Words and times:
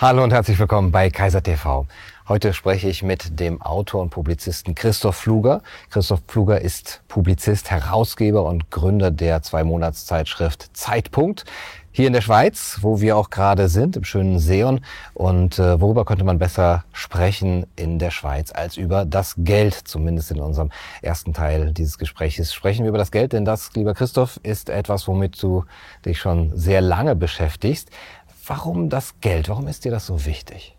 Hallo 0.00 0.24
und 0.24 0.32
herzlich 0.32 0.58
willkommen 0.58 0.92
bei 0.92 1.10
Kaiser 1.10 1.42
TV. 1.42 1.86
Heute 2.26 2.54
spreche 2.54 2.88
ich 2.88 3.02
mit 3.02 3.38
dem 3.38 3.60
Autor 3.60 4.00
und 4.00 4.08
Publizisten 4.08 4.74
Christoph 4.74 5.18
Pfluger. 5.18 5.60
Christoph 5.90 6.22
Pfluger 6.26 6.62
ist 6.62 7.02
Publizist, 7.06 7.70
Herausgeber 7.70 8.44
und 8.44 8.70
Gründer 8.70 9.10
der 9.10 9.42
Zwei-Monats-Zeitschrift 9.42 10.70
Zeitpunkt 10.72 11.44
hier 11.92 12.06
in 12.06 12.12
der 12.12 12.20
Schweiz, 12.20 12.78
wo 12.82 13.00
wir 13.00 13.16
auch 13.16 13.30
gerade 13.30 13.68
sind, 13.68 13.96
im 13.96 14.04
schönen 14.04 14.38
Seon. 14.38 14.80
Und 15.12 15.58
äh, 15.58 15.80
worüber 15.80 16.04
könnte 16.04 16.24
man 16.24 16.38
besser 16.38 16.84
sprechen 16.92 17.66
in 17.74 17.98
der 17.98 18.12
Schweiz 18.12 18.52
als 18.52 18.76
über 18.76 19.04
das 19.04 19.34
Geld, 19.38 19.74
zumindest 19.74 20.30
in 20.30 20.40
unserem 20.40 20.70
ersten 21.02 21.34
Teil 21.34 21.72
dieses 21.72 21.98
Gesprächs. 21.98 22.54
Sprechen 22.54 22.84
wir 22.84 22.90
über 22.90 22.98
das 22.98 23.10
Geld, 23.10 23.32
denn 23.32 23.44
das, 23.44 23.72
lieber 23.74 23.94
Christoph, 23.94 24.38
ist 24.44 24.70
etwas, 24.70 25.08
womit 25.08 25.42
du 25.42 25.64
dich 26.06 26.20
schon 26.20 26.56
sehr 26.56 26.80
lange 26.80 27.16
beschäftigst. 27.16 27.90
Warum 28.46 28.88
das 28.88 29.14
Geld? 29.20 29.48
Warum 29.48 29.68
ist 29.68 29.84
dir 29.84 29.90
das 29.90 30.06
so 30.06 30.24
wichtig? 30.26 30.76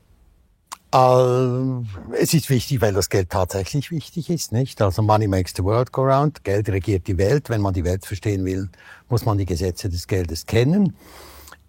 Uh, 0.94 1.86
es 2.20 2.34
ist 2.34 2.50
wichtig, 2.50 2.82
weil 2.82 2.94
das 2.94 3.10
Geld 3.10 3.30
tatsächlich 3.30 3.92
wichtig 3.92 4.30
ist, 4.30 4.52
nicht? 4.52 4.82
Also 4.82 5.02
Money 5.02 5.28
makes 5.28 5.54
the 5.56 5.64
world 5.64 5.94
go 5.94 6.02
round. 6.02 6.44
Geld 6.44 6.68
regiert 6.68 7.08
die 7.08 7.18
Welt. 7.18 7.50
Wenn 7.50 7.62
man 7.62 7.74
die 7.74 7.86
Welt 7.86 8.06
verstehen 8.06 8.44
will, 8.44 8.70
muss 9.08 9.24
man 9.24 9.38
die 9.38 9.46
Gesetze 9.46 9.88
des 9.88 10.08
Geldes 10.08 10.46
kennen. 10.46 10.98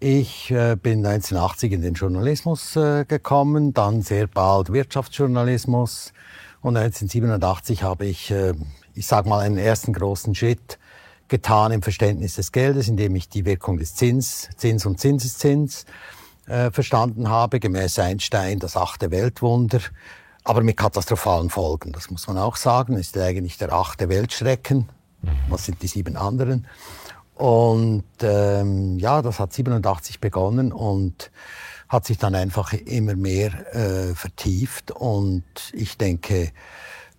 Ich 0.01 0.51
äh, 0.51 0.75
bin 0.75 1.05
1980 1.05 1.71
in 1.71 1.81
den 1.81 1.93
Journalismus 1.93 2.75
äh, 2.75 3.05
gekommen, 3.05 3.73
dann 3.73 4.01
sehr 4.01 4.27
bald 4.27 4.73
Wirtschaftsjournalismus 4.73 6.11
und 6.59 6.75
1987 6.75 7.83
habe 7.83 8.05
ich, 8.07 8.29
äh, 8.29 8.53
ich 8.95 9.07
sag 9.07 9.25
mal, 9.25 9.39
einen 9.39 9.57
ersten 9.57 9.93
großen 9.93 10.35
Schritt 10.35 10.77
getan 11.33 11.71
im 11.71 11.81
Verständnis 11.81 12.35
des 12.35 12.51
Geldes, 12.51 12.87
indem 12.87 13.15
ich 13.15 13.27
die 13.27 13.43
Wirkung 13.43 13.79
des 13.79 13.95
Zins, 13.95 14.49
Zins 14.55 14.85
und 14.85 14.99
Zinseszins 14.99 15.87
äh, 16.45 16.69
verstanden 16.69 17.27
habe, 17.27 17.59
gemäß 17.59 17.97
Einstein 17.97 18.59
das 18.59 18.77
achte 18.77 19.09
Weltwunder, 19.09 19.79
aber 20.43 20.61
mit 20.61 20.77
katastrophalen 20.77 21.49
Folgen. 21.49 21.91
Das 21.91 22.11
muss 22.11 22.27
man 22.27 22.37
auch 22.37 22.55
sagen. 22.55 22.97
Ist 22.97 23.17
eigentlich 23.17 23.57
der 23.57 23.73
achte 23.73 24.09
Weltschrecken. 24.09 24.89
Was 25.49 25.65
sind 25.65 25.81
die 25.81 25.87
sieben 25.87 26.17
anderen? 26.17 26.67
Und 27.33 28.03
ähm, 28.21 28.99
ja, 28.99 29.23
das 29.23 29.39
hat 29.39 29.53
87 29.53 30.19
begonnen 30.19 30.71
und 30.71 31.31
hat 31.89 32.05
sich 32.05 32.19
dann 32.19 32.35
einfach 32.35 32.73
immer 32.73 33.15
mehr 33.15 33.75
äh, 33.75 34.13
vertieft. 34.13 34.91
Und 34.91 35.43
ich 35.73 35.97
denke, 35.97 36.51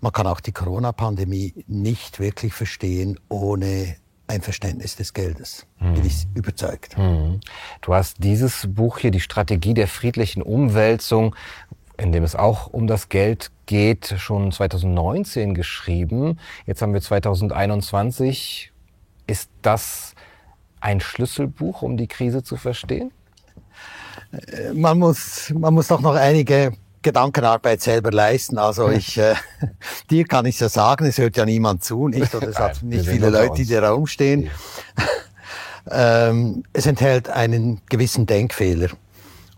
man 0.00 0.12
kann 0.12 0.28
auch 0.28 0.38
die 0.38 0.52
Corona-Pandemie 0.52 1.64
nicht 1.66 2.20
wirklich 2.20 2.54
verstehen, 2.54 3.18
ohne 3.28 3.96
ein 4.26 4.40
Verständnis 4.40 4.96
des 4.96 5.12
Geldes. 5.12 5.66
Hm. 5.78 5.94
Bin 5.94 6.06
ich 6.06 6.26
überzeugt. 6.34 6.96
Hm. 6.96 7.40
Du 7.80 7.94
hast 7.94 8.16
dieses 8.22 8.66
Buch 8.68 8.98
hier, 8.98 9.10
die 9.10 9.20
Strategie 9.20 9.74
der 9.74 9.88
friedlichen 9.88 10.42
Umwälzung, 10.42 11.36
in 11.96 12.12
dem 12.12 12.24
es 12.24 12.34
auch 12.34 12.66
um 12.66 12.86
das 12.86 13.08
Geld 13.08 13.50
geht, 13.66 14.14
schon 14.18 14.50
2019 14.50 15.54
geschrieben. 15.54 16.38
Jetzt 16.66 16.82
haben 16.82 16.92
wir 16.92 17.00
2021. 17.00 18.72
Ist 19.26 19.50
das 19.62 20.14
ein 20.80 21.00
Schlüsselbuch, 21.00 21.82
um 21.82 21.96
die 21.96 22.08
Krise 22.08 22.42
zu 22.42 22.56
verstehen? 22.56 23.12
Äh, 24.32 24.72
man 24.72 24.98
muss, 24.98 25.52
man 25.56 25.74
muss 25.74 25.88
doch 25.88 26.00
noch 26.00 26.14
einige 26.14 26.72
Gedankenarbeit 27.04 27.80
selber 27.80 28.10
leisten. 28.10 28.58
Also 28.58 28.88
ich, 28.88 29.16
äh, 29.18 29.34
dir 30.10 30.24
kann 30.24 30.46
ich 30.46 30.58
ja 30.58 30.68
sagen, 30.68 31.06
es 31.06 31.18
hört 31.18 31.36
ja 31.36 31.44
niemand 31.44 31.84
zu, 31.84 32.08
nicht? 32.08 32.34
Oder 32.34 32.48
es 32.48 32.58
hat 32.58 32.82
nicht 32.82 33.06
viele 33.06 33.30
Leute, 33.30 33.62
die 33.62 33.66
da 33.66 33.92
rumstehen. 33.92 34.50
ähm, 35.90 36.64
es 36.72 36.86
enthält 36.86 37.28
einen 37.28 37.80
gewissen 37.88 38.26
Denkfehler. 38.26 38.88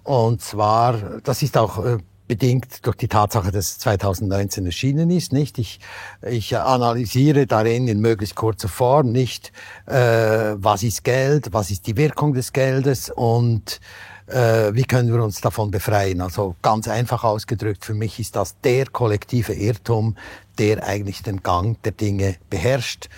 Und 0.02 0.42
zwar, 0.42 1.20
das 1.24 1.42
ist 1.42 1.56
auch 1.56 1.84
äh, 1.84 1.98
bedingt 2.28 2.84
durch 2.86 2.96
die 2.96 3.08
Tatsache, 3.08 3.50
dass 3.50 3.70
es 3.70 3.78
2019 3.78 4.66
erschienen 4.66 5.10
ist, 5.10 5.32
nicht? 5.32 5.58
Ich, 5.58 5.80
ich 6.22 6.56
analysiere 6.56 7.46
darin 7.46 7.88
in 7.88 8.00
möglichst 8.00 8.34
kurzer 8.34 8.68
Form 8.68 9.12
nicht, 9.12 9.52
äh, 9.86 10.54
was 10.56 10.82
ist 10.82 11.04
Geld, 11.04 11.52
was 11.52 11.70
ist 11.70 11.86
die 11.86 11.96
Wirkung 11.96 12.34
des 12.34 12.52
Geldes 12.52 13.10
und 13.10 13.80
äh, 14.26 14.74
wie 14.74 14.84
können 14.84 15.12
wir 15.12 15.22
uns 15.22 15.40
davon 15.40 15.70
befreien? 15.70 16.20
Also 16.20 16.56
ganz 16.62 16.88
einfach 16.88 17.24
ausgedrückt, 17.24 17.84
für 17.84 17.94
mich 17.94 18.18
ist 18.18 18.36
das 18.36 18.60
der 18.60 18.86
kollektive 18.86 19.54
Irrtum, 19.54 20.16
der 20.58 20.84
eigentlich 20.84 21.22
den 21.22 21.42
Gang 21.42 21.80
der 21.82 21.92
Dinge 21.92 22.36
beherrscht. 22.50 23.08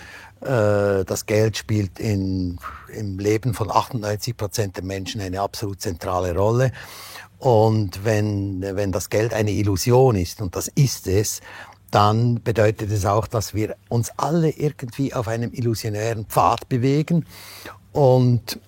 Äh, 0.41 1.05
das 1.05 1.27
Geld 1.27 1.57
spielt 1.57 1.99
in, 1.99 2.59
im 2.93 3.19
Leben 3.19 3.55
von 3.55 3.71
98 3.71 4.37
Prozent 4.37 4.77
der 4.77 4.85
Menschen 4.85 5.21
eine 5.21 5.41
absolut 5.41 5.81
zentrale 5.81 6.37
Rolle. 6.37 6.73
Und 7.39 8.05
wenn, 8.05 8.61
wenn 8.61 8.93
das 8.93 9.11
Geld 9.11 9.33
eine 9.33 9.53
Illusion 9.53 10.17
ist, 10.17 10.41
und 10.41 10.57
das 10.57 10.69
ist 10.69 11.07
es, 11.07 11.41
dann 11.91 12.43
bedeutet 12.43 12.91
es 12.91 13.07
auch, 13.07 13.27
dass 13.27 13.55
wir 13.55 13.77
uns 13.89 14.11
alle 14.17 14.51
irgendwie 14.51 15.15
auf 15.15 15.29
einem 15.29 15.53
illusionären 15.53 16.27
Pfad 16.27 16.69
bewegen. 16.69 17.25
Und 17.93 18.59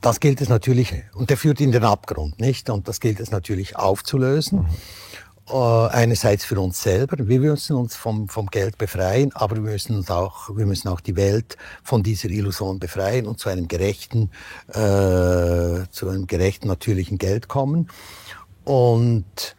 das 0.00 0.20
gilt 0.20 0.40
es 0.40 0.48
natürlich, 0.48 0.94
und 1.14 1.30
der 1.30 1.36
führt 1.36 1.60
in 1.60 1.72
den 1.72 1.84
Abgrund, 1.84 2.40
nicht? 2.40 2.70
Und 2.70 2.88
das 2.88 3.00
gilt 3.00 3.20
es 3.20 3.30
natürlich 3.30 3.76
aufzulösen. 3.76 4.60
Mhm. 4.60 4.66
Uh, 5.46 5.88
einerseits 5.90 6.46
für 6.46 6.58
uns 6.58 6.80
selber, 6.82 7.28
wir 7.28 7.38
müssen 7.38 7.76
uns 7.76 7.94
vom, 7.94 8.30
vom 8.30 8.46
Geld 8.46 8.78
befreien, 8.78 9.30
aber 9.34 9.56
wir 9.56 9.62
müssen 9.62 9.94
uns 9.94 10.10
auch, 10.10 10.48
wir 10.56 10.64
müssen 10.64 10.88
auch 10.88 11.00
die 11.00 11.16
Welt 11.16 11.58
von 11.82 12.02
dieser 12.02 12.30
Illusion 12.30 12.78
befreien 12.78 13.26
und 13.26 13.38
zu 13.38 13.50
einem 13.50 13.68
gerechten, 13.68 14.30
äh, 14.68 15.84
zu 15.90 16.08
einem 16.08 16.26
gerechten 16.26 16.66
natürlichen 16.66 17.18
Geld 17.18 17.48
kommen. 17.48 17.88
Und 18.64 19.54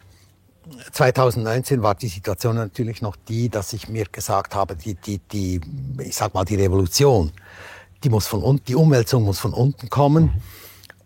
2019 0.91 1.83
war 1.83 1.95
die 1.95 2.07
Situation 2.07 2.55
natürlich 2.55 3.03
noch 3.03 3.15
die, 3.15 3.49
dass 3.49 3.73
ich 3.73 3.87
mir 3.87 4.05
gesagt 4.05 4.55
habe, 4.55 4.75
die, 4.75 4.95
die, 4.95 5.19
die, 5.19 5.61
ich 5.99 6.15
sag 6.15 6.33
mal, 6.33 6.45
die 6.45 6.55
Revolution, 6.55 7.31
die 8.05 8.09
muss 8.09 8.27
von 8.27 8.43
unten, 8.43 8.63
die 8.65 8.75
Umwälzung 8.75 9.23
muss 9.23 9.39
von 9.39 9.53
unten 9.53 9.89
kommen 9.89 10.29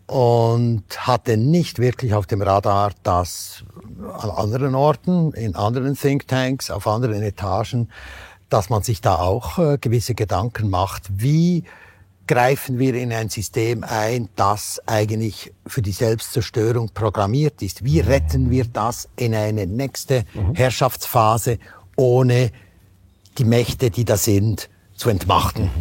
und 0.06 0.84
hatte 1.08 1.38
nicht 1.38 1.80
wirklich 1.80 2.14
auf 2.14 2.28
dem 2.28 2.42
Radar, 2.42 2.92
dass 3.04 3.64
an 4.18 4.30
anderen 4.30 4.76
Orten, 4.76 5.32
in 5.34 5.56
anderen 5.56 5.96
Thinktanks, 5.96 6.70
auf 6.70 6.88
anderen 6.88 7.22
Etagen, 7.22 7.90
dass 8.50 8.70
man 8.70 8.84
sich 8.84 9.00
da 9.02 9.16
auch 9.16 9.60
äh, 9.60 9.78
gewisse 9.80 10.14
Gedanken 10.14 10.70
macht, 10.70 11.04
wie 11.10 11.64
greifen 12.28 12.80
wir 12.80 12.96
in 12.96 13.14
ein 13.14 13.30
System 13.30 13.84
ein, 13.84 14.30
das 14.36 14.82
eigentlich 14.86 15.54
für 15.66 15.82
die 15.82 15.92
Selbstzerstörung 15.92 16.90
programmiert 16.94 17.62
ist. 17.62 17.84
Wie 17.84 18.02
retten 18.02 18.52
wir 18.52 18.66
das 18.66 19.08
in 19.16 19.34
eine 19.34 19.66
nächste 19.68 20.26
mhm. 20.34 20.54
Herrschaftsphase, 20.54 21.60
ohne 21.96 22.52
die 23.38 23.46
Mächte, 23.46 23.90
die 23.90 24.06
da 24.06 24.18
sind, 24.18 24.70
zu 24.96 25.10
entmachten? 25.10 25.72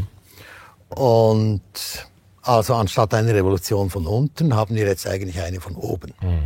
Und 0.88 1.62
also 2.42 2.74
anstatt 2.74 3.12
eine 3.14 3.34
Revolution 3.34 3.90
von 3.90 4.06
unten 4.06 4.54
haben 4.54 4.74
wir 4.74 4.86
jetzt 4.86 5.06
eigentlich 5.06 5.40
eine 5.40 5.60
von 5.60 5.76
oben. 5.76 6.14
Mhm. 6.22 6.44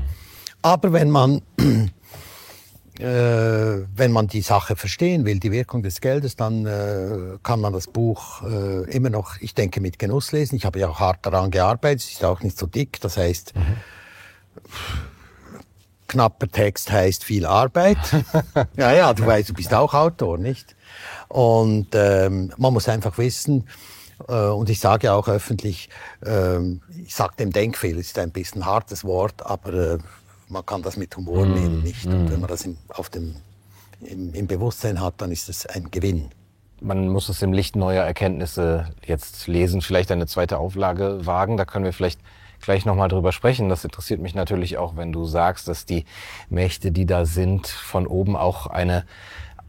Aber 0.61 0.93
wenn 0.93 1.11
man, 1.11 1.43
äh, 2.99 3.05
wenn 3.05 4.11
man 4.11 4.27
die 4.27 4.43
Sache 4.43 4.75
verstehen 4.75 5.25
will, 5.25 5.39
die 5.39 5.53
Wirkung 5.53 5.83
des 5.83 6.01
Geldes, 6.01 6.37
dann 6.37 6.67
äh, 6.67 7.39
kann 7.43 7.61
man 7.61 7.73
das 7.73 7.87
Buch 7.87 8.43
äh, 8.43 8.91
immer 8.91 9.11
noch, 9.11 9.41
ich 9.41 9.55
denke, 9.55 9.81
mit 9.81 9.99
Genuss 9.99 10.33
lesen. 10.33 10.57
Ich 10.57 10.65
habe 10.65 10.81
ja 10.81 10.89
auch 10.89 10.99
hart 10.99 11.25
daran 11.25 11.51
gearbeitet, 11.51 12.01
es 12.01 12.13
ist 12.13 12.25
auch 12.25 12.41
nicht 12.43 12.59
so 12.59 12.67
dick. 12.67 13.01
Das 13.01 13.17
heißt, 13.17 13.55
mhm. 13.55 13.77
knapper 16.09 16.49
Text 16.49 16.91
heißt 16.91 17.23
viel 17.23 17.47
Arbeit. 17.47 17.99
ja, 18.77 18.93
ja, 18.93 19.15
du 19.15 19.25
weißt, 19.25 19.51
du 19.51 19.55
bist 19.55 19.73
auch 19.73 19.95
Autor, 19.95 20.39
nicht? 20.39 20.75
Und 21.29 21.89
ähm, 21.95 22.53
man 22.57 22.73
muss 22.73 22.89
einfach 22.89 23.19
wissen, 23.19 23.69
und 24.31 24.71
ich 24.71 24.81
sage 24.81 25.13
auch 25.13 25.29
öffentlich, 25.29 25.89
ähm, 26.25 26.81
ich 27.05 27.15
sage 27.15 27.35
dem 27.39 27.51
Denkfehler, 27.51 27.99
ist 27.99 28.19
ein 28.19 28.31
bisschen 28.31 28.63
ein 28.63 28.67
hartes 28.67 29.05
Wort, 29.05 29.45
aber 29.45 29.73
äh, 29.73 29.99
man 30.49 30.65
kann 30.67 30.83
das 30.83 30.97
mit 30.97 31.17
Humor 31.17 31.47
mm, 31.47 31.55
nehmen, 31.55 31.83
nicht? 31.83 32.07
Und 32.07 32.31
wenn 32.31 32.39
mm. 32.39 32.41
man 32.41 32.49
das 32.49 32.65
im, 32.65 32.79
auf 32.89 33.11
dem, 33.11 33.37
im, 34.03 34.35
im 34.35 34.47
Bewusstsein 34.47 35.01
hat, 35.01 35.15
dann 35.19 35.33
ist 35.33 35.49
es 35.49 35.67
ein 35.67 35.91
Gewinn. 35.91 36.31
Man 36.81 37.09
muss 37.09 37.29
es 37.29 37.43
im 37.43 37.53
Licht 37.53 37.77
neuer 37.77 38.05
Erkenntnisse 38.05 38.91
jetzt 39.05 39.47
lesen, 39.47 39.83
vielleicht 39.83 40.11
eine 40.11 40.27
zweite 40.27 40.59
Auflage 40.59 41.25
wagen. 41.25 41.57
Da 41.57 41.65
können 41.65 41.85
wir 41.85 41.93
vielleicht 41.93 42.21
gleich 42.61 42.85
nochmal 42.85 43.09
drüber 43.09 43.33
sprechen. 43.33 43.69
Das 43.69 43.85
interessiert 43.85 44.21
mich 44.21 44.35
natürlich 44.35 44.79
auch, 44.79 44.97
wenn 44.97 45.13
du 45.13 45.25
sagst, 45.25 45.69
dass 45.69 45.87
die 45.87 46.05
Mächte, 46.49 46.91
die 46.91 47.07
da 47.07 47.25
sind, 47.25 47.67
von 47.67 48.07
oben 48.07 48.37
auch 48.37 48.67
eine 48.67 49.05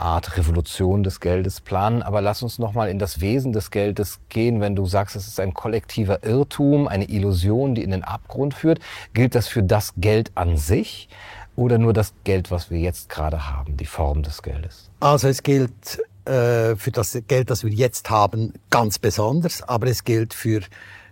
Art 0.03 0.37
Revolution 0.37 1.03
des 1.03 1.19
Geldes 1.19 1.61
planen. 1.61 2.03
Aber 2.03 2.21
lass 2.21 2.43
uns 2.43 2.59
nochmal 2.59 2.89
in 2.89 2.99
das 2.99 3.21
Wesen 3.21 3.53
des 3.53 3.71
Geldes 3.71 4.19
gehen. 4.29 4.61
Wenn 4.61 4.75
du 4.75 4.85
sagst, 4.85 5.15
es 5.15 5.27
ist 5.27 5.39
ein 5.39 5.53
kollektiver 5.53 6.23
Irrtum, 6.23 6.87
eine 6.87 7.09
Illusion, 7.09 7.73
die 7.73 7.83
in 7.83 7.91
den 7.91 8.03
Abgrund 8.03 8.53
führt, 8.53 8.79
gilt 9.13 9.33
das 9.33 9.47
für 9.47 9.63
das 9.63 9.93
Geld 9.97 10.31
an 10.35 10.57
sich 10.57 11.09
oder 11.55 11.77
nur 11.77 11.93
das 11.93 12.13
Geld, 12.23 12.51
was 12.51 12.69
wir 12.69 12.79
jetzt 12.79 13.09
gerade 13.09 13.49
haben, 13.49 13.77
die 13.77 13.85
Form 13.85 14.23
des 14.23 14.41
Geldes? 14.41 14.89
Also 14.99 15.27
es 15.27 15.43
gilt 15.43 15.99
äh, 16.25 16.75
für 16.75 16.91
das 16.91 17.17
Geld, 17.27 17.49
das 17.49 17.63
wir 17.63 17.71
jetzt 17.71 18.09
haben, 18.09 18.53
ganz 18.69 18.99
besonders, 18.99 19.61
aber 19.61 19.87
es 19.87 20.03
gilt 20.03 20.33
für 20.33 20.61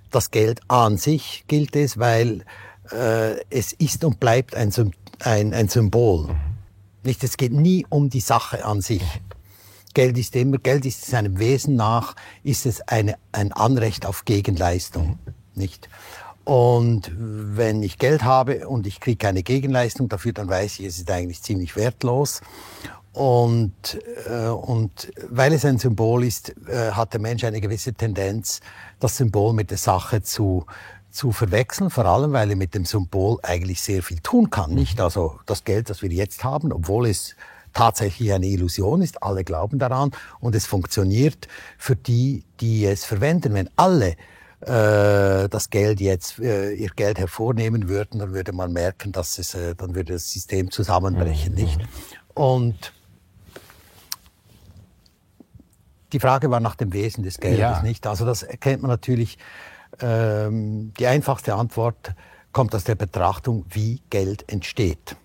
das 0.10 0.32
Geld 0.32 0.60
an 0.68 0.98
sich, 0.98 1.46
gilt 1.48 1.76
es, 1.76 1.98
weil 1.98 2.44
äh, 2.92 3.40
es 3.50 3.74
ist 3.74 4.04
und 4.04 4.20
bleibt 4.20 4.56
ein, 4.56 4.74
ein, 5.20 5.54
ein 5.54 5.70
Symbol. 5.70 6.28
Mhm. 6.28 6.51
Nicht, 7.04 7.24
es 7.24 7.38
geht 7.38 7.52
nie 7.52 7.86
um 7.90 8.10
die 8.10 8.20
Sache 8.20 8.64
an 8.66 8.82
sich. 8.82 9.04
Geld 9.94 10.18
ist 10.18 10.36
immer, 10.36 10.58
Geld 10.58 10.86
ist 10.86 11.06
seinem 11.06 11.40
Wesen 11.40 11.76
nach, 11.76 12.16
ist 12.44 12.66
es 12.66 12.82
eine, 12.82 13.16
ein 13.32 13.52
Anrecht 13.52 14.06
auf 14.06 14.26
Gegenleistung. 14.26 15.20
Nicht? 15.56 15.90
Und 16.44 17.12
wenn 17.16 17.84
ich 17.84 17.98
Geld 17.98 18.24
habe 18.24 18.68
und 18.68 18.88
ich 18.88 19.00
kriege 19.00 19.18
keine 19.18 19.44
Gegenleistung 19.44 20.10
dafür, 20.10 20.34
dann 20.34 20.50
weiß 20.50 20.80
ich, 20.80 20.86
es 20.86 20.98
ist 20.98 21.12
eigentlich 21.12 21.42
ziemlich 21.42 21.76
wertlos. 21.76 22.42
Und, 23.14 24.00
äh, 24.28 24.48
und 24.48 25.12
weil 25.30 25.54
es 25.54 25.66
ein 25.66 25.78
Symbol 25.78 26.24
ist, 26.24 26.56
äh, 26.68 26.92
hat 26.92 27.14
der 27.14 27.20
Mensch 27.20 27.44
eine 27.44 27.60
gewisse 27.60 27.94
Tendenz, 27.94 28.62
das 29.00 29.18
Symbol 29.18 29.54
mit 29.54 29.70
der 29.70 29.78
Sache 29.78 30.22
zu, 30.22 30.66
zu 31.12 31.32
verwechseln, 31.32 31.90
vor 31.90 32.06
allem 32.06 32.32
weil 32.32 32.50
er 32.50 32.56
mit 32.56 32.74
dem 32.74 32.86
Symbol 32.86 33.38
eigentlich 33.44 33.82
sehr 33.82 34.04
viel 34.04 34.20
tun 34.20 34.50
kann. 34.50 34.74
Nicht 34.74 35.00
also 35.00 35.40
das 35.46 35.64
Geld, 35.64 35.90
das 35.90 36.02
wir 36.02 36.10
jetzt 36.10 36.44
haben, 36.44 36.72
obwohl 36.72 37.08
es 37.08 37.36
tatsächlich 37.74 38.34
eine 38.34 38.48
Illusion 38.48 39.02
ist, 39.02 39.22
alle 39.24 39.44
glauben 39.44 39.80
daran 39.80 40.12
und 40.40 40.56
es 40.56 40.66
funktioniert 40.66 41.48
für 41.78 41.96
die, 41.96 42.44
die 42.60 42.86
es 42.86 43.06
verwenden. 43.06 43.54
Wenn 43.54 43.70
alle 43.76 44.16
äh, 44.62 45.50
das 45.50 45.70
Geld 45.70 46.02
jetzt 46.02 46.40
äh, 46.40 46.74
ihr 46.74 46.90
Geld 46.90 47.18
hervornehmen 47.18 47.88
würden, 47.90 48.20
dann 48.20 48.34
würde 48.34 48.52
man 48.52 48.72
merken, 48.74 49.12
dass 49.12 49.40
es, 49.40 49.56
äh, 49.56 49.76
dann 49.76 49.96
würde 49.96 50.14
das 50.14 50.32
System 50.32 50.72
zusammenbrechen, 50.72 51.54
mhm. 51.54 51.62
nicht? 51.62 51.80
Und 52.34 52.94
die 56.14 56.20
Frage 56.20 56.52
war 56.52 56.60
nach 56.60 56.76
dem 56.76 56.94
Wesen 56.94 57.24
des 57.24 57.40
Geldes, 57.40 57.60
ja. 57.60 57.82
nicht? 57.82 58.06
Also 58.06 58.26
das 58.26 58.44
erkennt 58.44 58.82
man 58.82 58.92
natürlich. 58.92 59.38
Ähm, 60.00 60.94
die 60.98 61.08
einfachste 61.08 61.56
Antwort 61.56 62.14
kommt 62.52 62.76
aus 62.76 62.84
der 62.84 62.96
Betrachtung, 62.96 63.66
wie 63.70 64.02
Geld 64.10 64.52
entsteht. 64.52 65.16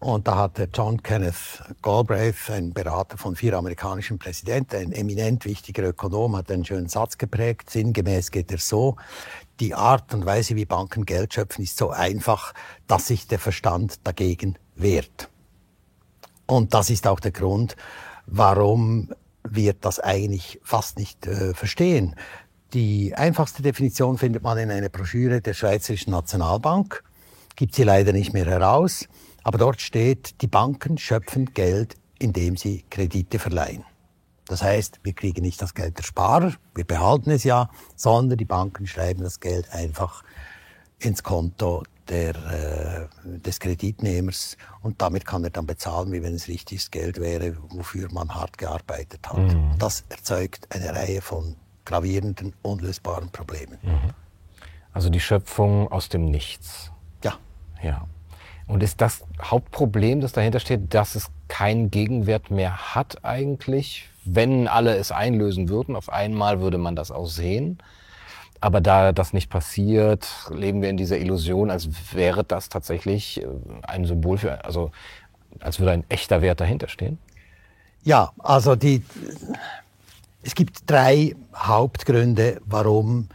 Und 0.00 0.28
da 0.28 0.36
hat 0.36 0.58
der 0.58 0.68
John 0.72 1.02
Kenneth 1.02 1.60
Galbraith, 1.82 2.50
ein 2.50 2.72
Berater 2.72 3.18
von 3.18 3.34
vier 3.34 3.54
amerikanischen 3.54 4.18
Präsidenten, 4.18 4.76
ein 4.76 4.92
eminent 4.92 5.44
wichtiger 5.44 5.82
Ökonom, 5.82 6.36
hat 6.36 6.52
einen 6.52 6.64
schönen 6.64 6.88
Satz 6.88 7.18
geprägt. 7.18 7.70
Sinngemäß 7.70 8.30
geht 8.30 8.52
er 8.52 8.58
so, 8.58 8.96
die 9.58 9.74
Art 9.74 10.14
und 10.14 10.24
Weise, 10.24 10.54
wie 10.54 10.66
Banken 10.66 11.04
Geld 11.04 11.34
schöpfen, 11.34 11.64
ist 11.64 11.78
so 11.78 11.90
einfach, 11.90 12.54
dass 12.86 13.08
sich 13.08 13.26
der 13.26 13.40
Verstand 13.40 14.06
dagegen 14.06 14.56
wehrt. 14.76 15.28
Und 16.46 16.74
das 16.74 16.90
ist 16.90 17.08
auch 17.08 17.18
der 17.18 17.32
Grund, 17.32 17.76
warum 18.26 19.12
wir 19.42 19.72
das 19.72 19.98
eigentlich 19.98 20.60
fast 20.62 20.98
nicht 20.98 21.26
äh, 21.26 21.54
verstehen. 21.54 22.14
Die 22.74 23.14
einfachste 23.14 23.62
Definition 23.62 24.18
findet 24.18 24.42
man 24.42 24.58
in 24.58 24.70
einer 24.70 24.90
Broschüre 24.90 25.40
der 25.40 25.54
Schweizerischen 25.54 26.10
Nationalbank, 26.10 27.02
gibt 27.56 27.74
sie 27.74 27.84
leider 27.84 28.12
nicht 28.12 28.34
mehr 28.34 28.44
heraus. 28.44 29.08
Aber 29.42 29.56
dort 29.56 29.80
steht, 29.80 30.42
die 30.42 30.46
Banken 30.46 30.98
schöpfen 30.98 31.46
Geld, 31.54 31.94
indem 32.18 32.56
sie 32.56 32.84
Kredite 32.90 33.38
verleihen. 33.38 33.84
Das 34.46 34.62
heißt, 34.62 35.00
wir 35.02 35.14
kriegen 35.14 35.42
nicht 35.42 35.62
das 35.62 35.74
Geld 35.74 35.98
der 35.98 36.02
Sparer, 36.02 36.52
wir 36.74 36.84
behalten 36.84 37.30
es 37.30 37.44
ja, 37.44 37.70
sondern 37.96 38.36
die 38.36 38.44
Banken 38.44 38.86
schreiben 38.86 39.22
das 39.22 39.40
Geld 39.40 39.70
einfach 39.72 40.22
ins 40.98 41.22
Konto 41.22 41.84
der, 42.08 43.08
äh, 43.24 43.38
des 43.38 43.60
Kreditnehmers 43.60 44.56
und 44.82 45.00
damit 45.00 45.26
kann 45.26 45.44
er 45.44 45.50
dann 45.50 45.66
bezahlen, 45.66 46.12
wie 46.12 46.22
wenn 46.22 46.34
es 46.34 46.48
richtiges 46.48 46.90
Geld 46.90 47.20
wäre, 47.20 47.56
wofür 47.68 48.10
man 48.10 48.34
hart 48.34 48.58
gearbeitet 48.58 49.28
hat. 49.28 49.38
Mhm. 49.38 49.78
Das 49.78 50.04
erzeugt 50.08 50.66
eine 50.74 50.94
Reihe 50.94 51.20
von 51.20 51.56
gravierenden, 51.88 52.52
unlösbaren 52.62 53.30
Problemen. 53.30 53.78
Mhm. 53.82 54.10
Also 54.92 55.08
die 55.08 55.20
Schöpfung 55.20 55.90
aus 55.90 56.08
dem 56.08 56.26
Nichts. 56.26 56.92
Ja. 57.24 57.34
Ja. 57.82 58.06
Und 58.66 58.82
ist 58.82 59.00
das 59.00 59.24
Hauptproblem, 59.42 60.20
das 60.20 60.32
dahinter 60.32 60.60
steht, 60.60 60.92
dass 60.92 61.14
es 61.14 61.30
keinen 61.48 61.90
Gegenwert 61.90 62.50
mehr 62.50 62.94
hat 62.94 63.24
eigentlich? 63.24 64.10
Wenn 64.24 64.68
alle 64.68 64.96
es 64.96 65.10
einlösen 65.10 65.70
würden, 65.70 65.96
auf 65.96 66.10
einmal 66.10 66.60
würde 66.60 66.76
man 66.76 66.94
das 66.94 67.10
auch 67.10 67.26
sehen. 67.26 67.78
Aber 68.60 68.82
da 68.82 69.12
das 69.12 69.32
nicht 69.32 69.48
passiert, 69.48 70.28
leben 70.50 70.82
wir 70.82 70.90
in 70.90 70.98
dieser 70.98 71.16
Illusion, 71.16 71.70
als 71.70 71.88
wäre 72.12 72.44
das 72.44 72.68
tatsächlich 72.68 73.42
äh, 73.42 73.46
ein 73.82 74.04
Symbol 74.04 74.36
für, 74.36 74.64
also 74.64 74.90
als 75.60 75.78
würde 75.78 75.92
ein 75.92 76.04
echter 76.10 76.42
Wert 76.42 76.60
dahinter 76.60 76.88
stehen. 76.88 77.18
Ja, 78.02 78.32
also 78.38 78.76
die, 78.76 79.02
es 80.48 80.54
gibt 80.54 80.90
drei 80.90 81.36
Hauptgründe, 81.54 82.62
warum, 82.64 83.28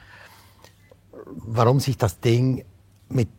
warum 1.27 1.80
sich 1.80 1.95
das 1.95 2.19
Ding 2.19 2.65
mit 3.07 3.30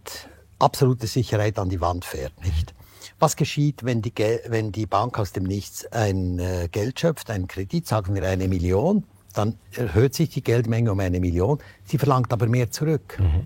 absolute 0.61 1.09
Sicherheit 1.09 1.59
an 1.59 1.71
die 1.71 1.81
Wand 1.81 2.05
fährt, 2.05 2.41
nicht? 2.45 2.73
Was 3.19 3.35
geschieht, 3.35 3.83
wenn 3.83 4.01
die, 4.01 4.13
wenn 4.47 4.71
die 4.71 4.87
Bank 4.87 5.19
aus 5.19 5.33
dem 5.33 5.43
Nichts 5.43 5.87
ein 5.87 6.39
äh, 6.39 6.69
Geld 6.71 7.01
schöpft, 7.01 7.31
einen 7.31 7.49
Kredit, 7.49 7.89
sagen 7.89 8.15
wir 8.15 8.23
eine 8.23 8.47
Million, 8.47 9.03
dann 9.33 9.59
erhöht 9.73 10.15
sich 10.15 10.29
die 10.29 10.45
Geldmenge 10.45 10.93
um 10.93 11.01
eine 11.01 11.19
Million, 11.19 11.59
sie 11.85 11.99
verlangt 11.99 12.33
aber 12.33 12.47
mehr 12.47 12.71
zurück. 12.71 13.19
Mhm. 13.19 13.45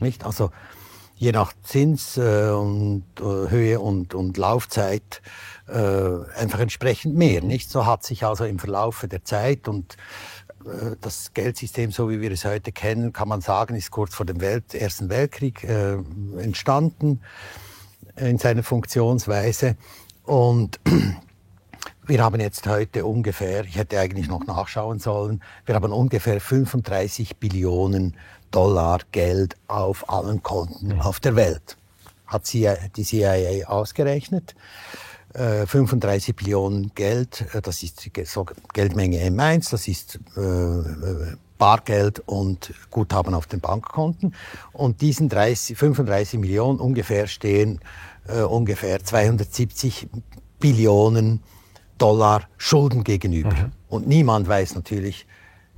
Nicht? 0.00 0.26
Also 0.26 0.50
je 1.14 1.30
nach 1.30 1.52
Zins 1.62 2.16
äh, 2.16 2.50
und 2.50 3.04
äh, 3.20 3.22
Höhe 3.22 3.78
und, 3.78 4.14
und 4.14 4.36
Laufzeit 4.36 5.22
äh, 5.70 6.38
einfach 6.38 6.58
entsprechend 6.58 7.14
mehr. 7.16 7.42
Nicht? 7.42 7.70
So 7.70 7.86
hat 7.86 8.04
sich 8.04 8.24
also 8.24 8.44
im 8.44 8.58
Verlaufe 8.58 9.08
der 9.08 9.24
Zeit 9.24 9.68
und 9.68 9.96
äh, 10.64 10.96
das 11.00 11.32
Geldsystem, 11.32 11.90
so 11.92 12.10
wie 12.10 12.20
wir 12.20 12.30
es 12.32 12.44
heute 12.44 12.72
kennen, 12.72 13.12
kann 13.12 13.28
man 13.28 13.40
sagen, 13.40 13.74
ist 13.76 13.90
kurz 13.90 14.14
vor 14.14 14.26
dem 14.26 14.40
Welt 14.40 14.74
Ersten 14.74 15.08
Weltkrieg 15.08 15.64
äh, 15.64 15.96
entstanden 16.38 17.20
in 18.16 18.38
seiner 18.38 18.62
Funktionsweise. 18.62 19.76
Und 20.24 20.80
wir 22.06 22.22
haben 22.22 22.40
jetzt 22.40 22.66
heute 22.66 23.06
ungefähr, 23.06 23.64
ich 23.64 23.76
hätte 23.76 23.98
eigentlich 23.98 24.28
noch 24.28 24.46
nachschauen 24.46 24.98
sollen, 24.98 25.42
wir 25.66 25.74
haben 25.74 25.92
ungefähr 25.92 26.40
35 26.40 27.36
Billionen 27.36 28.16
Dollar 28.50 29.00
Geld 29.12 29.56
auf 29.68 30.08
allen 30.10 30.42
Konten 30.42 31.00
auf 31.00 31.20
der 31.20 31.36
Welt. 31.36 31.76
Hat 32.26 32.52
die 32.52 33.04
CIA 33.04 33.66
ausgerechnet. 33.66 34.54
35 35.34 36.28
äh, 36.28 36.32
Billionen 36.32 36.92
Geld, 36.94 37.46
äh, 37.54 37.62
das 37.62 37.82
ist 37.82 38.10
Geldmenge 38.72 39.18
M1, 39.18 39.70
das 39.70 39.86
ist 39.86 40.18
äh, 40.36 41.36
Bargeld 41.58 42.20
und 42.26 42.72
Guthaben 42.90 43.34
auf 43.34 43.46
den 43.46 43.60
Bankkonten. 43.60 44.34
Und 44.72 45.00
diesen 45.02 45.28
30, 45.28 45.76
35 45.76 46.40
Millionen 46.40 46.80
ungefähr 46.80 47.26
stehen 47.26 47.80
äh, 48.26 48.40
ungefähr 48.40 49.04
270 49.04 50.08
Billionen 50.58 51.42
Dollar 51.98 52.48
Schulden 52.56 53.04
gegenüber. 53.04 53.52
Mhm. 53.52 53.72
Und 53.88 54.08
niemand 54.08 54.48
weiß 54.48 54.74
natürlich, 54.74 55.26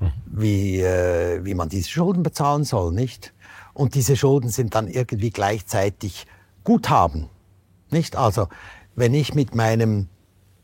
mhm. 0.01 0.13
wie, 0.27 0.81
äh, 0.81 1.45
wie 1.45 1.55
man 1.55 1.69
diese 1.69 1.91
Schulden 1.91 2.23
bezahlen 2.23 2.65
soll, 2.65 2.93
nicht? 2.93 3.35
Und 3.75 3.95
diese 3.95 4.17
Schulden 4.17 4.51
sind 4.51 4.75
dann 4.75 4.87
irgendwie 4.87 5.31
gleichzeitig 5.31 6.27
Guthaben, 6.65 7.29
nicht? 7.91 8.17
Also 8.17 8.49
wenn 8.95 9.15
ich 9.15 9.35
mit 9.35 9.55
meinem, 9.55 10.09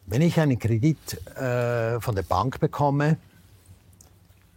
wenn 0.06 0.22
ich 0.22 0.38
einen 0.40 0.58
Kredit 0.58 0.98
äh, 1.36 2.00
von 2.00 2.14
der 2.14 2.22
Bank 2.22 2.60
bekomme 2.60 3.16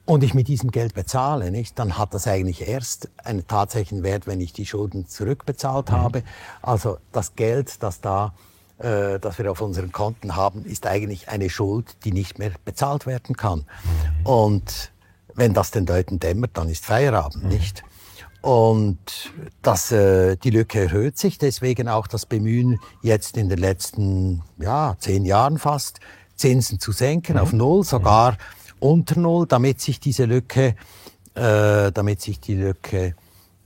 und 0.06 0.24
ich 0.24 0.34
mit 0.34 0.48
diesem 0.48 0.72
Geld 0.72 0.94
bezahle, 0.94 1.52
nicht, 1.52 1.78
dann 1.80 1.98
hat 1.98 2.14
das 2.14 2.28
eigentlich 2.28 2.68
erst 2.68 3.10
einen 3.24 3.48
tatsächlichen 3.48 4.04
Wert, 4.04 4.28
wenn 4.28 4.42
ich 4.42 4.54
die 4.54 4.66
Schulden 4.66 5.08
zurückbezahlt 5.08 5.90
mhm. 5.90 5.96
habe. 5.96 6.24
Also 6.62 6.98
das 7.12 7.36
Geld, 7.36 7.82
das 7.84 8.02
da 8.02 8.34
äh, 8.82 9.20
das 9.20 9.38
wir 9.38 9.52
auf 9.52 9.62
unseren 9.62 9.92
Konten 9.92 10.36
haben, 10.36 10.66
ist 10.66 10.88
eigentlich 10.88 11.30
eine 11.30 11.50
Schuld, 11.50 11.96
die 12.04 12.12
nicht 12.12 12.40
mehr 12.40 12.52
bezahlt 12.66 13.06
werden 13.06 13.38
kann. 13.38 13.60
Mhm. 13.60 14.26
Und 14.26 14.92
wenn 15.36 15.54
das 15.54 15.72
den 15.72 15.86
Leuten 15.86 16.20
dämmert, 16.20 16.52
dann 16.56 16.68
ist 16.68 16.86
Feierabend, 16.86 17.44
mhm. 17.44 17.50
nicht? 17.50 17.84
Und 18.42 18.98
das, 19.62 19.92
äh, 19.92 20.36
die 20.36 20.50
Lücke 20.50 20.82
erhöht 20.82 21.18
sich, 21.18 21.38
deswegen 21.38 21.88
auch 21.88 22.08
das 22.08 22.26
Bemühen, 22.26 22.80
jetzt 23.04 23.38
in 23.38 23.50
den 23.50 23.60
letzten 23.60 24.42
ja, 24.58 24.96
zehn 25.00 25.26
Jahren 25.26 25.60
fast 25.60 26.00
Zinsen 26.36 26.80
zu 26.80 26.92
senken 26.92 27.34
mhm. 27.34 27.40
auf 27.40 27.54
Null, 27.54 27.84
sogar 27.84 28.32
mhm. 28.32 28.38
unter 28.80 29.20
Null, 29.20 29.46
damit 29.46 29.80
sich 29.80 30.00
diese 30.00 30.26
Lücke, 30.26 30.76
äh, 31.36 31.92
damit 31.92 32.22
sich 32.22 32.40
die 32.40 32.56
Lücke 32.56 33.16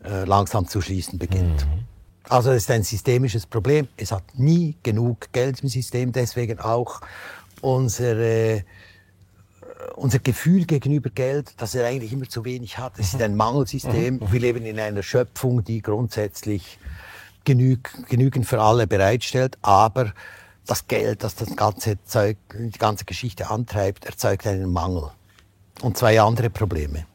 äh, 0.03 0.25
langsam 0.25 0.67
zu 0.67 0.81
schließen 0.81 1.17
beginnt. 1.17 1.65
Mhm. 1.65 1.85
Also 2.27 2.51
es 2.51 2.63
ist 2.63 2.71
ein 2.71 2.83
systemisches 2.83 3.45
Problem. 3.45 3.87
Es 3.95 4.11
hat 4.11 4.23
nie 4.33 4.75
genug 4.83 5.31
Geld 5.31 5.61
im 5.61 5.69
System, 5.69 6.11
deswegen 6.11 6.59
auch 6.59 6.99
unsere 7.61 8.63
unser 9.95 10.19
Gefühl 10.19 10.65
gegenüber 10.65 11.09
Geld, 11.09 11.53
dass 11.61 11.75
er 11.75 11.85
eigentlich 11.85 12.13
immer 12.13 12.27
zu 12.27 12.45
wenig 12.45 12.77
hat. 12.77 12.93
Es 12.97 13.13
ist 13.13 13.21
ein 13.21 13.35
Mangelsystem. 13.35 14.19
Wir 14.31 14.39
leben 14.39 14.65
in 14.65 14.79
einer 14.79 15.03
Schöpfung, 15.03 15.63
die 15.63 15.81
grundsätzlich 15.81 16.77
genüg, 17.43 17.91
genügend 18.09 18.45
für 18.45 18.61
alle 18.61 18.87
bereitstellt, 18.87 19.57
aber 19.61 20.13
das 20.65 20.87
Geld, 20.87 21.23
das 21.23 21.35
das 21.35 21.55
ganze 21.55 22.03
Zeug, 22.05 22.37
die 22.53 22.79
ganze 22.79 23.05
Geschichte 23.05 23.49
antreibt, 23.49 24.05
erzeugt 24.05 24.47
einen 24.47 24.71
Mangel. 24.71 25.11
Und 25.81 25.97
zwei 25.97 26.19
andere 26.19 26.49
Probleme. 26.49 27.05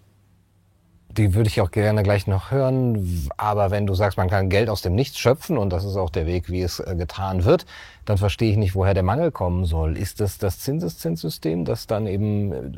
Die 1.17 1.35
würde 1.35 1.49
ich 1.49 1.61
auch 1.61 1.71
gerne 1.71 2.03
gleich 2.03 2.27
noch 2.27 2.51
hören. 2.51 3.29
Aber 3.37 3.71
wenn 3.71 3.87
du 3.87 3.95
sagst, 3.95 4.17
man 4.17 4.29
kann 4.29 4.49
Geld 4.49 4.69
aus 4.69 4.83
dem 4.83 4.95
Nichts 4.95 5.19
schöpfen 5.19 5.59
und 5.59 5.71
das 5.71 5.85
ist 5.85 5.97
auch 5.97 6.11
der 6.11 6.27
Weg, 6.27 6.51
wie 6.51 6.63
es 6.63 6.81
äh, 6.81 6.95
getan 6.97 7.45
wird, 7.45 7.67
dann 8.05 8.19
verstehe 8.19 8.51
ich 8.51 8.57
nicht, 8.57 8.75
woher 8.75 8.95
der 8.95 9.03
Mangel 9.03 9.31
kommen 9.31 9.65
soll. 9.65 9.97
Ist 9.97 10.21
das 10.21 10.39
das 10.39 10.61
Zinseszinssystem, 10.61 11.65
das 11.65 11.87
dann 11.87 12.07
eben 12.07 12.53
äh, 12.53 12.71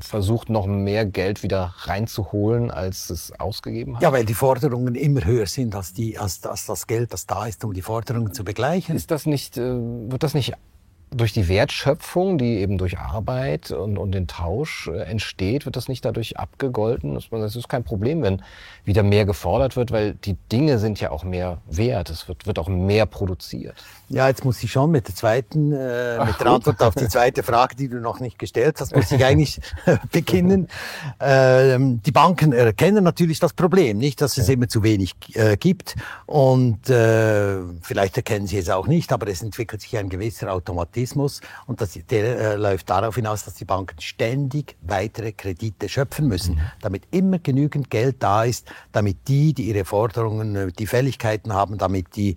versucht, 0.00 0.48
noch 0.48 0.66
mehr 0.66 1.04
Geld 1.04 1.42
wieder 1.42 1.74
reinzuholen, 1.78 2.70
als 2.70 3.10
es 3.10 3.38
ausgegeben 3.38 3.96
hat? 3.96 4.02
Ja, 4.02 4.12
weil 4.12 4.24
die 4.24 4.34
Forderungen 4.34 4.94
immer 4.94 5.24
höher 5.24 5.46
sind 5.46 5.74
als, 5.74 5.92
die, 5.92 6.18
als, 6.18 6.44
als 6.44 6.66
das 6.66 6.86
Geld, 6.86 7.12
das 7.12 7.26
da 7.26 7.46
ist, 7.46 7.64
um 7.64 7.74
die 7.74 7.82
Forderungen 7.82 8.32
zu 8.32 8.44
begleichen. 8.44 8.96
Ist 8.96 9.10
das 9.10 9.26
nicht, 9.26 9.58
äh, 9.58 9.60
wird 9.60 10.22
das 10.22 10.34
nicht 10.34 10.54
durch 11.10 11.32
die 11.32 11.48
Wertschöpfung, 11.48 12.38
die 12.38 12.58
eben 12.58 12.78
durch 12.78 12.98
Arbeit 12.98 13.70
und, 13.70 13.98
und 13.98 14.12
den 14.12 14.26
Tausch 14.26 14.88
äh, 14.88 15.02
entsteht, 15.02 15.64
wird 15.64 15.76
das 15.76 15.88
nicht 15.88 16.04
dadurch 16.04 16.38
abgegolten? 16.38 17.18
Das 17.30 17.56
ist 17.56 17.68
kein 17.68 17.84
Problem, 17.84 18.22
wenn 18.22 18.42
wieder 18.84 19.02
mehr 19.02 19.24
gefordert 19.24 19.76
wird, 19.76 19.92
weil 19.92 20.14
die 20.14 20.36
Dinge 20.50 20.78
sind 20.78 21.00
ja 21.00 21.10
auch 21.10 21.24
mehr 21.24 21.58
wert. 21.68 22.10
Es 22.10 22.28
wird, 22.28 22.46
wird 22.46 22.58
auch 22.58 22.68
mehr 22.68 23.06
produziert. 23.06 23.76
Ja, 24.08 24.28
jetzt 24.28 24.44
muss 24.44 24.62
ich 24.62 24.72
schon 24.72 24.90
mit 24.90 25.08
der 25.08 25.14
zweiten, 25.14 25.72
äh, 25.72 26.24
mit 26.24 26.40
der 26.40 26.46
Antwort 26.46 26.82
auf 26.82 26.94
die 26.94 27.08
zweite 27.08 27.42
Frage, 27.42 27.76
die 27.76 27.88
du 27.88 28.00
noch 28.00 28.20
nicht 28.20 28.38
gestellt 28.38 28.80
hast, 28.80 28.94
muss 28.94 29.10
ich 29.12 29.24
eigentlich 29.26 29.60
beginnen. 30.12 30.68
Ähm, 31.20 32.00
die 32.02 32.12
Banken 32.12 32.52
erkennen 32.52 33.04
natürlich 33.04 33.38
das 33.38 33.52
Problem, 33.52 33.98
nicht, 33.98 34.20
dass 34.20 34.38
es 34.38 34.48
ja. 34.48 34.54
immer 34.54 34.68
zu 34.68 34.82
wenig 34.82 35.14
äh, 35.34 35.56
gibt 35.56 35.96
und 36.26 36.88
äh, 36.88 37.58
vielleicht 37.82 38.16
erkennen 38.16 38.46
sie 38.46 38.58
es 38.58 38.70
auch 38.70 38.86
nicht, 38.86 39.12
aber 39.12 39.28
es 39.28 39.42
entwickelt 39.42 39.82
sich 39.82 39.96
ein 39.98 40.08
gewisser 40.08 40.52
Automatismus 40.52 40.97
und 41.66 41.80
das, 41.80 41.98
der 42.10 42.38
äh, 42.38 42.54
läuft 42.56 42.90
darauf 42.90 43.14
hinaus, 43.14 43.44
dass 43.44 43.54
die 43.54 43.64
Banken 43.64 44.00
ständig 44.00 44.76
weitere 44.82 45.32
Kredite 45.32 45.88
schöpfen 45.88 46.28
müssen, 46.28 46.56
mhm. 46.56 46.60
damit 46.80 47.02
immer 47.10 47.38
genügend 47.38 47.90
Geld 47.90 48.16
da 48.22 48.44
ist, 48.44 48.66
damit 48.92 49.28
die, 49.28 49.54
die 49.54 49.68
ihre 49.68 49.84
Forderungen, 49.84 50.56
äh, 50.56 50.72
die 50.72 50.86
Fälligkeiten 50.86 51.52
haben, 51.52 51.78
damit 51.78 52.16
die 52.16 52.36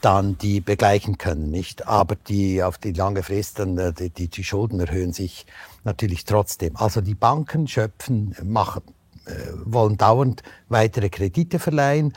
dann 0.00 0.38
die 0.38 0.60
begleichen 0.60 1.18
können, 1.18 1.50
nicht? 1.50 1.86
Aber 1.86 2.16
die 2.16 2.62
auf 2.62 2.78
die 2.78 2.92
lange 2.92 3.22
Frist 3.22 3.58
dann 3.58 3.78
äh, 3.78 3.92
die, 3.92 4.10
die, 4.10 4.28
die 4.28 4.44
Schulden 4.44 4.80
erhöhen 4.80 5.12
sich 5.12 5.46
natürlich 5.84 6.24
trotzdem. 6.24 6.76
Also 6.76 7.00
die 7.00 7.14
Banken 7.14 7.68
schöpfen, 7.68 8.34
machen, 8.42 8.82
äh, 9.26 9.32
wollen 9.64 9.96
dauernd 9.96 10.42
weitere 10.68 11.10
Kredite 11.10 11.58
verleihen. 11.58 12.14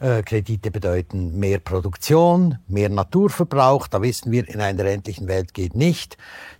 Äh, 0.00 0.22
Kredite 0.22 0.70
bedeuten 0.70 1.38
mehr 1.38 1.58
Produktion, 1.58 2.58
mehr 2.66 2.88
Naturverbrauch. 2.88 3.86
Da 3.86 4.02
wissen 4.02 4.32
wir, 4.32 4.48
in 4.48 4.60
einer 4.60 4.84
endlichen 4.86 5.28
Welt 5.28 5.54
geht 5.54 5.76
nicht. 5.76 6.16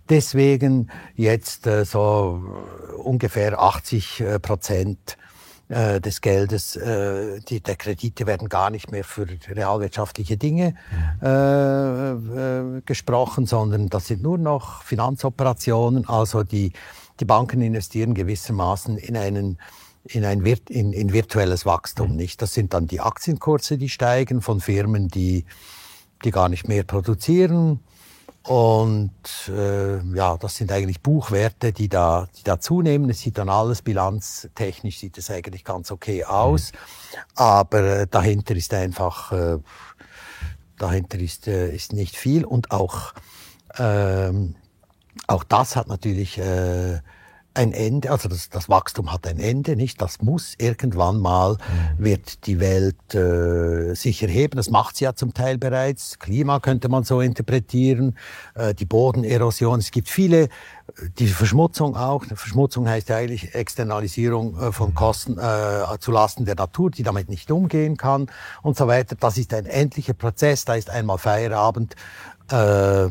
Deswegen 0.09 0.89
jetzt 1.15 1.67
äh, 1.67 1.83
so 1.83 2.41
ungefähr 3.03 3.59
80 3.59 4.23
Prozent 4.41 5.17
äh, 5.71 6.01
des 6.01 6.19
Geldes, 6.19 6.75
äh, 6.75 7.39
die, 7.39 7.61
der 7.61 7.77
Kredite 7.77 8.27
werden 8.27 8.49
gar 8.49 8.69
nicht 8.69 8.91
mehr 8.91 9.05
für 9.05 9.25
realwirtschaftliche 9.47 10.35
Dinge 10.35 10.75
äh, 11.23 12.11
äh, 12.11 12.81
gesprochen, 12.85 13.45
sondern 13.45 13.87
das 13.87 14.07
sind 14.07 14.21
nur 14.21 14.37
noch 14.37 14.83
Finanzoperationen. 14.83 16.09
Also 16.09 16.43
die, 16.43 16.73
die 17.21 17.25
Banken 17.25 17.61
investieren 17.61 18.13
gewissermaßen 18.15 18.97
in 18.97 19.15
einen 19.15 19.59
in 20.03 20.25
ein 20.25 20.45
in, 20.69 20.93
in 20.93 21.13
virtuelles 21.13 21.65
Wachstum, 21.65 22.15
nicht? 22.15 22.41
Das 22.41 22.53
sind 22.53 22.73
dann 22.73 22.87
die 22.87 23.01
Aktienkurse, 23.01 23.77
die 23.77 23.89
steigen 23.89 24.41
von 24.41 24.59
Firmen, 24.59 25.07
die 25.07 25.45
die 26.23 26.31
gar 26.31 26.49
nicht 26.49 26.67
mehr 26.67 26.83
produzieren 26.83 27.79
und 28.43 29.11
äh, 29.49 30.03
ja, 30.15 30.35
das 30.37 30.55
sind 30.55 30.71
eigentlich 30.71 31.01
Buchwerte, 31.01 31.73
die 31.73 31.89
da, 31.89 32.27
die 32.37 32.43
da 32.43 32.59
zunehmen. 32.59 33.09
Es 33.11 33.19
sieht 33.19 33.37
dann 33.37 33.49
alles 33.49 33.83
bilanztechnisch 33.83 34.97
sieht 34.97 35.17
es 35.19 35.29
eigentlich 35.29 35.63
ganz 35.63 35.91
okay 35.91 36.23
aus, 36.23 36.71
mhm. 36.71 37.17
aber 37.35 37.83
äh, 37.83 38.07
dahinter 38.09 38.55
ist 38.55 38.73
einfach 38.73 39.31
äh, 39.31 39.59
dahinter 40.77 41.19
ist 41.19 41.47
äh, 41.47 41.73
ist 41.73 41.93
nicht 41.93 42.17
viel 42.17 42.43
und 42.43 42.71
auch 42.71 43.13
ähm, 43.77 44.55
auch 45.27 45.43
das 45.43 45.75
hat 45.75 45.87
natürlich 45.87 46.39
äh, 46.39 46.99
ein 47.53 47.73
Ende, 47.73 48.11
also 48.11 48.29
das, 48.29 48.49
das 48.49 48.69
Wachstum 48.69 49.11
hat 49.11 49.27
ein 49.27 49.39
Ende, 49.39 49.75
nicht? 49.75 50.01
Das 50.01 50.21
muss 50.21 50.55
irgendwann 50.57 51.19
mal, 51.19 51.53
mhm. 51.53 52.03
wird 52.03 52.45
die 52.45 52.59
Welt 52.59 53.13
äh, 53.13 53.93
sich 53.93 54.23
erheben. 54.23 54.55
Das 54.55 54.69
macht 54.69 54.95
sie 54.95 55.03
ja 55.03 55.15
zum 55.15 55.33
Teil 55.33 55.57
bereits. 55.57 56.17
Klima 56.19 56.59
könnte 56.59 56.87
man 56.87 57.03
so 57.03 57.19
interpretieren, 57.19 58.17
äh, 58.55 58.73
die 58.73 58.85
Bodenerosion. 58.85 59.79
Es 59.79 59.91
gibt 59.91 60.09
viele, 60.09 60.47
die 61.19 61.27
Verschmutzung 61.27 61.97
auch. 61.97 62.23
Verschmutzung 62.23 62.87
heißt 62.87 63.09
ja 63.09 63.17
eigentlich 63.17 63.53
Externalisierung 63.53 64.57
äh, 64.57 64.71
von 64.71 64.91
mhm. 64.91 64.95
Kosten 64.95 65.37
äh, 65.37 65.99
zulasten 65.99 66.45
der 66.45 66.55
Natur, 66.55 66.89
die 66.89 67.03
damit 67.03 67.29
nicht 67.29 67.51
umgehen 67.51 67.97
kann 67.97 68.27
und 68.61 68.77
so 68.77 68.87
weiter. 68.87 69.15
Das 69.19 69.37
ist 69.37 69.53
ein 69.53 69.65
endlicher 69.65 70.13
Prozess, 70.13 70.63
da 70.63 70.75
ist 70.75 70.89
einmal 70.89 71.17
Feierabend. 71.17 71.95
Äh, 72.49 73.09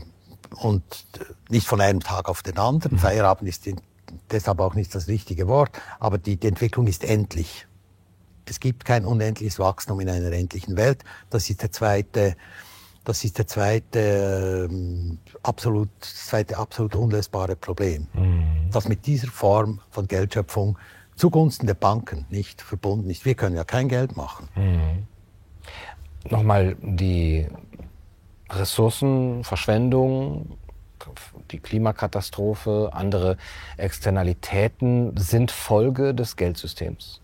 und 0.57 0.83
nicht 1.49 1.69
von 1.69 1.81
einem 1.81 2.01
Tag 2.01 2.29
auf 2.29 2.43
den 2.43 2.59
anderen. 2.59 2.95
Mhm. 2.95 2.99
Feierabend 2.99 3.49
ist 3.49 3.69
in 3.69 3.81
deshalb 4.31 4.61
auch 4.61 4.75
nicht 4.75 4.95
das 4.95 5.09
richtige 5.09 5.49
Wort, 5.49 5.71
aber 5.99 6.19
die, 6.19 6.37
die 6.37 6.49
Entwicklung 6.49 6.87
ist 6.87 7.05
endlich. 7.05 7.67
Es 8.49 8.59
gibt 8.59 8.85
kein 8.85 9.05
unendliches 9.05 9.59
Wachstum 9.59 10.01
in 10.01 10.09
einer 10.09 10.33
endlichen 10.33 10.77
Welt. 10.77 11.05
Das 11.31 11.49
ist 11.49 11.63
der 11.63 11.71
zweite, 11.71 12.37
das 13.05 13.25
ist 13.25 13.39
der 13.39 13.47
zweite, 13.47 14.69
ähm, 14.71 15.19
absolut, 15.43 15.89
das 16.01 16.27
zweite 16.27 16.59
absolut 16.59 16.97
unlösbare 16.97 17.55
Problem, 17.55 18.09
mhm. 18.13 18.71
das 18.73 18.89
mit 18.89 19.07
dieser 19.07 19.29
Form 19.29 19.81
von 19.91 20.09
Geldschöpfung 20.09 20.77
zugunsten 21.15 21.67
der 21.67 21.75
Banken 21.75 22.27
nicht 22.31 22.63
verbunden 22.63 23.11
ist. 23.11 23.25
Wir 23.25 23.35
können 23.35 23.55
ja 23.55 23.65
kein 23.65 23.89
Geld 23.89 24.17
machen. 24.17 24.49
Mhm. 24.57 25.07
Nochmal 26.29 26.77
die 26.83 27.47
Ressourcenverschwendung 28.51 30.59
die 31.51 31.59
Klimakatastrophe, 31.59 32.91
andere 32.93 33.37
Externalitäten 33.77 35.17
sind 35.17 35.51
Folge 35.51 36.15
des 36.15 36.37
Geldsystems? 36.37 37.21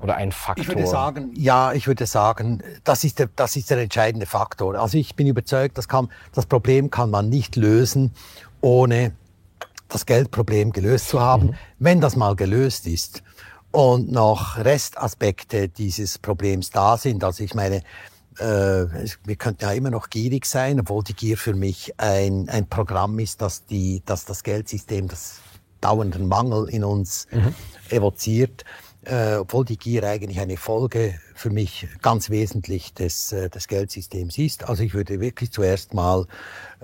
Oder 0.00 0.16
ein 0.16 0.32
Faktor? 0.32 0.62
Ich 0.62 0.68
würde 0.68 0.86
sagen, 0.86 1.32
ja, 1.34 1.72
ich 1.72 1.86
würde 1.86 2.06
sagen, 2.06 2.62
das 2.84 3.04
ist 3.04 3.18
der, 3.18 3.30
das 3.34 3.56
ist 3.56 3.70
der 3.70 3.78
entscheidende 3.78 4.26
Faktor. 4.26 4.74
Also 4.74 4.98
ich 4.98 5.16
bin 5.16 5.26
überzeugt, 5.26 5.78
das, 5.78 5.88
kann, 5.88 6.08
das 6.32 6.46
Problem 6.46 6.90
kann 6.90 7.10
man 7.10 7.28
nicht 7.28 7.56
lösen, 7.56 8.12
ohne 8.60 9.12
das 9.88 10.06
Geldproblem 10.06 10.72
gelöst 10.72 11.08
zu 11.08 11.20
haben. 11.20 11.46
Mhm. 11.48 11.54
Wenn 11.78 12.00
das 12.00 12.16
mal 12.16 12.36
gelöst 12.36 12.86
ist 12.86 13.22
und 13.70 14.10
noch 14.10 14.58
Restaspekte 14.58 15.68
dieses 15.68 16.18
Problems 16.18 16.70
da 16.70 16.96
sind, 16.96 17.24
also 17.24 17.42
ich 17.42 17.54
meine, 17.54 17.82
äh, 18.38 19.06
wir 19.24 19.36
könnten 19.36 19.64
ja 19.64 19.72
immer 19.72 19.90
noch 19.90 20.10
gierig 20.10 20.46
sein, 20.46 20.80
obwohl 20.80 21.04
die 21.04 21.14
Gier 21.14 21.36
für 21.36 21.54
mich 21.54 21.94
ein, 21.98 22.48
ein 22.48 22.68
Programm 22.68 23.18
ist, 23.18 23.40
dass, 23.42 23.66
die, 23.66 24.02
dass 24.06 24.24
das 24.24 24.42
Geldsystem 24.42 25.08
das 25.08 25.40
dauernden 25.80 26.26
Mangel 26.26 26.68
in 26.68 26.82
uns 26.82 27.26
mhm. 27.30 27.54
evoziert, 27.90 28.64
äh, 29.04 29.34
obwohl 29.34 29.64
die 29.64 29.76
Gier 29.76 30.04
eigentlich 30.04 30.40
eine 30.40 30.56
Folge 30.56 31.14
für 31.34 31.50
mich 31.50 31.86
ganz 32.00 32.30
wesentlich 32.30 32.94
des, 32.94 33.32
äh, 33.32 33.50
des 33.50 33.68
Geldsystems 33.68 34.38
ist. 34.38 34.68
Also 34.68 34.82
ich 34.82 34.94
würde 34.94 35.20
wirklich 35.20 35.52
zuerst 35.52 35.92
mal, 35.92 36.26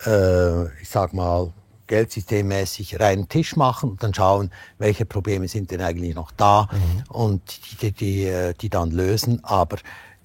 äh, 0.04 0.64
ich 0.82 0.88
sag 0.88 1.14
mal, 1.14 1.52
geldsystemmäßig 1.86 3.00
reinen 3.00 3.28
Tisch 3.28 3.56
machen 3.56 3.90
und 3.90 4.02
dann 4.02 4.14
schauen, 4.14 4.52
welche 4.78 5.04
Probleme 5.04 5.48
sind 5.48 5.72
denn 5.72 5.80
eigentlich 5.80 6.14
noch 6.14 6.30
da 6.30 6.68
mhm. 6.70 7.12
und 7.12 7.42
die, 7.72 7.76
die, 7.76 7.92
die, 7.92 8.24
äh, 8.26 8.54
die 8.54 8.70
dann 8.70 8.92
lösen. 8.92 9.42
Aber 9.42 9.78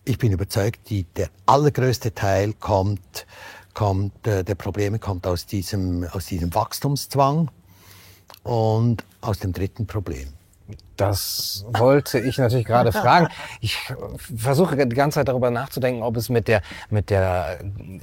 ich 0.05 0.17
bin 0.17 0.31
überzeugt, 0.31 0.89
die, 0.89 1.03
der 1.03 1.29
allergrößte 1.45 2.13
Teil 2.13 2.53
kommt, 2.53 3.25
kommt, 3.74 4.25
äh, 4.27 4.43
der 4.43 4.55
Probleme 4.55 5.00
kommt 5.00 5.27
aus 5.27 5.45
diesem, 5.45 6.05
aus 6.12 6.27
diesem 6.27 6.53
Wachstumszwang 6.53 7.50
und 8.43 9.03
aus 9.21 9.39
dem 9.39 9.51
dritten 9.51 9.88
Problem. 9.88 10.29
Das 10.97 11.65
wollte 11.69 12.19
ich 12.19 12.38
natürlich 12.38 12.65
gerade 12.65 12.91
fragen. 12.91 13.27
Ich 13.59 13.77
versuche 14.17 14.75
die 14.88 14.95
ganze 14.95 15.15
Zeit 15.19 15.27
darüber 15.27 15.51
nachzudenken, 15.51 16.01
ob 16.01 16.17
es 16.17 16.29
mit 16.29 16.47
der, 16.47 16.62
mit 16.89 17.09
der 17.09 17.59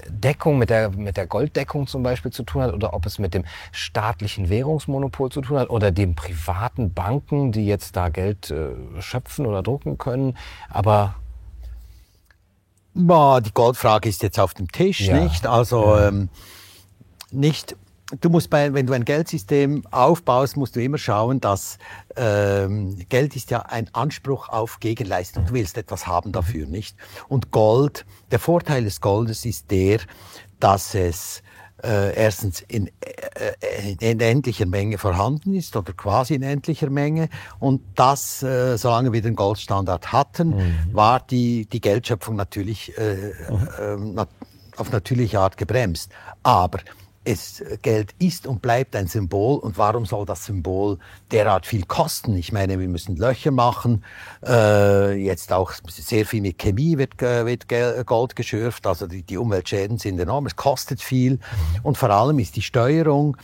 Deckung, 0.08 0.58
mit 0.58 0.70
der, 0.70 0.90
mit 0.90 1.16
der 1.16 1.26
Golddeckung 1.26 1.86
zum 1.86 2.02
Beispiel 2.02 2.30
zu 2.30 2.44
tun 2.44 2.62
hat 2.62 2.74
oder 2.74 2.94
ob 2.94 3.06
es 3.06 3.18
mit 3.18 3.34
dem 3.34 3.44
staatlichen 3.72 4.48
Währungsmonopol 4.48 5.32
zu 5.32 5.40
tun 5.40 5.58
hat 5.58 5.70
oder 5.70 5.90
den 5.90 6.14
privaten 6.14 6.92
Banken, 6.92 7.50
die 7.50 7.66
jetzt 7.66 7.96
da 7.96 8.10
Geld 8.10 8.50
äh, 8.50 9.00
schöpfen 9.00 9.46
oder 9.46 9.62
drucken 9.62 9.98
können. 9.98 10.36
Aber 10.68 11.16
Boah, 12.94 13.40
die 13.40 13.52
Goldfrage 13.52 14.08
ist 14.08 14.22
jetzt 14.22 14.38
auf 14.38 14.54
dem 14.54 14.70
Tisch, 14.70 15.00
ja. 15.00 15.18
nicht? 15.18 15.46
Also 15.46 15.96
ja. 15.96 16.08
ähm, 16.08 16.28
nicht. 17.30 17.76
Du 18.20 18.28
musst 18.28 18.50
bei, 18.50 18.74
wenn 18.74 18.86
du 18.86 18.92
ein 18.92 19.06
Geldsystem 19.06 19.86
aufbaust, 19.90 20.58
musst 20.58 20.76
du 20.76 20.82
immer 20.82 20.98
schauen, 20.98 21.40
dass 21.40 21.78
ähm, 22.14 22.98
Geld 23.08 23.34
ist 23.36 23.50
ja 23.50 23.60
ein 23.60 23.88
Anspruch 23.94 24.50
auf 24.50 24.80
Gegenleistung. 24.80 25.46
Du 25.46 25.54
willst 25.54 25.78
etwas 25.78 26.06
haben 26.06 26.30
dafür, 26.30 26.66
nicht? 26.66 26.94
Und 27.28 27.50
Gold, 27.52 28.04
der 28.30 28.38
Vorteil 28.38 28.84
des 28.84 29.00
Goldes 29.00 29.46
ist 29.46 29.70
der, 29.70 30.00
dass 30.60 30.94
es 30.94 31.42
äh, 31.82 32.14
erstens 32.14 32.60
in, 32.60 32.88
äh, 32.88 33.92
in 34.00 34.20
endlicher 34.20 34.66
Menge 34.66 34.98
vorhanden 34.98 35.54
ist 35.54 35.76
oder 35.76 35.92
quasi 35.92 36.34
in 36.34 36.42
endlicher 36.42 36.90
Menge. 36.90 37.28
Und 37.58 37.82
das, 37.94 38.42
äh, 38.42 38.76
solange 38.76 39.12
wir 39.12 39.22
den 39.22 39.36
Goldstandard 39.36 40.12
hatten, 40.12 40.50
mhm. 40.50 40.74
war 40.92 41.20
die, 41.20 41.66
die 41.66 41.80
Geldschöpfung 41.80 42.36
natürlich 42.36 42.96
äh, 42.98 43.32
mhm. 43.90 44.18
äh, 44.18 44.26
auf 44.76 44.90
natürliche 44.90 45.40
Art 45.40 45.56
gebremst. 45.56 46.10
Aber 46.42 46.78
es, 47.24 47.62
Geld 47.82 48.14
ist 48.18 48.46
und 48.46 48.62
bleibt 48.62 48.96
ein 48.96 49.06
Symbol. 49.06 49.58
Und 49.58 49.78
warum 49.78 50.06
soll 50.06 50.26
das 50.26 50.44
Symbol 50.44 50.98
derart 51.30 51.66
viel 51.66 51.84
kosten? 51.84 52.36
Ich 52.36 52.52
meine, 52.52 52.78
wir 52.78 52.88
müssen 52.88 53.16
Löcher 53.16 53.50
machen, 53.50 54.04
äh, 54.44 55.12
jetzt 55.14 55.52
auch 55.52 55.72
sehr 55.88 56.26
viel 56.26 56.40
mit 56.40 56.58
Chemie 56.58 56.98
wird, 56.98 57.20
äh, 57.22 57.46
wird 57.46 57.66
Gold 58.06 58.36
geschürft, 58.36 58.86
also 58.86 59.06
die, 59.06 59.22
die 59.22 59.36
Umweltschäden 59.36 59.98
sind 59.98 60.18
enorm, 60.18 60.46
es 60.46 60.56
kostet 60.56 61.00
viel. 61.00 61.38
Und 61.82 61.96
vor 61.96 62.10
allem 62.10 62.38
ist 62.38 62.56
die 62.56 62.62
Steuerung 62.62 63.36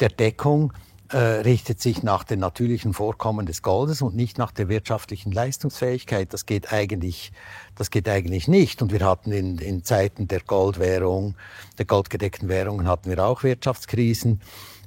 der 0.00 0.08
Deckung 0.08 0.72
äh, 1.10 1.16
richtet 1.16 1.80
sich 1.80 2.02
nach 2.02 2.24
den 2.24 2.40
natürlichen 2.40 2.92
Vorkommen 2.92 3.46
des 3.46 3.62
Goldes 3.62 4.02
und 4.02 4.14
nicht 4.14 4.38
nach 4.38 4.52
der 4.52 4.68
wirtschaftlichen 4.68 5.32
Leistungsfähigkeit. 5.32 6.32
Das 6.32 6.44
geht 6.44 6.72
eigentlich, 6.72 7.32
das 7.74 7.90
geht 7.90 8.08
eigentlich 8.08 8.48
nicht. 8.48 8.82
Und 8.82 8.92
wir 8.92 9.04
hatten 9.06 9.32
in, 9.32 9.58
in 9.58 9.84
Zeiten 9.84 10.28
der 10.28 10.40
Goldwährung, 10.40 11.34
der 11.78 11.86
goldgedeckten 11.86 12.48
Währungen 12.48 12.86
hatten 12.86 13.08
wir 13.10 13.24
auch 13.24 13.42
Wirtschaftskrisen. 13.42 14.40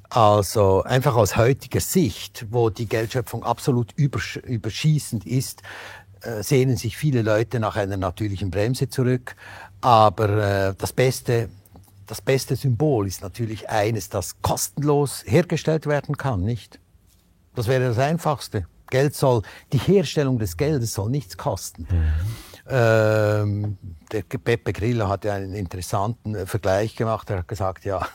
Also 0.10 0.84
einfach 0.84 1.16
aus 1.16 1.38
heutiger 1.38 1.80
Sicht, 1.80 2.46
wo 2.52 2.70
die 2.70 2.88
Geldschöpfung 2.88 3.44
absolut 3.44 3.94
übersch 3.96 4.36
überschießend 4.36 5.26
ist, 5.26 5.64
äh, 6.22 6.44
sehnen 6.44 6.78
sich 6.78 6.98
viele 6.98 7.22
Leute 7.22 7.60
nach 7.60 7.78
einer 7.78 7.98
natürlichen 7.98 8.52
Bremse 8.52 8.90
zurück. 8.90 9.36
Aber 9.80 10.30
äh, 10.70 10.76
das 10.78 10.94
Beste 10.94 11.50
das 12.08 12.22
beste 12.22 12.56
Symbol 12.56 13.08
ist 13.08 13.22
natürlich 13.22 13.70
eines, 13.70 14.10
das 14.10 14.42
kostenlos 14.42 15.24
hergestellt 15.26 15.86
werden 15.86 16.18
kann, 16.18 16.42
nicht? 16.42 16.80
Das 17.56 17.68
wäre 17.68 17.86
das 17.86 17.98
Einfachste. 17.98 18.68
Geld 18.90 19.16
soll, 19.16 19.42
die 19.72 19.78
Herstellung 19.78 20.38
des 20.38 20.58
Geldes 20.58 20.94
soll 20.94 21.10
nichts 21.10 21.38
kosten. 21.38 21.88
Mhm. 21.90 22.14
Ähm, 22.68 23.78
der 24.12 24.22
Pepe 24.22 24.72
Grillo 24.74 25.08
hat 25.08 25.26
ja 25.26 25.34
einen 25.34 25.54
interessanten 25.54 26.36
äh, 26.36 26.46
Vergleich 26.46 26.96
gemacht. 26.96 27.30
Er 27.30 27.40
hat 27.40 27.48
gesagt, 27.48 27.86
ja, 27.86 28.08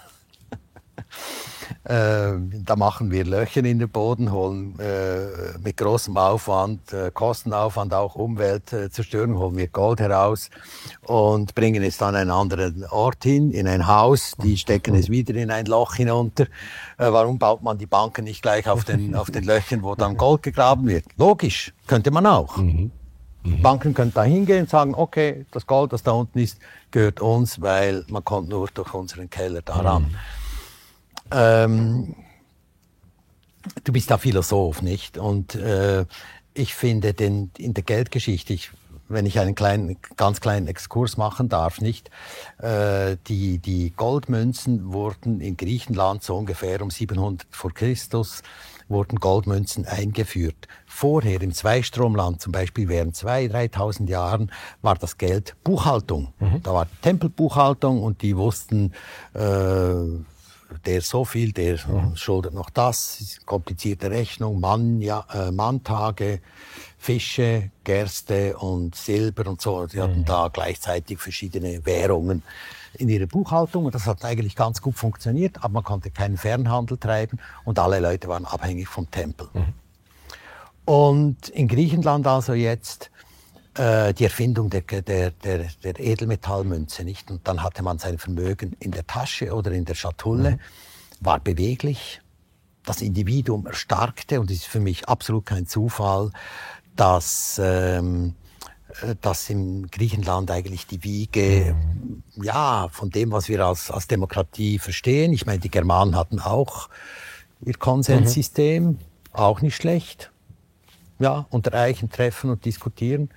äh, 1.84 2.32
da 2.64 2.76
machen 2.76 3.10
wir 3.10 3.24
Löcher 3.24 3.64
in 3.64 3.78
den 3.78 3.88
Boden, 3.88 4.32
holen 4.32 4.78
äh, 4.78 5.58
mit 5.62 5.76
großem 5.76 6.16
Aufwand, 6.16 6.92
äh, 6.92 7.10
Kostenaufwand, 7.12 7.94
auch 7.94 8.14
Umweltzerstörung, 8.14 9.38
holen 9.38 9.56
wir 9.56 9.68
Gold 9.68 10.00
heraus 10.00 10.50
und 11.06 11.54
bringen 11.54 11.82
es 11.82 11.98
dann 11.98 12.14
an 12.14 12.22
einen 12.22 12.30
anderen 12.30 12.84
Ort 12.90 13.24
hin, 13.24 13.50
in 13.50 13.66
ein 13.66 13.86
Haus. 13.86 14.34
Die 14.42 14.56
stecken 14.56 14.94
es 14.94 15.08
wieder 15.08 15.34
in 15.34 15.50
ein 15.50 15.66
Loch 15.66 15.94
hinunter. 15.94 16.44
Äh, 16.98 17.12
warum 17.12 17.38
baut 17.38 17.62
man 17.62 17.78
die 17.78 17.86
Banken 17.86 18.24
nicht 18.24 18.42
gleich 18.42 18.68
auf 18.68 18.84
den, 18.84 19.14
auf 19.14 19.30
den 19.30 19.44
Löchern, 19.44 19.82
wo 19.82 19.94
dann 19.94 20.16
Gold 20.16 20.42
gegraben 20.42 20.86
wird? 20.86 21.04
Logisch, 21.16 21.72
könnte 21.86 22.10
man 22.10 22.26
auch. 22.26 22.56
Mhm. 22.56 22.90
Mhm. 23.46 23.62
Banken 23.62 23.94
können 23.94 24.12
da 24.14 24.24
hingehen 24.24 24.62
und 24.62 24.70
sagen, 24.70 24.94
okay, 24.94 25.46
das 25.52 25.66
Gold, 25.66 25.92
das 25.92 26.02
da 26.02 26.12
unten 26.12 26.38
ist, 26.38 26.58
gehört 26.90 27.20
uns, 27.20 27.60
weil 27.60 28.04
man 28.08 28.24
kommt 28.24 28.48
nur 28.48 28.68
durch 28.72 28.92
unseren 28.92 29.30
Keller 29.30 29.62
daran. 29.62 30.02
Mhm. 30.02 30.16
Ähm, 31.30 32.14
du 33.84 33.92
bist 33.92 34.10
da 34.10 34.18
Philosoph, 34.18 34.82
nicht? 34.82 35.18
Und 35.18 35.54
äh, 35.54 36.04
ich 36.54 36.74
finde 36.74 37.14
den, 37.14 37.50
in 37.58 37.74
der 37.74 37.84
Geldgeschichte, 37.84 38.52
ich, 38.52 38.70
wenn 39.08 39.26
ich 39.26 39.38
einen 39.38 39.54
kleinen, 39.54 39.98
ganz 40.16 40.40
kleinen 40.40 40.66
Exkurs 40.66 41.16
machen 41.16 41.48
darf, 41.48 41.80
nicht? 41.80 42.10
Äh, 42.58 43.16
die, 43.26 43.58
die 43.58 43.92
Goldmünzen 43.96 44.92
wurden 44.92 45.40
in 45.40 45.56
Griechenland 45.56 46.22
so 46.22 46.36
ungefähr 46.36 46.82
um 46.82 46.90
700 46.90 47.46
vor 47.50 47.72
Christus 47.72 48.42
wurden 48.88 49.18
Goldmünzen 49.18 49.84
eingeführt. 49.84 50.68
Vorher 50.86 51.42
im 51.42 51.52
Zweistromland 51.52 52.40
zum 52.40 52.52
Beispiel 52.52 52.88
während 52.88 53.16
2.000, 53.16 53.74
3.000 53.74 54.08
Jahren 54.08 54.52
war 54.82 54.94
das 54.94 55.18
Geld 55.18 55.56
Buchhaltung. 55.64 56.32
Mhm. 56.38 56.62
Da 56.62 56.72
war 56.72 56.86
Tempelbuchhaltung 57.02 58.02
und 58.02 58.22
die 58.22 58.36
wussten, 58.36 58.92
äh, 59.34 59.40
der 60.84 61.00
so 61.00 61.24
viel, 61.24 61.52
der 61.52 61.78
mhm. 61.86 62.16
schuldet 62.16 62.54
noch 62.54 62.70
das, 62.70 63.38
komplizierte 63.46 64.10
Rechnung, 64.10 64.60
Mann, 64.60 65.00
ja, 65.00 65.24
äh, 65.32 65.50
Manntage, 65.50 66.40
Fische, 66.98 67.70
Gerste 67.84 68.56
und 68.56 68.94
Silber 68.94 69.48
und 69.48 69.60
so. 69.60 69.86
Die 69.86 70.00
hatten 70.00 70.20
mhm. 70.20 70.24
da 70.24 70.48
gleichzeitig 70.48 71.18
verschiedene 71.18 71.84
Währungen 71.84 72.42
in 72.94 73.08
ihrer 73.08 73.26
Buchhaltung 73.26 73.84
und 73.84 73.94
das 73.94 74.06
hat 74.06 74.24
eigentlich 74.24 74.56
ganz 74.56 74.80
gut 74.80 74.96
funktioniert, 74.96 75.58
aber 75.58 75.74
man 75.74 75.84
konnte 75.84 76.10
keinen 76.10 76.36
Fernhandel 76.36 76.98
treiben 76.98 77.38
und 77.64 77.78
alle 77.78 78.00
Leute 78.00 78.28
waren 78.28 78.44
abhängig 78.44 78.88
vom 78.88 79.10
Tempel. 79.10 79.48
Mhm. 79.52 79.74
Und 80.84 81.48
in 81.48 81.68
Griechenland 81.68 82.26
also 82.26 82.54
jetzt 82.54 83.10
äh, 83.78 84.14
die 84.14 84.24
Erfindung 84.24 84.70
der, 84.70 84.82
der, 84.82 85.30
der, 85.30 85.64
der, 85.82 86.00
Edelmetallmünze, 86.00 87.04
nicht? 87.04 87.30
Und 87.30 87.46
dann 87.46 87.62
hatte 87.62 87.82
man 87.82 87.98
sein 87.98 88.18
Vermögen 88.18 88.76
in 88.80 88.90
der 88.90 89.06
Tasche 89.06 89.54
oder 89.54 89.72
in 89.72 89.84
der 89.84 89.94
Schatulle, 89.94 90.52
mhm. 90.52 90.58
war 91.20 91.40
beweglich, 91.40 92.20
das 92.84 93.02
Individuum 93.02 93.66
erstarkte 93.66 94.40
und 94.40 94.50
es 94.50 94.58
ist 94.58 94.66
für 94.66 94.80
mich 94.80 95.08
absolut 95.08 95.44
kein 95.44 95.66
Zufall, 95.66 96.30
dass, 96.94 97.60
ähm, 97.62 98.34
äh, 99.02 99.14
dass 99.20 99.50
in 99.50 99.88
Griechenland 99.88 100.50
eigentlich 100.50 100.86
die 100.86 101.02
Wiege, 101.04 101.74
mhm. 101.74 102.22
ja, 102.42 102.88
von 102.90 103.10
dem, 103.10 103.32
was 103.32 103.48
wir 103.48 103.64
als, 103.66 103.90
als 103.90 104.06
Demokratie 104.06 104.78
verstehen. 104.78 105.32
Ich 105.32 105.46
meine, 105.46 105.58
die 105.58 105.70
Germanen 105.70 106.16
hatten 106.16 106.38
auch 106.38 106.88
ihr 107.64 107.74
Konsenssystem, 107.74 108.84
mhm. 108.84 108.98
auch 109.32 109.60
nicht 109.60 109.76
schlecht 109.76 110.30
ja, 111.18 111.46
unter 111.50 111.74
Eichen 111.74 112.10
treffen 112.10 112.50
und 112.50 112.64
diskutieren. 112.64 113.30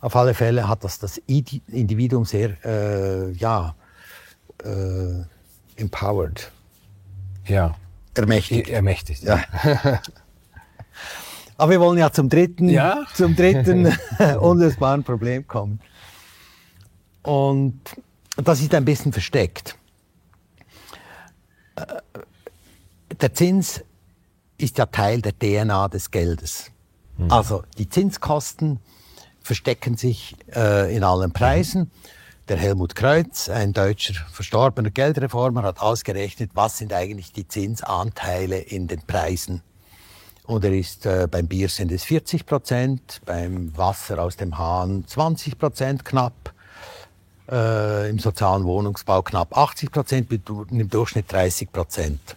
Auf 0.00 0.16
alle 0.16 0.34
Fälle 0.34 0.68
hat 0.68 0.84
das 0.84 0.98
das 0.98 1.18
Individuum 1.26 2.24
sehr, 2.24 2.56
äh, 2.64 3.32
ja, 3.32 3.74
äh, 4.62 5.22
empowered. 5.76 6.50
Ja. 7.46 7.74
Ermächtigt. 8.14 8.68
Ermächtigt, 8.68 9.22
ja. 9.22 9.42
Aber 11.56 11.70
wir 11.70 11.80
wollen 11.80 11.98
ja 11.98 12.12
zum 12.12 12.28
dritten, 12.28 12.68
ja? 12.68 13.04
zum 13.14 13.36
dritten 13.36 13.86
unlösbaren 14.40 15.04
Problem 15.04 15.46
kommen. 15.46 15.80
Und 17.22 17.80
das 18.36 18.60
ist 18.60 18.74
ein 18.74 18.84
bisschen 18.84 19.12
versteckt. 19.12 19.76
Äh, 21.76 21.84
der 23.20 23.32
Zins 23.32 23.82
ist 24.58 24.78
ja 24.78 24.86
Teil 24.86 25.22
der 25.22 25.38
DNA 25.38 25.88
des 25.88 26.10
Geldes. 26.10 26.70
Mhm. 27.16 27.30
Also 27.30 27.64
die 27.78 27.88
Zinskosten 27.88 28.80
verstecken 29.42 29.96
sich 29.96 30.36
äh, 30.54 30.94
in 30.94 31.04
allen 31.04 31.32
Preisen. 31.32 31.90
Der 32.48 32.58
Helmut 32.58 32.94
Kreuz, 32.94 33.48
ein 33.48 33.72
deutscher 33.72 34.14
verstorbener 34.30 34.90
Geldreformer, 34.90 35.62
hat 35.62 35.80
ausgerechnet, 35.80 36.50
was 36.54 36.78
sind 36.78 36.92
eigentlich 36.92 37.32
die 37.32 37.48
Zinsanteile 37.48 38.58
in 38.58 38.86
den 38.86 39.00
Preisen. 39.00 39.62
Und 40.46 40.64
er 40.64 40.72
ist, 40.72 41.06
äh, 41.06 41.26
beim 41.30 41.46
Bier 41.46 41.70
sind 41.70 41.90
es 41.90 42.04
40 42.04 42.44
Prozent, 42.44 43.22
beim 43.24 43.74
Wasser 43.78 44.22
aus 44.22 44.36
dem 44.36 44.58
Hahn 44.58 45.04
20 45.06 45.58
Prozent 45.58 46.04
knapp, 46.04 46.52
äh, 47.50 48.10
im 48.10 48.18
sozialen 48.18 48.64
Wohnungsbau 48.64 49.22
knapp 49.22 49.56
80 49.56 49.90
Prozent, 49.90 50.30
im 50.30 50.88
Durchschnitt 50.90 51.32
30 51.32 51.72
Prozent. 51.72 52.36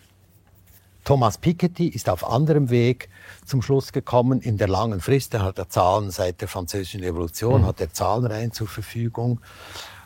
Thomas 1.08 1.38
Piketty 1.38 1.88
ist 1.88 2.10
auf 2.10 2.30
anderem 2.30 2.70
Weg 2.70 3.08
zum 3.46 3.62
Schluss 3.62 3.93
gekommen. 3.93 4.41
In 4.41 4.58
der 4.58 4.67
langen 4.67 5.00
Frist, 5.00 5.34
er 5.34 5.41
hat 5.41 5.58
er 5.58 5.70
Zahlen 5.70 6.12
seit 6.12 6.41
der 6.41 6.50
Französischen 6.50 7.02
Revolution, 7.02 7.62
mhm. 7.62 7.65
hat 7.65 7.80
er 7.80 7.93
Zahlenreihen 7.93 8.52
zur 8.52 8.67
Verfügung 8.67 9.39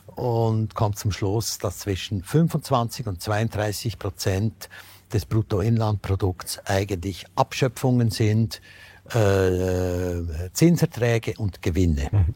und 0.05 0.75
kommt 0.75 0.99
zum 0.99 1.11
Schluss, 1.11 1.57
dass 1.57 1.79
zwischen 1.79 2.21
25 2.21 3.07
und 3.07 3.19
32 3.19 3.97
Prozent 3.97 4.69
des 5.11 5.25
Bruttoinlandprodukts 5.25 6.59
eigentlich 6.65 7.25
Abschöpfungen 7.33 8.11
sind, 8.11 8.61
äh, 9.09 10.51
Zinserträge 10.53 11.33
und 11.39 11.63
Gewinne. 11.63 12.09
Mhm. 12.11 12.35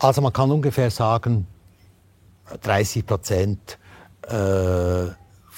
Also 0.00 0.20
man 0.20 0.32
kann 0.32 0.50
ungefähr 0.50 0.90
sagen, 0.90 1.46
30 2.60 3.06
Prozent 3.06 3.78
äh, 4.22 5.10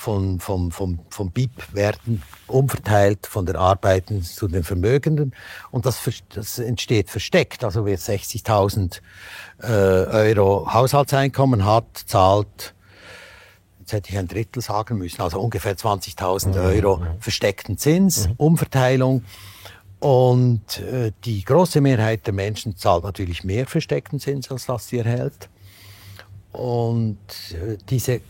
von, 0.02 0.40
vom, 0.40 0.72
vom, 0.72 0.98
vom 1.10 1.30
BIP 1.30 1.72
werden 1.72 2.22
umverteilt 2.48 3.28
von 3.28 3.46
den 3.46 3.54
Arbeiten 3.54 4.22
zu 4.22 4.48
den 4.48 4.64
Vermögenden. 4.64 5.32
Und 5.70 5.86
das, 5.86 6.00
das 6.30 6.58
entsteht 6.58 7.08
versteckt. 7.08 7.62
Also 7.62 7.86
wer 7.86 7.96
60.000 7.96 9.00
äh, 9.62 9.66
Euro 9.66 10.72
Haushaltseinkommen 10.72 11.64
hat, 11.64 11.86
zahlt, 12.04 12.74
jetzt 13.78 13.92
hätte 13.92 14.10
ich 14.10 14.18
ein 14.18 14.26
Drittel 14.26 14.60
sagen 14.60 14.98
müssen, 14.98 15.22
also 15.22 15.40
ungefähr 15.40 15.76
20.000 15.76 16.48
mhm. 16.48 16.54
Euro 16.56 16.96
mhm. 16.96 17.20
versteckten 17.20 17.78
Zins, 17.78 18.26
mhm. 18.26 18.34
Umverteilung. 18.38 19.24
Und 20.00 20.80
äh, 20.80 21.12
die 21.24 21.44
große 21.44 21.80
Mehrheit 21.80 22.26
der 22.26 22.34
Menschen 22.34 22.76
zahlt 22.76 23.04
natürlich 23.04 23.44
mehr 23.44 23.66
versteckten 23.68 24.18
Zins, 24.18 24.50
als 24.50 24.66
das 24.66 24.88
sie 24.88 24.98
erhält. 24.98 25.48
Und 26.50 27.18
äh, 27.52 27.78
diese 27.88 28.20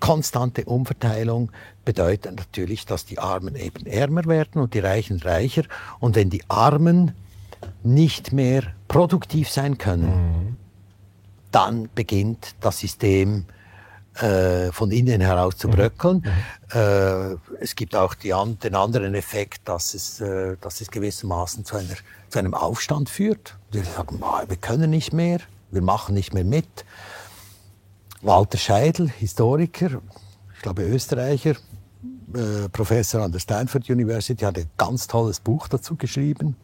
konstante 0.00 0.64
Umverteilung 0.64 1.50
bedeutet 1.84 2.36
natürlich, 2.36 2.86
dass 2.86 3.04
die 3.04 3.18
Armen 3.18 3.56
eben 3.56 3.86
ärmer 3.86 4.26
werden 4.26 4.60
und 4.62 4.74
die 4.74 4.80
Reichen 4.80 5.20
reicher. 5.20 5.62
Und 6.00 6.16
wenn 6.16 6.30
die 6.30 6.42
Armen 6.48 7.12
nicht 7.82 8.32
mehr 8.32 8.62
produktiv 8.88 9.50
sein 9.50 9.78
können, 9.78 10.06
mhm. 10.06 10.56
dann 11.50 11.88
beginnt 11.94 12.54
das 12.60 12.78
System 12.78 13.46
äh, 14.20 14.72
von 14.72 14.90
innen 14.90 15.20
heraus 15.20 15.56
zu 15.56 15.68
mhm. 15.68 15.72
bröckeln. 15.72 16.24
Mhm. 16.24 16.78
Äh, 16.78 17.36
es 17.60 17.76
gibt 17.76 17.94
auch 17.94 18.14
die, 18.14 18.34
den 18.62 18.74
anderen 18.74 19.14
Effekt, 19.14 19.68
dass 19.68 19.94
es, 19.94 20.20
äh, 20.20 20.56
dass 20.60 20.80
es 20.80 20.90
gewissermaßen 20.90 21.64
zu, 21.64 21.76
einer, 21.76 21.94
zu 22.28 22.38
einem 22.38 22.54
Aufstand 22.54 23.08
führt. 23.08 23.56
Wir 23.70 23.84
sagen, 23.84 24.20
wir 24.20 24.56
können 24.56 24.90
nicht 24.90 25.12
mehr, 25.12 25.38
wir 25.70 25.82
machen 25.82 26.14
nicht 26.14 26.34
mehr 26.34 26.44
mit. 26.44 26.84
Walter 28.22 28.58
Scheidel, 28.58 29.08
Historiker, 29.08 30.00
ich 30.54 30.62
glaube 30.62 30.82
Österreicher, 30.82 31.54
äh, 32.34 32.68
Professor 32.72 33.22
an 33.22 33.32
der 33.32 33.38
Stanford 33.38 33.88
University, 33.88 34.44
hat 34.44 34.58
ein 34.58 34.70
ganz 34.76 35.06
tolles 35.06 35.40
Buch 35.40 35.68
dazu 35.68 35.96
geschrieben. 35.96 36.56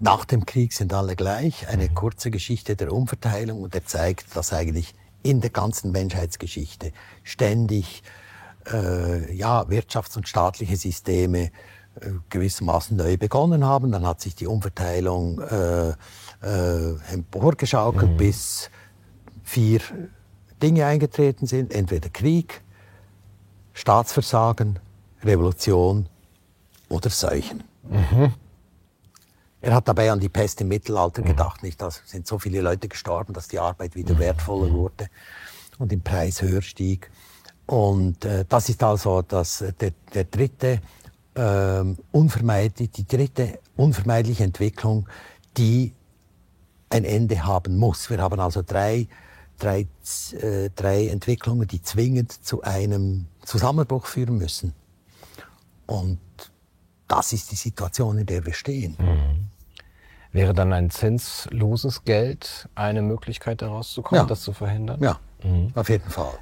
Nach 0.00 0.24
dem 0.24 0.46
Krieg 0.46 0.72
sind 0.72 0.94
alle 0.94 1.16
gleich, 1.16 1.68
eine 1.68 1.88
kurze 1.88 2.30
Geschichte 2.30 2.76
der 2.76 2.92
Umverteilung 2.92 3.62
und 3.62 3.74
er 3.74 3.84
zeigt, 3.84 4.34
dass 4.36 4.52
eigentlich 4.52 4.94
in 5.22 5.40
der 5.40 5.50
ganzen 5.50 5.90
Menschheitsgeschichte 5.90 6.92
ständig 7.22 8.02
äh, 8.72 9.34
ja, 9.34 9.62
wirtschafts- 9.62 10.16
und 10.16 10.28
staatliche 10.28 10.76
Systeme 10.76 11.50
äh, 12.00 12.12
gewissermaßen 12.30 12.96
neu 12.96 13.16
begonnen 13.16 13.64
haben. 13.64 13.92
Dann 13.92 14.06
hat 14.06 14.20
sich 14.20 14.34
die 14.34 14.46
Umverteilung 14.46 15.40
äh, 15.40 15.90
äh, 15.90 16.94
emporgeschaukelt, 17.12 18.12
mhm. 18.12 18.16
bis 18.16 18.70
vier 19.48 19.80
Dinge 20.62 20.86
eingetreten 20.86 21.46
sind. 21.46 21.72
Entweder 21.72 22.08
Krieg, 22.10 22.62
Staatsversagen, 23.72 24.78
Revolution 25.24 26.08
oder 26.88 27.10
Seuchen. 27.10 27.64
Mhm. 27.88 28.34
Er 29.60 29.74
hat 29.74 29.88
dabei 29.88 30.12
an 30.12 30.20
die 30.20 30.28
Pest 30.28 30.60
im 30.60 30.68
Mittelalter 30.68 31.22
gedacht, 31.22 31.62
nicht? 31.62 31.80
Da 31.82 31.90
sind 31.90 32.26
so 32.26 32.38
viele 32.38 32.60
Leute 32.60 32.86
gestorben, 32.86 33.32
dass 33.32 33.48
die 33.48 33.58
Arbeit 33.58 33.96
wieder 33.96 34.14
mhm. 34.14 34.20
wertvoller 34.20 34.72
wurde 34.72 35.08
und 35.78 35.92
im 35.92 36.00
Preis 36.00 36.42
höher 36.42 36.62
stieg. 36.62 37.10
Und 37.66 38.24
äh, 38.24 38.44
das 38.48 38.68
ist 38.68 38.82
also 38.82 39.22
das, 39.22 39.64
der, 39.80 39.92
der 40.14 40.24
dritte 40.24 40.80
ähm, 41.34 41.98
unvermeidlich, 42.12 42.90
die 42.90 43.06
dritte 43.06 43.58
unvermeidliche 43.76 44.44
Entwicklung, 44.44 45.08
die 45.56 45.92
ein 46.90 47.04
Ende 47.04 47.44
haben 47.44 47.76
muss. 47.76 48.08
Wir 48.10 48.18
haben 48.18 48.40
also 48.40 48.62
drei, 48.62 49.08
drei, 49.58 49.86
äh, 50.40 50.70
drei 50.74 51.08
Entwicklungen, 51.08 51.66
die 51.66 51.82
zwingend 51.82 52.32
zu 52.32 52.62
einem 52.62 53.26
Zusammenbruch 53.44 54.06
führen 54.06 54.38
müssen. 54.38 54.74
Und 55.86 56.18
das 57.08 57.32
ist 57.32 57.50
die 57.50 57.56
Situation, 57.56 58.18
in 58.18 58.26
der 58.26 58.44
wir 58.44 58.52
stehen. 58.52 58.96
Mhm. 58.98 59.48
Wäre 60.32 60.52
dann 60.52 60.72
ein 60.72 60.90
zinsloses 60.90 62.04
Geld 62.04 62.68
eine 62.74 63.00
Möglichkeit, 63.00 63.62
daraus 63.62 63.92
zu 63.92 64.02
kommen, 64.02 64.20
ja. 64.20 64.26
das 64.26 64.42
zu 64.42 64.52
verhindern? 64.52 65.02
Ja, 65.02 65.18
mhm. 65.42 65.72
auf 65.74 65.88
jeden 65.88 66.08
Fall. 66.10 66.38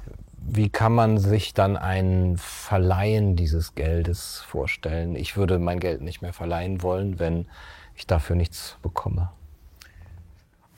Wie 0.49 0.69
kann 0.69 0.93
man 0.93 1.17
sich 1.17 1.53
dann 1.53 1.77
ein 1.77 2.37
Verleihen 2.37 3.35
dieses 3.35 3.75
Geldes 3.75 4.43
vorstellen? 4.47 5.15
Ich 5.15 5.35
würde 5.35 5.59
mein 5.59 5.79
Geld 5.79 6.01
nicht 6.01 6.21
mehr 6.21 6.33
verleihen 6.33 6.81
wollen, 6.83 7.19
wenn 7.19 7.47
ich 7.95 8.07
dafür 8.07 8.35
nichts 8.35 8.77
bekomme. 8.81 9.31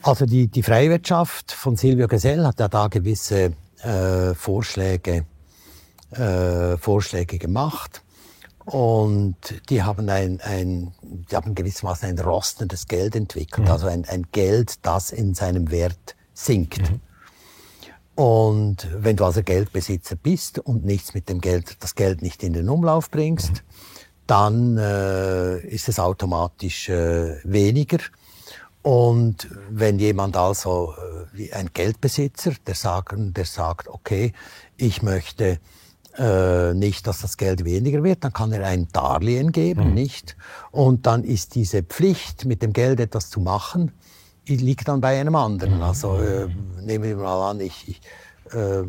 Also 0.09 0.25
die, 0.25 0.47
die 0.47 0.63
Freiwirtschaft 0.63 1.51
von 1.51 1.75
Silvio 1.75 2.07
Gesell 2.07 2.43
hat 2.43 2.59
ja 2.59 2.67
da 2.67 2.87
gewisse 2.87 3.53
äh, 3.83 4.33
Vorschläge, 4.33 5.25
äh, 6.09 6.77
Vorschläge 6.77 7.37
gemacht. 7.37 8.01
Und 8.65 9.35
die 9.69 9.83
haben 9.83 10.09
ein, 10.09 10.41
ein, 10.41 10.93
die 11.03 11.35
haben 11.35 11.53
gewissermaßen 11.53 12.09
ein 12.09 12.17
rostendes 12.17 12.87
Geld 12.87 13.15
entwickelt, 13.15 13.67
mhm. 13.67 13.71
also 13.71 13.85
ein, 13.85 14.03
ein 14.05 14.25
Geld, 14.31 14.83
das 14.83 15.11
in 15.11 15.35
seinem 15.35 15.69
Wert 15.69 16.15
sinkt. 16.33 16.89
Mhm. 16.89 17.01
Und 18.15 18.87
wenn 18.91 19.15
du 19.15 19.25
also 19.25 19.43
Geldbesitzer 19.43 20.15
bist 20.15 20.57
und 20.57 20.85
nichts 20.85 21.13
mit 21.13 21.29
dem 21.29 21.39
Geld, 21.39 21.83
das 21.83 21.93
Geld 21.93 22.23
nicht 22.23 22.41
in 22.41 22.53
den 22.53 22.67
Umlauf 22.67 23.11
bringst, 23.11 23.51
mhm. 23.51 23.59
dann 24.25 24.77
äh, 24.79 25.59
ist 25.67 25.87
es 25.87 25.99
automatisch 25.99 26.89
äh, 26.89 27.35
weniger. 27.43 27.99
Und 28.89 29.47
wenn 29.69 29.99
jemand 29.99 30.35
also 30.35 30.95
äh, 30.97 31.37
wie 31.37 31.53
ein 31.53 31.69
Geldbesitzer, 31.71 32.53
der, 32.65 32.73
sagen, 32.73 33.35
der 33.35 33.45
sagt, 33.45 33.87
okay, 33.87 34.33
ich 34.77 35.03
möchte 35.03 35.59
äh, 36.17 36.73
nicht, 36.73 37.05
dass 37.05 37.21
das 37.21 37.37
Geld 37.37 37.65
weniger 37.65 38.03
wird, 38.03 38.23
dann 38.23 38.33
kann 38.33 38.51
er 38.51 38.65
ein 38.65 38.87
Darlehen 38.91 39.51
geben, 39.51 39.89
mhm. 39.89 39.93
nicht? 39.93 40.35
Und 40.71 41.05
dann 41.05 41.23
ist 41.23 41.53
diese 41.53 41.83
Pflicht, 41.83 42.45
mit 42.45 42.63
dem 42.63 42.73
Geld 42.73 42.99
etwas 42.99 43.29
zu 43.29 43.41
machen, 43.41 43.91
liegt 44.47 44.87
dann 44.87 45.01
bei 45.01 45.19
einem 45.21 45.35
anderen. 45.35 45.75
Mhm. 45.75 45.83
Also 45.83 46.17
äh, 46.17 46.47
nehmen 46.81 47.03
wir 47.03 47.15
mal 47.17 47.51
an, 47.51 47.59
ich, 47.59 47.87
ich 47.87 48.01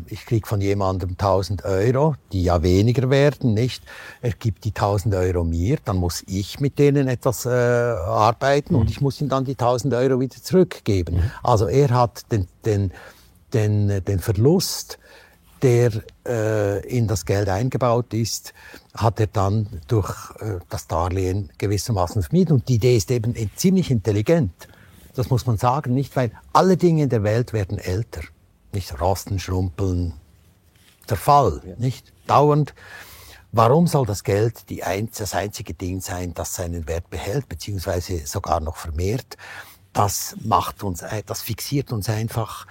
ich 0.07 0.25
kriege 0.25 0.47
von 0.47 0.61
jemandem 0.61 1.11
1000 1.11 1.65
Euro, 1.65 2.15
die 2.31 2.43
ja 2.43 2.63
weniger 2.63 3.09
werden, 3.09 3.53
nicht? 3.53 3.83
Er 4.21 4.31
gibt 4.31 4.63
die 4.65 4.69
1000 4.69 5.15
Euro 5.15 5.43
mir, 5.43 5.77
dann 5.85 5.97
muss 5.97 6.23
ich 6.27 6.59
mit 6.59 6.79
denen 6.79 7.07
etwas 7.07 7.45
äh, 7.45 7.49
arbeiten 7.49 8.73
mhm. 8.73 8.81
und 8.81 8.89
ich 8.89 9.01
muss 9.01 9.21
ihm 9.21 9.29
dann 9.29 9.45
die 9.45 9.51
1000 9.51 9.93
Euro 9.93 10.19
wieder 10.19 10.41
zurückgeben. 10.41 11.15
Mhm. 11.15 11.31
Also 11.43 11.67
er 11.67 11.89
hat 11.91 12.31
den, 12.31 12.47
den, 12.65 12.91
den, 13.53 14.03
den 14.03 14.19
Verlust 14.19 14.97
der 15.61 15.91
äh, 16.27 16.85
in 16.87 17.07
das 17.07 17.25
Geld 17.25 17.47
eingebaut 17.47 18.13
ist, 18.13 18.53
hat 18.95 19.19
er 19.19 19.27
dann 19.27 19.67
durch 19.87 20.09
äh, 20.39 20.59
das 20.69 20.87
Darlehen 20.87 21.51
gewissermaßen 21.57 22.23
vermieden. 22.23 22.53
Und 22.53 22.67
die 22.67 22.75
Idee 22.75 22.97
ist 22.97 23.11
eben 23.11 23.35
ziemlich 23.55 23.91
intelligent. 23.91 24.67
Das 25.15 25.29
muss 25.29 25.45
man 25.45 25.57
sagen, 25.57 25.93
nicht 25.93 26.15
weil 26.15 26.31
alle 26.53 26.77
Dinge 26.77 27.03
in 27.03 27.09
der 27.09 27.23
Welt 27.23 27.53
werden 27.53 27.77
älter. 27.77 28.21
Nicht 28.73 28.99
rosten, 29.01 29.39
schrumpeln, 29.39 30.13
Zerfall, 31.07 31.61
ja. 31.65 31.75
nicht 31.77 32.13
dauernd. 32.27 32.73
Warum 33.51 33.85
soll 33.85 34.05
das 34.05 34.23
Geld 34.23 34.69
die 34.69 34.83
ein, 34.83 35.09
das 35.17 35.33
einzige 35.33 35.73
Ding 35.73 35.99
sein, 35.99 36.33
das 36.33 36.55
seinen 36.55 36.87
Wert 36.87 37.09
behält, 37.09 37.49
beziehungsweise 37.49 38.25
sogar 38.25 38.61
noch 38.61 38.77
vermehrt? 38.77 39.37
Das 39.91 40.37
macht 40.41 40.83
uns, 40.83 41.03
das 41.25 41.41
fixiert 41.41 41.91
uns 41.91 42.07
einfach 42.07 42.65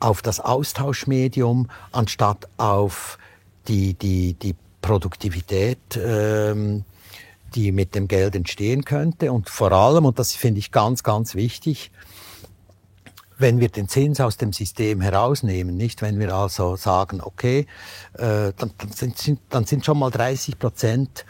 auf 0.00 0.22
das 0.22 0.40
Austauschmedium 0.40 1.68
anstatt 1.92 2.48
auf 2.56 3.18
die, 3.68 3.94
die, 3.94 4.34
die 4.34 4.56
Produktivität, 4.80 5.78
ähm, 5.96 6.84
die 7.54 7.70
mit 7.70 7.94
dem 7.94 8.08
Geld 8.08 8.34
entstehen 8.34 8.84
könnte. 8.84 9.32
Und 9.32 9.50
vor 9.50 9.70
allem, 9.72 10.06
und 10.06 10.18
das 10.18 10.32
finde 10.32 10.60
ich 10.60 10.72
ganz, 10.72 11.02
ganz 11.02 11.34
wichtig, 11.34 11.90
wenn 13.42 13.60
wir 13.60 13.68
den 13.68 13.88
Zins 13.88 14.20
aus 14.20 14.36
dem 14.36 14.52
System 14.52 15.00
herausnehmen, 15.00 15.76
nicht 15.76 16.00
wenn 16.00 16.18
wir 16.18 16.32
also 16.32 16.76
sagen, 16.76 17.20
okay, 17.20 17.66
äh, 18.14 18.52
dann, 18.56 18.70
dann, 18.78 18.92
sind, 18.92 19.40
dann 19.50 19.66
sind 19.66 19.84
schon 19.84 19.98
mal 19.98 20.10
30 20.10 20.58
Prozent 20.58 21.26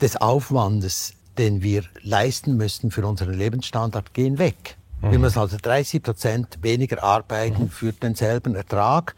des 0.00 0.16
Aufwandes, 0.16 1.14
den 1.38 1.62
wir 1.62 1.84
leisten 2.02 2.56
müssen 2.56 2.90
für 2.90 3.06
unseren 3.06 3.32
Lebensstandard, 3.32 4.12
gehen 4.12 4.38
weg. 4.38 4.76
Mhm. 5.00 5.12
Wir 5.12 5.18
müssen 5.20 5.38
also 5.38 5.56
30 5.56 6.02
Prozent 6.02 6.58
weniger 6.62 7.02
arbeiten 7.02 7.62
mhm. 7.62 7.70
für 7.70 7.92
denselben 7.92 8.56
Ertrag. 8.56 9.14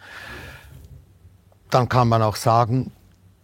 Dann 1.71 1.89
kann 1.89 2.09
man 2.09 2.23
auch 2.23 2.37
sagen, 2.37 2.93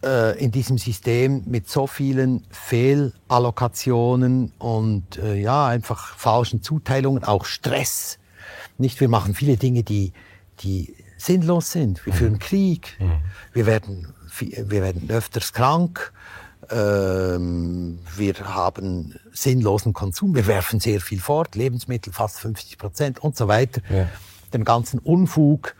äh, 0.03 0.39
in 0.39 0.51
diesem 0.51 0.77
System 0.77 1.43
mit 1.47 1.67
so 1.67 1.87
vielen 1.87 2.45
Fehlallokationen 2.51 4.53
und 4.59 5.17
äh, 5.17 5.35
ja, 5.35 5.67
einfach 5.67 6.15
falschen 6.15 6.61
Zuteilungen, 6.61 7.23
auch 7.23 7.45
Stress. 7.45 8.19
Nicht, 8.77 8.99
wir 8.99 9.09
machen 9.09 9.33
viele 9.33 9.57
Dinge, 9.57 9.83
die, 9.83 10.13
die 10.61 10.95
sinnlos 11.17 11.71
sind. 11.71 12.05
Wir 12.05 12.13
mhm. 12.13 12.17
führen 12.17 12.39
Krieg, 12.39 12.97
mhm. 12.99 13.11
wir, 13.53 13.65
werden, 13.65 14.13
wir 14.39 14.81
werden 14.81 15.09
öfters 15.09 15.53
krank, 15.53 16.11
ähm, 16.69 17.99
wir 18.15 18.33
haben 18.39 19.15
sinnlosen 19.33 19.93
Konsum, 19.93 20.35
wir 20.35 20.47
werfen 20.47 20.79
sehr 20.79 21.01
viel 21.01 21.19
fort, 21.19 21.55
Lebensmittel 21.55 22.13
fast 22.13 22.39
50 22.39 22.77
Prozent 22.77 23.19
und 23.19 23.35
so 23.35 23.47
weiter. 23.47 23.81
Ja. 23.89 24.07
Den 24.53 24.63
ganzen 24.63 24.99
Unfug, 24.99 25.75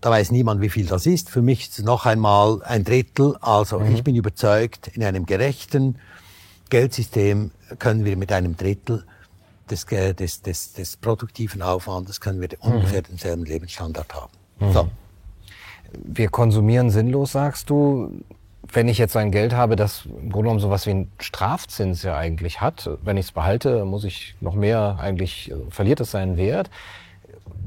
da 0.00 0.10
weiß 0.10 0.30
niemand, 0.30 0.60
wie 0.60 0.68
viel 0.68 0.86
das 0.86 1.06
ist. 1.06 1.30
Für 1.30 1.42
mich 1.42 1.62
ist 1.68 1.78
es 1.78 1.84
noch 1.84 2.06
einmal 2.06 2.62
ein 2.62 2.84
Drittel. 2.84 3.36
Also 3.40 3.78
mhm. 3.78 3.94
ich 3.94 4.04
bin 4.04 4.14
überzeugt, 4.14 4.88
in 4.88 5.02
einem 5.04 5.26
gerechten 5.26 5.98
Geldsystem 6.68 7.50
können 7.78 8.04
wir 8.04 8.16
mit 8.16 8.32
einem 8.32 8.56
Drittel 8.56 9.04
des, 9.70 9.86
des, 9.86 10.42
des, 10.42 10.72
des 10.72 10.96
produktiven 10.96 11.62
Aufwandes 11.62 12.20
können 12.20 12.40
wir 12.40 12.48
mhm. 12.62 12.72
ungefähr 12.72 13.02
denselben 13.02 13.44
Lebensstandard 13.44 14.14
haben. 14.14 14.32
Mhm. 14.60 14.72
So. 14.72 14.88
Wir 15.92 16.28
konsumieren 16.28 16.90
sinnlos, 16.90 17.32
sagst 17.32 17.70
du 17.70 18.22
wenn 18.72 18.88
ich 18.88 18.98
jetzt 18.98 19.16
ein 19.16 19.30
Geld 19.30 19.54
habe, 19.54 19.76
das 19.76 20.06
im 20.06 20.30
Grunde 20.30 20.48
genommen 20.48 20.60
sowas 20.60 20.86
wie 20.86 20.90
einen 20.90 21.12
Strafzins 21.18 22.02
ja 22.02 22.16
eigentlich 22.16 22.60
hat, 22.60 22.90
wenn 23.02 23.16
ich 23.16 23.26
es 23.26 23.32
behalte, 23.32 23.84
muss 23.84 24.04
ich 24.04 24.34
noch 24.40 24.54
mehr, 24.54 24.98
eigentlich 25.00 25.50
äh, 25.50 25.54
verliert 25.70 26.00
es 26.00 26.10
seinen 26.10 26.36
Wert. 26.36 26.70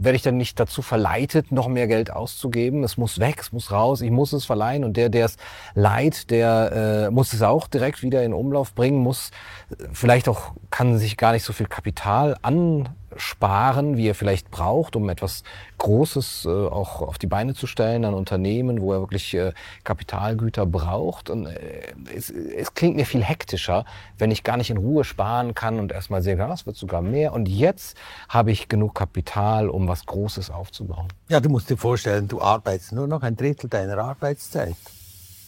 Werde 0.04 0.16
ich 0.16 0.22
dann 0.22 0.38
nicht 0.38 0.60
dazu 0.60 0.82
verleitet, 0.82 1.52
noch 1.52 1.68
mehr 1.68 1.88
Geld 1.88 2.12
auszugeben? 2.12 2.84
Es 2.84 2.98
muss 2.98 3.20
weg, 3.20 3.40
es 3.42 3.52
muss 3.52 3.72
raus, 3.72 4.02
ich 4.02 4.12
muss 4.12 4.34
es 4.34 4.46
verleihen 4.46 4.84
und 4.84 4.98
der, 4.98 5.10
der 5.10 5.26
es 5.26 5.38
leiht, 5.76 6.30
der 6.30 7.08
äh, 7.08 7.12
muss 7.12 7.34
es 7.34 7.42
auch 7.42 7.68
direkt 7.68 8.02
wieder 8.02 8.24
in 8.24 8.34
Umlauf 8.34 8.74
bringen, 8.74 9.00
muss 9.00 9.32
äh, 9.72 9.86
vielleicht 9.94 10.30
auch, 10.30 10.54
kann 10.70 10.98
sich 10.98 11.18
gar 11.18 11.34
nicht 11.34 11.44
so 11.44 11.54
viel 11.54 11.68
Kapital 11.68 12.38
an 12.42 12.90
sparen, 13.20 13.98
wie 13.98 14.08
er 14.08 14.16
vielleicht 14.16 14.50
braucht, 14.52 14.96
um 14.96 15.10
etwas 15.10 15.44
Großes 15.78 16.46
äh, 16.46 16.50
auch 16.50 17.02
auf 17.02 17.18
die 17.18 17.28
Beine 17.28 17.54
zu 17.54 17.68
stellen, 17.68 18.06
ein 18.06 18.14
Unternehmen, 18.14 18.82
wo 18.82 18.94
er 18.94 19.00
wirklich 19.00 19.34
äh, 19.34 19.54
Kapitalgüter 19.84 20.66
braucht. 20.66 21.30
Und 21.30 21.46
äh, 21.46 21.94
es, 22.16 22.30
es 22.30 22.74
klingt 22.74 22.96
mir 22.96 23.06
viel 23.06 23.24
hektischer, 23.24 23.86
wenn 24.18 24.32
ich 24.32 24.44
gar 24.44 24.58
nicht 24.58 24.70
in 24.70 24.78
Ruhe 24.78 25.04
sparen 25.04 25.54
kann 25.54 25.80
und 25.80 25.92
erstmal 25.92 26.22
sehe, 26.22 26.38
ja, 26.38 26.52
es 26.54 26.66
wird 26.66 26.76
sogar 26.76 27.02
mehr. 27.02 27.34
Und 27.34 27.48
jetzt 27.48 27.98
habe 28.28 28.52
ich 28.52 28.68
genug 28.68 28.96
Kapital, 28.96 29.70
um 29.70 29.88
was 29.88 30.06
Großes 30.06 30.50
aufzubauen. 30.50 31.08
Ja, 31.30 31.40
du 31.40 31.50
musst 31.50 31.70
dir 31.70 31.78
vorstellen, 31.78 32.28
du 32.28 32.42
arbeitest 32.42 32.92
nur 32.92 33.08
noch 33.08 33.24
ein 33.24 33.36
Drittel 33.36 33.70
deiner 33.70 33.98
Arbeitszeit 33.98 34.76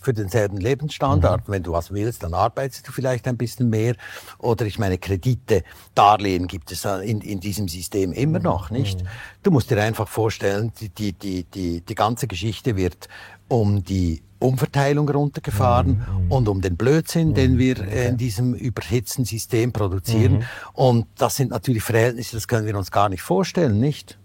für 0.01 0.13
denselben 0.13 0.57
Lebensstandard. 0.57 1.47
Mhm. 1.47 1.51
Wenn 1.53 1.63
du 1.63 1.71
was 1.71 1.91
willst, 1.91 2.23
dann 2.23 2.33
arbeitest 2.33 2.87
du 2.87 2.91
vielleicht 2.91 3.27
ein 3.27 3.37
bisschen 3.37 3.69
mehr. 3.69 3.95
Oder 4.39 4.65
ich 4.65 4.79
meine, 4.79 4.97
Kredite, 4.97 5.63
Darlehen 5.95 6.47
gibt 6.47 6.71
es 6.71 6.83
in, 6.83 7.21
in 7.21 7.39
diesem 7.39 7.67
System 7.67 8.11
immer 8.11 8.39
mhm. 8.39 8.45
noch, 8.45 8.69
nicht? 8.71 9.01
Mhm. 9.01 9.07
Du 9.43 9.51
musst 9.51 9.71
dir 9.71 9.81
einfach 9.81 10.07
vorstellen, 10.07 10.73
die, 10.79 10.89
die, 10.89 11.13
die, 11.13 11.43
die, 11.45 11.81
die 11.81 11.95
ganze 11.95 12.27
Geschichte 12.27 12.75
wird 12.75 13.07
um 13.47 13.83
die 13.83 14.23
Umverteilung 14.39 15.07
runtergefahren 15.07 16.03
mhm. 16.17 16.25
mhm. 16.25 16.31
und 16.31 16.47
um 16.49 16.61
den 16.61 16.75
Blödsinn, 16.75 17.29
mhm. 17.29 17.33
den 17.35 17.57
wir 17.57 17.79
okay. 17.79 18.07
in 18.09 18.17
diesem 18.17 18.53
überhitzten 18.55 19.23
System 19.23 19.71
produzieren. 19.71 20.39
Mhm. 20.39 20.43
Und 20.73 21.07
das 21.17 21.35
sind 21.35 21.51
natürlich 21.51 21.83
Verhältnisse, 21.83 22.35
das 22.35 22.47
können 22.47 22.65
wir 22.65 22.75
uns 22.75 22.91
gar 22.91 23.09
nicht 23.09 23.21
vorstellen, 23.21 23.79
nicht? 23.79 24.17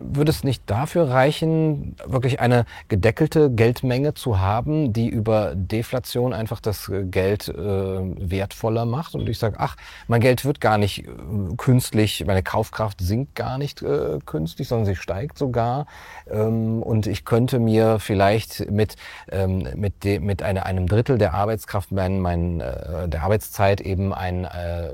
Würde 0.00 0.30
es 0.30 0.44
nicht 0.44 0.62
dafür 0.66 1.10
reichen, 1.10 1.96
wirklich 2.04 2.40
eine 2.40 2.64
gedeckelte 2.88 3.50
Geldmenge 3.50 4.14
zu 4.14 4.40
haben, 4.40 4.92
die 4.92 5.08
über 5.08 5.54
Deflation 5.54 6.32
einfach 6.32 6.60
das 6.60 6.90
Geld 7.04 7.48
äh, 7.48 7.54
wertvoller 7.54 8.86
macht? 8.86 9.14
Und 9.14 9.28
ich 9.28 9.38
sage, 9.38 9.56
ach, 9.58 9.76
mein 10.08 10.20
Geld 10.20 10.44
wird 10.44 10.60
gar 10.60 10.78
nicht 10.78 11.06
äh, 11.06 11.10
künstlich, 11.56 12.24
meine 12.26 12.42
Kaufkraft 12.42 13.00
sinkt 13.00 13.34
gar 13.34 13.58
nicht 13.58 13.82
äh, 13.82 14.18
künstlich, 14.24 14.68
sondern 14.68 14.86
sie 14.86 14.96
steigt 14.96 15.38
sogar. 15.38 15.86
Ähm, 16.28 16.82
und 16.82 17.06
ich 17.06 17.24
könnte 17.24 17.58
mir 17.58 17.98
vielleicht 17.98 18.70
mit, 18.70 18.96
ähm, 19.30 19.68
mit, 19.74 20.04
de, 20.04 20.18
mit 20.20 20.42
eine, 20.42 20.66
einem 20.66 20.86
Drittel 20.86 21.18
der 21.18 21.34
Arbeitskraft, 21.34 21.92
mein, 21.92 22.20
mein, 22.20 22.60
äh, 22.60 23.08
der 23.08 23.22
Arbeitszeit 23.22 23.80
eben 23.80 24.12
ein, 24.12 24.44
äh, 24.44 24.90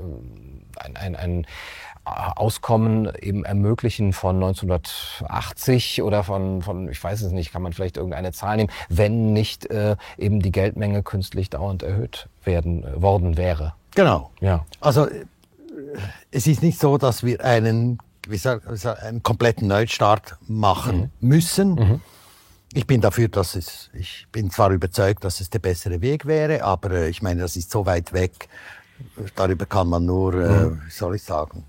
ein, 0.79 0.95
ein, 0.95 1.15
ein 1.15 1.47
Auskommen 2.07 3.11
eben 3.21 3.43
ermöglichen 3.43 4.13
von 4.13 4.35
1980 4.35 6.01
oder 6.01 6.23
von, 6.23 6.61
von, 6.61 6.89
ich 6.89 7.03
weiß 7.03 7.21
es 7.21 7.31
nicht, 7.31 7.51
kann 7.51 7.61
man 7.61 7.73
vielleicht 7.73 7.97
irgendeine 7.97 8.31
Zahl 8.31 8.57
nehmen, 8.57 8.71
wenn 8.89 9.33
nicht 9.33 9.69
äh, 9.69 9.95
eben 10.17 10.41
die 10.41 10.51
Geldmenge 10.51 11.03
künstlich 11.03 11.49
dauernd 11.49 11.83
erhöht 11.83 12.29
werden 12.43 12.83
äh, 12.83 13.01
worden 13.01 13.37
wäre. 13.37 13.73
Genau. 13.95 14.31
Ja. 14.39 14.65
Also 14.79 15.07
es 16.31 16.47
ist 16.47 16.63
nicht 16.63 16.79
so, 16.79 16.97
dass 16.97 17.23
wir 17.23 17.43
einen, 17.43 17.99
wie 18.27 18.37
sag, 18.37 18.61
einen 19.03 19.23
kompletten 19.23 19.67
Neustart 19.67 20.37
machen 20.47 21.11
mhm. 21.19 21.27
müssen. 21.27 21.75
Mhm. 21.75 22.01
Ich 22.73 22.85
bin 22.85 23.01
dafür, 23.01 23.27
dass 23.27 23.55
es, 23.55 23.89
ich 23.93 24.27
bin 24.31 24.51
zwar 24.51 24.71
überzeugt, 24.71 25.23
dass 25.23 25.39
es 25.39 25.49
der 25.49 25.59
bessere 25.59 26.01
Weg 26.01 26.25
wäre, 26.25 26.63
aber 26.63 26.91
äh, 26.91 27.09
ich 27.09 27.21
meine, 27.21 27.41
das 27.41 27.55
ist 27.55 27.71
so 27.71 27.85
weit 27.85 28.13
weg, 28.13 28.49
darüber 29.35 29.65
kann 29.65 29.87
man 29.87 30.05
nur, 30.05 30.33
äh, 30.33 30.65
mhm. 30.65 30.81
wie 30.85 30.91
soll 30.91 31.15
ich 31.15 31.23
sagen, 31.23 31.63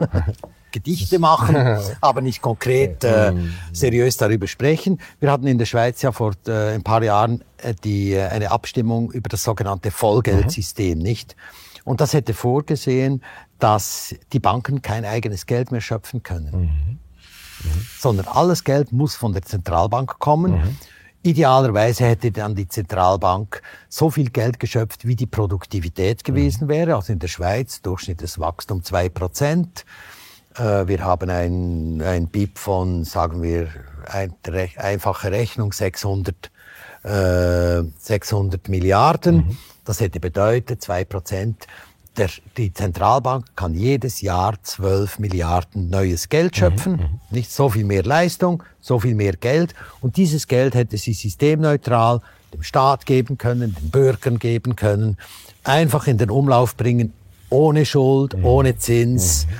Gedichte 0.72 1.18
machen, 1.18 1.56
aber 2.02 2.20
nicht 2.20 2.42
konkret 2.42 3.02
äh, 3.02 3.32
mhm. 3.32 3.54
seriös 3.72 4.18
darüber 4.18 4.46
sprechen. 4.46 5.00
Wir 5.20 5.30
hatten 5.30 5.46
in 5.46 5.56
der 5.56 5.64
Schweiz 5.64 6.02
ja 6.02 6.12
vor 6.12 6.34
äh, 6.46 6.74
ein 6.74 6.82
paar 6.82 7.02
Jahren 7.02 7.42
äh, 7.58 7.72
die, 7.82 8.12
äh, 8.12 8.26
eine 8.26 8.50
Abstimmung 8.50 9.10
über 9.10 9.28
das 9.28 9.42
sogenannte 9.42 9.90
Vollgeldsystem, 9.90 10.98
mhm. 10.98 11.04
nicht? 11.04 11.36
Und 11.84 12.00
das 12.00 12.12
hätte 12.12 12.34
vorgesehen, 12.34 13.22
dass 13.58 14.14
die 14.32 14.40
Banken 14.40 14.82
kein 14.82 15.04
eigenes 15.04 15.46
Geld 15.46 15.72
mehr 15.72 15.80
schöpfen 15.80 16.22
können. 16.22 16.50
Mhm. 16.52 16.98
Mhm. 17.64 17.86
Sondern 17.98 18.26
alles 18.26 18.64
Geld 18.64 18.92
muss 18.92 19.14
von 19.14 19.32
der 19.32 19.42
Zentralbank 19.42 20.18
kommen. 20.18 20.76
Idealerweise 21.26 22.04
hätte 22.04 22.30
dann 22.30 22.54
die 22.54 22.68
Zentralbank 22.68 23.60
so 23.88 24.10
viel 24.10 24.30
Geld 24.30 24.60
geschöpft, 24.60 25.06
wie 25.06 25.16
die 25.16 25.26
Produktivität 25.26 26.22
gewesen 26.22 26.64
mhm. 26.64 26.68
wäre. 26.68 26.94
Also 26.94 27.12
in 27.12 27.18
der 27.18 27.28
Schweiz 27.28 27.82
durchschnittliches 27.82 28.38
Wachstum 28.38 28.84
zwei 28.84 29.08
Prozent. 29.08 29.84
Äh, 30.54 30.86
wir 30.86 31.04
haben 31.04 31.28
ein, 31.28 32.00
ein 32.00 32.28
BIP 32.28 32.58
von, 32.58 33.04
sagen 33.04 33.42
wir, 33.42 33.68
ein, 34.06 34.34
einfache 34.76 35.32
Rechnung 35.32 35.72
600, 35.72 36.50
äh, 37.02 37.82
600 37.98 38.68
Milliarden. 38.68 39.36
Mhm. 39.36 39.58
Das 39.84 40.00
hätte 40.00 40.20
bedeutet, 40.20 40.82
zwei 40.82 41.04
Prozent 41.04 41.66
der, 42.16 42.30
die 42.56 42.72
Zentralbank 42.72 43.44
kann 43.56 43.74
jedes 43.74 44.20
Jahr 44.20 44.54
12 44.62 45.18
Milliarden 45.18 45.90
neues 45.90 46.28
Geld 46.28 46.52
mhm, 46.54 46.58
schöpfen. 46.58 46.92
Mhm, 46.92 47.20
Nicht 47.30 47.52
so 47.52 47.68
viel 47.68 47.84
mehr 47.84 48.02
Leistung, 48.02 48.62
so 48.80 48.98
viel 49.00 49.14
mehr 49.14 49.34
Geld. 49.34 49.74
Und 50.00 50.16
dieses 50.16 50.46
Geld 50.46 50.74
hätte 50.74 50.96
sie 50.96 51.12
systemneutral 51.12 52.20
dem 52.52 52.62
Staat 52.62 53.06
geben 53.06 53.38
können, 53.38 53.74
den 53.74 53.90
Bürgern 53.90 54.38
geben 54.38 54.76
können, 54.76 55.16
einfach 55.64 56.06
in 56.06 56.18
den 56.18 56.30
Umlauf 56.30 56.76
bringen, 56.76 57.12
ohne 57.50 57.84
Schuld, 57.84 58.36
mhm. 58.36 58.44
ohne 58.44 58.76
Zins. 58.76 59.46
Mhm. 59.46 59.50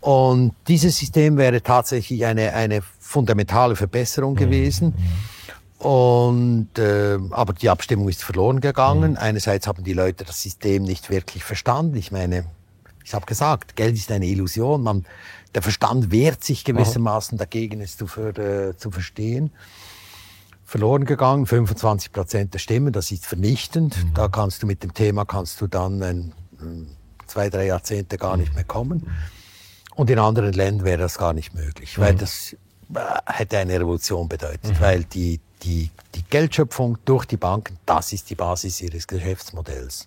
Und 0.00 0.54
dieses 0.66 0.96
System 0.96 1.36
wäre 1.36 1.62
tatsächlich 1.62 2.24
eine, 2.24 2.54
eine 2.54 2.82
fundamentale 2.98 3.76
Verbesserung 3.76 4.34
mhm, 4.34 4.38
gewesen. 4.38 4.94
Und, 5.80 6.78
äh, 6.78 7.18
aber 7.30 7.54
die 7.54 7.70
Abstimmung 7.70 8.10
ist 8.10 8.22
verloren 8.22 8.60
gegangen. 8.60 9.12
Mhm. 9.12 9.16
Einerseits 9.16 9.66
haben 9.66 9.82
die 9.82 9.94
Leute 9.94 10.24
das 10.24 10.42
System 10.42 10.82
nicht 10.82 11.08
wirklich 11.08 11.42
verstanden. 11.42 11.96
Ich 11.96 12.12
meine, 12.12 12.44
ich 13.02 13.14
habe 13.14 13.24
gesagt, 13.24 13.76
Geld 13.76 13.96
ist 13.96 14.12
eine 14.12 14.26
Illusion. 14.26 14.82
Man, 14.82 15.06
der 15.54 15.62
Verstand 15.62 16.10
wehrt 16.10 16.44
sich 16.44 16.64
gewissermaßen 16.64 17.38
dagegen, 17.38 17.80
es 17.80 17.96
zu, 17.96 18.06
für, 18.06 18.36
äh, 18.36 18.76
zu 18.76 18.90
verstehen. 18.90 19.52
Verloren 20.66 21.06
gegangen, 21.06 21.46
25 21.46 22.12
Prozent 22.12 22.52
der 22.52 22.58
Stimmen, 22.58 22.92
das 22.92 23.10
ist 23.10 23.24
vernichtend. 23.24 24.04
Mhm. 24.04 24.14
Da 24.14 24.28
kannst 24.28 24.62
du 24.62 24.66
mit 24.66 24.82
dem 24.82 24.92
Thema 24.92 25.24
kannst 25.24 25.62
du 25.62 25.66
dann 25.66 26.02
ein, 26.02 26.32
zwei, 27.26 27.48
drei 27.48 27.64
Jahrzehnte 27.66 28.18
gar 28.18 28.36
nicht 28.36 28.54
mehr 28.54 28.64
kommen. 28.64 29.10
Und 29.94 30.10
in 30.10 30.18
anderen 30.18 30.52
Ländern 30.52 30.84
wäre 30.84 30.98
das 30.98 31.16
gar 31.16 31.32
nicht 31.32 31.54
möglich, 31.54 31.96
mhm. 31.96 32.02
weil 32.02 32.14
das 32.16 32.52
äh, 32.94 32.98
hätte 33.24 33.56
eine 33.56 33.80
Revolution 33.80 34.28
bedeutet, 34.28 34.78
mhm. 34.78 34.80
weil 34.80 35.04
die 35.04 35.40
die, 35.62 35.90
die 36.14 36.22
Geldschöpfung 36.24 36.98
durch 37.04 37.24
die 37.24 37.36
Banken, 37.36 37.78
das 37.86 38.12
ist 38.12 38.30
die 38.30 38.34
Basis 38.34 38.80
ihres 38.80 39.06
Geschäftsmodells. 39.06 40.06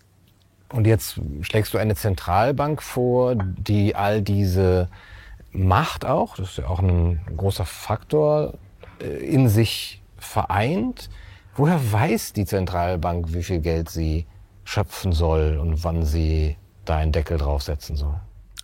Und 0.70 0.88
jetzt 0.88 1.20
schlägst 1.42 1.74
du 1.74 1.78
eine 1.78 1.96
Zentralbank 1.96 2.82
vor, 2.82 3.36
die 3.36 3.96
all 3.96 4.22
diese 4.22 4.89
Macht 5.52 6.04
auch, 6.04 6.36
das 6.36 6.50
ist 6.50 6.58
ja 6.58 6.68
auch 6.68 6.80
ein 6.80 7.22
großer 7.38 7.66
Faktor, 7.66 8.56
äh, 9.00 9.06
in 9.06 9.50
sich 9.50 10.02
vereint. 10.18 11.10
Woher 11.56 11.80
weiß 11.92 12.34
die 12.34 12.46
Zentralbank, 12.46 13.34
wie 13.34 13.44
viel 13.44 13.60
Geld 13.60 13.89
sie 13.89 14.26
schöpfen 14.63 15.12
soll 15.12 15.60
und 15.60 15.84
wann 15.84 16.06
sie 16.06 16.58
da 16.86 16.98
einen 16.98 17.12
Deckel 17.12 17.38
draufsetzen 17.38 17.96
soll? 17.96 18.20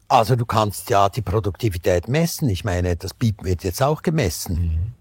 Also 0.08 0.36
du 0.36 0.47
kannst 0.47 0.89
ja 0.89 1.10
die 1.10 1.21
Produktivität 1.21 2.08
messen. 2.08 2.49
Ich 2.49 2.63
meine, 2.63 2.95
das 2.95 3.13
BIP 3.13 3.43
wird 3.43 3.63
jetzt 3.63 3.84
auch 3.84 4.02
gemessen. 4.02 4.56
Mhm. 4.56 4.93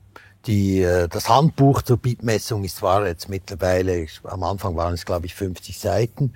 Die, 0.47 0.83
äh, 0.83 1.09
das 1.09 1.29
Handbuch 1.29 1.83
zur 1.83 1.99
BIP-Messung 1.99 2.65
ist 2.65 2.77
zwar 2.77 3.07
jetzt 3.07 3.29
mittlerweile, 3.29 4.07
am 4.25 4.43
Anfang 4.43 4.77
waren 4.77 4.95
es 4.95 5.05
glaube 5.05 5.27
ich 5.27 5.35
50 5.35 5.79
Seiten 5.79 6.35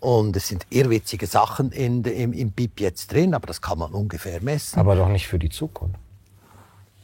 und 0.00 0.34
es 0.36 0.48
sind 0.48 0.66
irrwitzige 0.70 1.26
Sachen 1.26 1.72
in, 1.72 2.02
im, 2.04 2.32
im 2.32 2.52
BIP 2.52 2.80
jetzt 2.80 3.12
drin, 3.12 3.34
aber 3.34 3.46
das 3.46 3.60
kann 3.60 3.78
man 3.78 3.92
ungefähr 3.92 4.40
messen. 4.42 4.78
Aber 4.78 4.96
doch 4.96 5.08
nicht 5.08 5.28
für 5.28 5.38
die 5.38 5.50
Zukunft. 5.50 5.98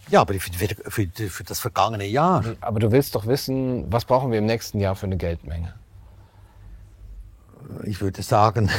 Ja, 0.09 0.21
aber 0.21 0.35
für, 0.35 0.53
für, 0.53 0.69
für, 0.91 1.31
für 1.31 1.45
das 1.45 1.59
vergangene 1.59 2.07
Jahr. 2.07 2.45
Aber 2.61 2.79
du 2.79 2.93
willst 2.93 3.15
doch 3.15 3.27
wissen, 3.27 3.91
was 3.93 4.05
brauchen 4.05 4.31
wir 4.31 4.39
im 4.39 4.47
nächsten 4.47 4.79
Jahr 4.79 4.95
für 4.95 5.07
eine 5.07 5.17
Geldmenge? 5.17 5.75
Ich 7.85 8.01
würde 8.01 8.23
sagen, 8.23 8.71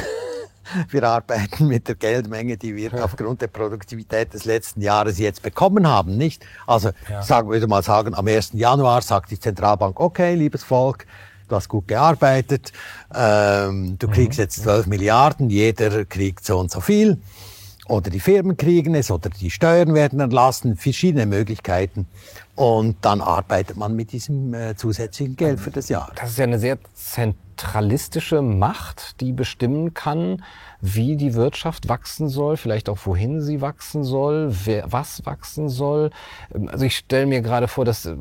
wir 0.90 1.02
arbeiten 1.04 1.66
mit 1.66 1.88
der 1.88 1.94
Geldmenge, 1.94 2.56
die 2.56 2.76
wir 2.76 3.04
aufgrund 3.04 3.42
der 3.42 3.48
Produktivität 3.48 4.34
des 4.34 4.44
letzten 4.44 4.80
Jahres 4.80 5.18
jetzt 5.18 5.42
bekommen 5.42 5.86
haben, 5.86 6.16
nicht? 6.16 6.44
Also, 6.66 6.90
ja. 7.08 7.22
sagen, 7.22 7.48
würde 7.48 7.66
mal 7.66 7.82
sagen, 7.82 8.14
am 8.14 8.26
1. 8.26 8.50
Januar 8.54 9.02
sagt 9.02 9.30
die 9.30 9.38
Zentralbank, 9.38 10.00
okay, 10.00 10.34
liebes 10.34 10.64
Volk, 10.64 11.06
du 11.48 11.56
hast 11.56 11.68
gut 11.68 11.88
gearbeitet, 11.88 12.72
ähm, 13.14 13.96
du 13.98 14.08
mhm. 14.08 14.12
kriegst 14.12 14.38
jetzt 14.38 14.62
12 14.62 14.86
Milliarden, 14.86 15.50
jeder 15.50 16.04
kriegt 16.04 16.44
so 16.44 16.58
und 16.58 16.70
so 16.70 16.80
viel. 16.80 17.18
Oder 17.88 18.10
die 18.10 18.20
Firmen 18.20 18.58
kriegen 18.58 18.94
es, 18.94 19.10
oder 19.10 19.30
die 19.30 19.50
Steuern 19.50 19.94
werden 19.94 20.20
entlassen, 20.20 20.76
verschiedene 20.76 21.24
Möglichkeiten. 21.24 22.06
Und 22.58 22.96
dann 23.02 23.20
arbeitet 23.20 23.76
man 23.76 23.94
mit 23.94 24.10
diesem 24.10 24.52
äh, 24.52 24.74
zusätzlichen 24.74 25.36
Geld 25.36 25.60
für 25.60 25.70
das 25.70 25.88
Jahr. 25.88 26.10
Das 26.16 26.30
ist 26.30 26.38
ja 26.38 26.44
eine 26.44 26.58
sehr 26.58 26.76
zentralistische 26.92 28.42
Macht, 28.42 29.20
die 29.20 29.32
bestimmen 29.32 29.94
kann, 29.94 30.42
wie 30.80 31.16
die 31.16 31.34
Wirtschaft 31.34 31.88
wachsen 31.88 32.28
soll, 32.28 32.56
vielleicht 32.56 32.88
auch 32.88 32.98
wohin 33.04 33.40
sie 33.40 33.60
wachsen 33.60 34.04
soll, 34.04 34.54
wer, 34.64 34.90
was 34.90 35.26
wachsen 35.26 35.68
soll. 35.68 36.10
Also 36.68 36.84
ich 36.84 36.96
stelle 36.96 37.26
mir 37.26 37.40
gerade 37.40 37.66
vor, 37.66 37.84
dass 37.84 38.06
äh, 38.06 38.14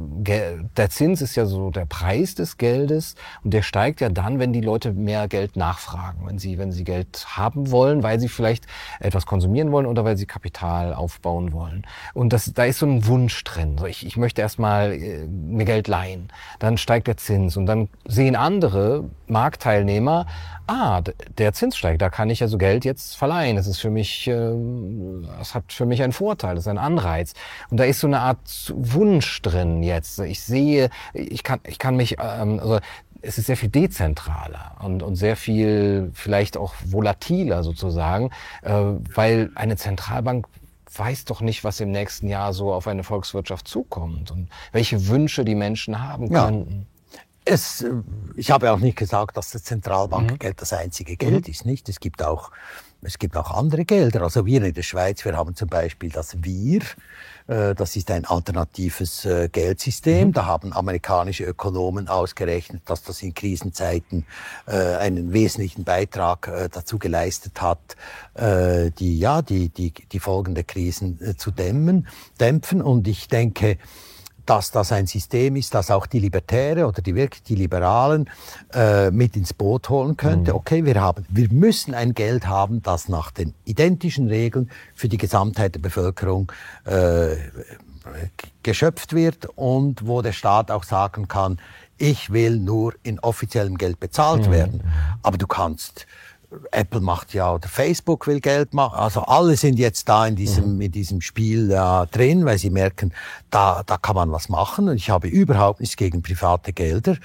der 0.76 0.90
Zins 0.90 1.22
ist 1.22 1.36
ja 1.36 1.46
so 1.46 1.70
der 1.70 1.86
Preis 1.86 2.36
des 2.36 2.58
Geldes 2.58 3.16
und 3.44 3.54
der 3.54 3.62
steigt 3.62 4.02
ja 4.02 4.10
dann, 4.10 4.40
wenn 4.40 4.54
die 4.54 4.62
Leute 4.62 4.94
mehr 4.94 5.28
Geld 5.28 5.56
nachfragen, 5.56 6.26
wenn 6.26 6.40
sie, 6.40 6.58
wenn 6.58 6.72
sie 6.72 6.84
Geld 6.84 7.26
haben 7.38 7.70
wollen, 7.70 8.02
weil 8.02 8.20
sie 8.20 8.28
vielleicht 8.28 8.66
etwas 9.00 9.26
konsumieren 9.26 9.72
wollen 9.72 9.86
oder 9.86 10.04
weil 10.04 10.18
sie 10.18 10.26
Kapital 10.26 10.94
aufbauen 10.94 11.54
wollen. 11.54 11.86
Und 12.14 12.34
das, 12.34 12.54
da 12.54 12.66
ist 12.66 12.80
so 12.80 12.88
ein 12.88 13.06
Wunsch 13.06 13.44
drin. 13.44 13.78
So 13.78 13.86
ich, 13.86 14.06
ich 14.06 14.18
möchte 14.18 14.42
erstmal 14.42 14.94
äh, 14.94 15.28
mir 15.28 15.66
Geld 15.66 15.88
leihen. 15.88 16.30
Dann 16.58 16.78
steigt 16.78 17.08
der 17.08 17.18
Zins 17.18 17.56
und 17.56 17.68
dann 17.68 17.90
sehen 18.06 18.36
andere 18.36 19.06
Marktteilnehmer, 19.28 20.26
ah, 20.68 21.02
der 21.38 21.54
Zins 21.54 21.78
steigt, 21.78 22.02
da 22.02 22.10
kann 22.10 22.30
ich 22.30 22.42
also 22.48 22.58
Geld 22.58 22.86
jetzt 22.86 23.18
verleihen. 23.18 23.58
Das 23.58 23.68
ist 23.68 23.80
für 23.80 23.90
mich, 23.90 24.28
äh, 24.28 24.52
das 25.38 25.54
hat 25.54 25.74
für 25.74 25.86
mich 25.86 26.02
einen 26.02 26.14
Vorteil, 26.14 26.56
das 26.56 26.64
ist 26.64 26.70
ein 26.70 26.78
Anreiz. 26.78 27.34
Und 27.70 27.78
da 27.78 27.84
ist 27.84 28.00
so 28.00 28.08
eine 28.08 28.22
Art 28.22 28.74
Wunsch 28.74 29.42
drin 29.42 29.84
jetzt. 29.84 30.20
Ich 30.20 30.42
sehe, 30.42 30.90
ich 31.14 31.44
kann, 31.44 31.60
ich 31.68 31.78
kann 31.78 31.98
mich, 31.98 32.18
ähm, 32.20 32.60
also 32.60 32.80
es 33.22 33.38
ist 33.38 33.48
sehr 33.48 33.58
viel 33.58 33.70
dezentraler 33.70 34.76
und, 34.82 35.04
und 35.04 35.16
sehr 35.16 35.36
viel 35.36 36.12
vielleicht 36.14 36.56
auch 36.56 36.74
volatiler 36.86 37.64
sozusagen, 37.64 38.30
äh, 38.62 38.72
weil 38.72 39.52
eine 39.56 39.76
Zentralbank 39.76 40.48
weiß 40.96 41.26
doch 41.26 41.42
nicht, 41.42 41.66
was 41.66 41.82
im 41.82 41.92
nächsten 41.92 42.30
Jahr 42.30 42.54
so 42.54 42.74
auf 42.74 42.88
eine 42.88 43.04
Volkswirtschaft 43.04 43.68
zukommt 43.68 44.32
und 44.32 44.48
welche 44.72 45.08
Wünsche 45.08 45.44
die 45.44 45.56
Menschen 45.56 46.02
haben 46.02 46.30
könnten. 46.32 46.88
Es, 47.48 47.82
äh, 47.82 47.92
ich 48.36 48.52
habe 48.52 48.72
auch 48.72 48.80
nicht 48.80 48.98
gesagt, 48.98 49.38
dass 49.38 49.52
das 49.52 49.64
Zentralbankgeld 49.64 50.56
mhm. 50.56 50.60
das 50.60 50.74
einzige 50.74 51.16
Geld 51.16 51.48
mhm. 51.48 51.52
ist, 51.52 51.66
nicht? 51.66 51.90
Es 51.90 52.00
gibt 52.00 52.24
auch, 52.24 52.52
es 53.02 53.18
gibt 53.18 53.38
auch 53.38 53.52
andere 53.52 53.86
Gelder. 53.86 54.22
Also 54.22 54.46
wir 54.46 54.62
in 54.62 54.74
der 54.74 54.82
Schweiz, 54.84 55.24
wir 55.24 55.36
haben 55.36 55.56
zum 55.56 55.70
Beispiel 55.70 56.10
das 56.10 56.44
Wir, 56.44 56.82
äh, 57.48 57.74
das 57.74 57.96
ist 57.96 58.12
ein 58.12 58.26
alternatives 58.26 59.26
äh, 59.26 59.50
Geldsystem. 59.50 60.30
Mhm. 60.30 60.34
Da 60.34 60.46
haben 60.46 60.74
amerikanische 60.74 61.46
Ökonomen 61.46 62.08
ausgerechnet, 62.08 62.84
dass 62.86 63.04
das 63.04 63.22
in 63.22 63.34
Krisenzeiten 63.34 64.26
einen 64.66 65.32
wesentlichen 65.32 65.84
Beitrag 65.84 66.52
dazu 66.72 67.00
geleistet 67.00 67.62
hat, 67.62 67.96
die, 68.38 69.20
ja, 69.20 69.42
die, 69.42 69.70
die, 69.70 69.92
die 69.92 70.20
Folgen 70.20 70.56
der 70.56 70.64
Krisen 70.64 71.36
zu 71.38 71.52
dämmen, 71.52 72.08
dämpfen. 72.40 72.82
Und 72.82 73.08
ich 73.08 73.28
denke, 73.28 73.78
dass 74.50 74.72
das 74.72 74.92
ein 74.92 75.08
System 75.08 75.56
ist, 75.56 75.74
das 75.74 75.92
auch 75.92 76.06
die 76.06 76.20
Libertäre 76.20 76.88
oder 76.88 77.02
die 77.02 77.16
wirklich 77.16 77.44
die 77.44 77.56
Liberalen 77.56 78.30
äh, 78.74 79.12
mit 79.12 79.36
ins 79.36 79.54
Boot 79.54 79.90
holen 79.90 80.18
könnte. 80.18 80.52
Mhm. 80.52 80.58
Okay, 80.58 80.86
wir 80.86 81.00
haben, 81.02 81.26
wir 81.30 81.52
müssen 81.52 81.94
ein 81.94 82.14
Geld 82.14 82.48
haben, 82.48 82.82
das 82.82 83.10
nach 83.10 83.32
den 83.32 83.54
identischen 83.66 84.28
Regeln 84.28 84.70
für 84.96 85.10
die 85.10 85.18
Gesamtheit 85.18 85.76
der 85.76 85.82
Bevölkerung 85.82 86.52
äh, 86.86 87.36
geschöpft 88.64 89.14
wird 89.14 89.48
und 89.56 90.08
wo 90.08 90.22
der 90.22 90.32
Staat 90.32 90.72
auch 90.72 90.84
sagen 90.84 91.28
kann, 91.28 91.60
ich 91.98 92.32
will 92.32 92.60
nur 92.60 92.94
in 93.04 93.20
offiziellem 93.20 93.78
Geld 93.78 94.00
bezahlt 94.00 94.48
mhm. 94.48 94.52
werden. 94.52 94.84
Aber 95.24 95.38
du 95.38 95.48
kannst 95.48 96.06
Apple 96.72 97.02
macht 97.02 97.34
ja 97.34 97.54
oder 97.54 97.68
Facebook 97.68 98.26
will 98.26 98.40
Geld 98.40 98.74
machen. 98.74 98.98
Also 98.98 99.22
alle 99.22 99.58
sind 99.58 99.78
jetzt 99.78 100.08
da 100.08 100.26
in 100.26 100.38
diesem, 100.38 100.76
mhm. 100.76 100.82
in 100.82 100.92
diesem 100.92 101.22
Spiel 101.22 101.70
ja, 101.70 102.06
drin, 102.06 102.46
weil 102.46 102.58
sie 102.58 102.70
merken, 102.70 103.14
da, 103.50 103.84
da 103.86 103.98
kann 103.98 104.16
man 104.16 104.32
was 104.32 104.48
machen. 104.48 104.88
Und 104.88 104.96
ich 104.96 105.10
habe 105.10 105.28
überhaupt 105.28 105.82
nichts 105.82 105.98
gegen 105.98 106.22
private 106.22 106.72
Gelder. 106.72 107.18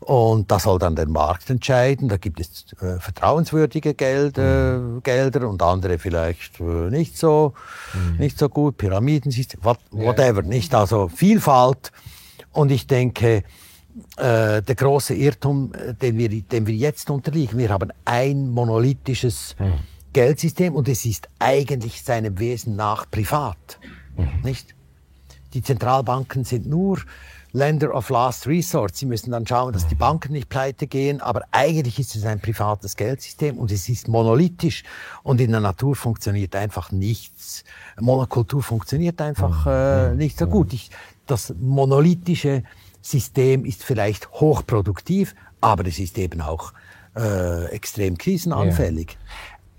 Und 0.00 0.50
da 0.50 0.58
soll 0.58 0.78
dann 0.78 0.94
der 0.94 1.08
Markt 1.08 1.48
entscheiden. 1.48 2.08
Da 2.08 2.18
gibt 2.18 2.38
es 2.38 2.66
äh, 2.82 3.00
vertrauenswürdige 3.00 3.94
Geld, 3.94 4.36
äh, 4.36 4.76
mhm. 4.76 5.02
Gelder 5.02 5.48
und 5.48 5.62
andere 5.62 5.98
vielleicht 5.98 6.60
äh, 6.60 6.90
nicht 6.90 7.16
so, 7.16 7.54
mhm. 7.94 8.18
nicht 8.18 8.38
so 8.38 8.50
gut. 8.50 8.76
Pyramidensystem, 8.76 9.64
what, 9.64 9.78
whatever, 9.90 10.42
ja. 10.42 10.48
nicht? 10.48 10.74
Also 10.74 11.08
Vielfalt. 11.08 11.92
Und 12.52 12.70
ich 12.70 12.86
denke, 12.86 13.42
äh, 14.16 14.62
der 14.62 14.74
große 14.74 15.14
Irrtum, 15.14 15.72
äh, 15.74 15.94
den 15.94 16.18
wir, 16.18 16.28
dem 16.28 16.66
wir 16.66 16.74
jetzt 16.74 17.10
unterliegen. 17.10 17.58
Wir 17.58 17.70
haben 17.70 17.90
ein 18.04 18.50
monolithisches 18.50 19.56
mhm. 19.58 19.74
Geldsystem 20.12 20.74
und 20.74 20.88
es 20.88 21.04
ist 21.04 21.28
eigentlich 21.38 22.02
seinem 22.02 22.38
Wesen 22.38 22.76
nach 22.76 23.10
privat. 23.10 23.78
Mhm. 24.16 24.28
Nicht? 24.42 24.74
Die 25.54 25.62
Zentralbanken 25.62 26.44
sind 26.44 26.66
nur 26.66 27.00
Lender 27.52 27.94
of 27.94 28.10
Last 28.10 28.46
Resort. 28.46 28.94
Sie 28.96 29.06
müssen 29.06 29.30
dann 29.30 29.46
schauen, 29.46 29.72
dass 29.72 29.86
die 29.88 29.94
Banken 29.94 30.32
nicht 30.32 30.50
pleite 30.50 30.86
gehen, 30.86 31.22
aber 31.22 31.42
eigentlich 31.52 31.98
ist 31.98 32.14
es 32.14 32.26
ein 32.26 32.38
privates 32.38 32.96
Geldsystem 32.96 33.56
und 33.56 33.72
es 33.72 33.88
ist 33.88 34.08
monolithisch 34.08 34.84
und 35.22 35.40
in 35.40 35.52
der 35.52 35.60
Natur 35.60 35.96
funktioniert 35.96 36.54
einfach 36.54 36.92
nichts. 36.92 37.64
Monokultur 37.98 38.62
funktioniert 38.62 39.22
einfach 39.22 39.66
äh, 39.66 40.14
nicht 40.14 40.38
so 40.38 40.46
gut. 40.46 40.74
Ich, 40.74 40.90
das 41.26 41.54
monolithische 41.58 42.62
System 43.10 43.64
ist 43.64 43.84
vielleicht 43.84 44.30
hochproduktiv, 44.32 45.34
aber 45.60 45.86
es 45.86 45.98
ist 45.98 46.18
eben 46.18 46.40
auch 46.40 46.72
äh, 47.16 47.66
extrem 47.66 48.18
krisenanfällig. 48.18 49.12
Ja. 49.12 49.18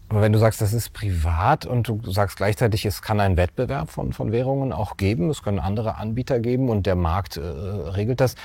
Aber 0.09 0.21
wenn 0.21 0.31
du 0.31 0.39
sagst, 0.39 0.61
das 0.61 0.71
ist 0.71 0.93
privat 0.93 1.65
und 1.65 1.89
du 1.89 1.99
sagst 2.09 2.37
gleichzeitig, 2.37 2.85
es 2.85 3.01
kann 3.01 3.19
einen 3.19 3.35
Wettbewerb 3.35 3.89
von, 3.89 4.13
von 4.13 4.31
Währungen 4.31 4.71
auch 4.71 4.95
geben, 4.95 5.29
es 5.29 5.43
können 5.43 5.59
andere 5.59 5.97
Anbieter 5.97 6.39
geben 6.39 6.69
und 6.69 6.85
der 6.85 6.95
Markt 6.95 7.35
äh, 7.35 7.41
regelt 7.41 8.21
das, 8.21 8.35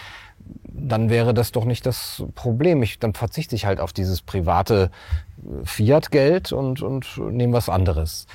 dann 0.65 1.09
wäre 1.09 1.35
das 1.35 1.53
doch 1.53 1.65
nicht 1.65 1.87
das 1.87 2.25
Problem. 2.35 2.83
Ich, 2.83 2.99
dann 2.99 3.15
verzichte 3.15 3.55
ich 3.55 3.65
halt 3.65 3.79
auf 3.79 3.93
dieses 3.93 4.23
private 4.23 4.91
äh, 5.45 5.65
Fiat-Geld 5.65 6.51
und, 6.51 6.83
und 6.83 7.17
nehme 7.31 7.53
was 7.53 7.69
anderes 7.69 8.27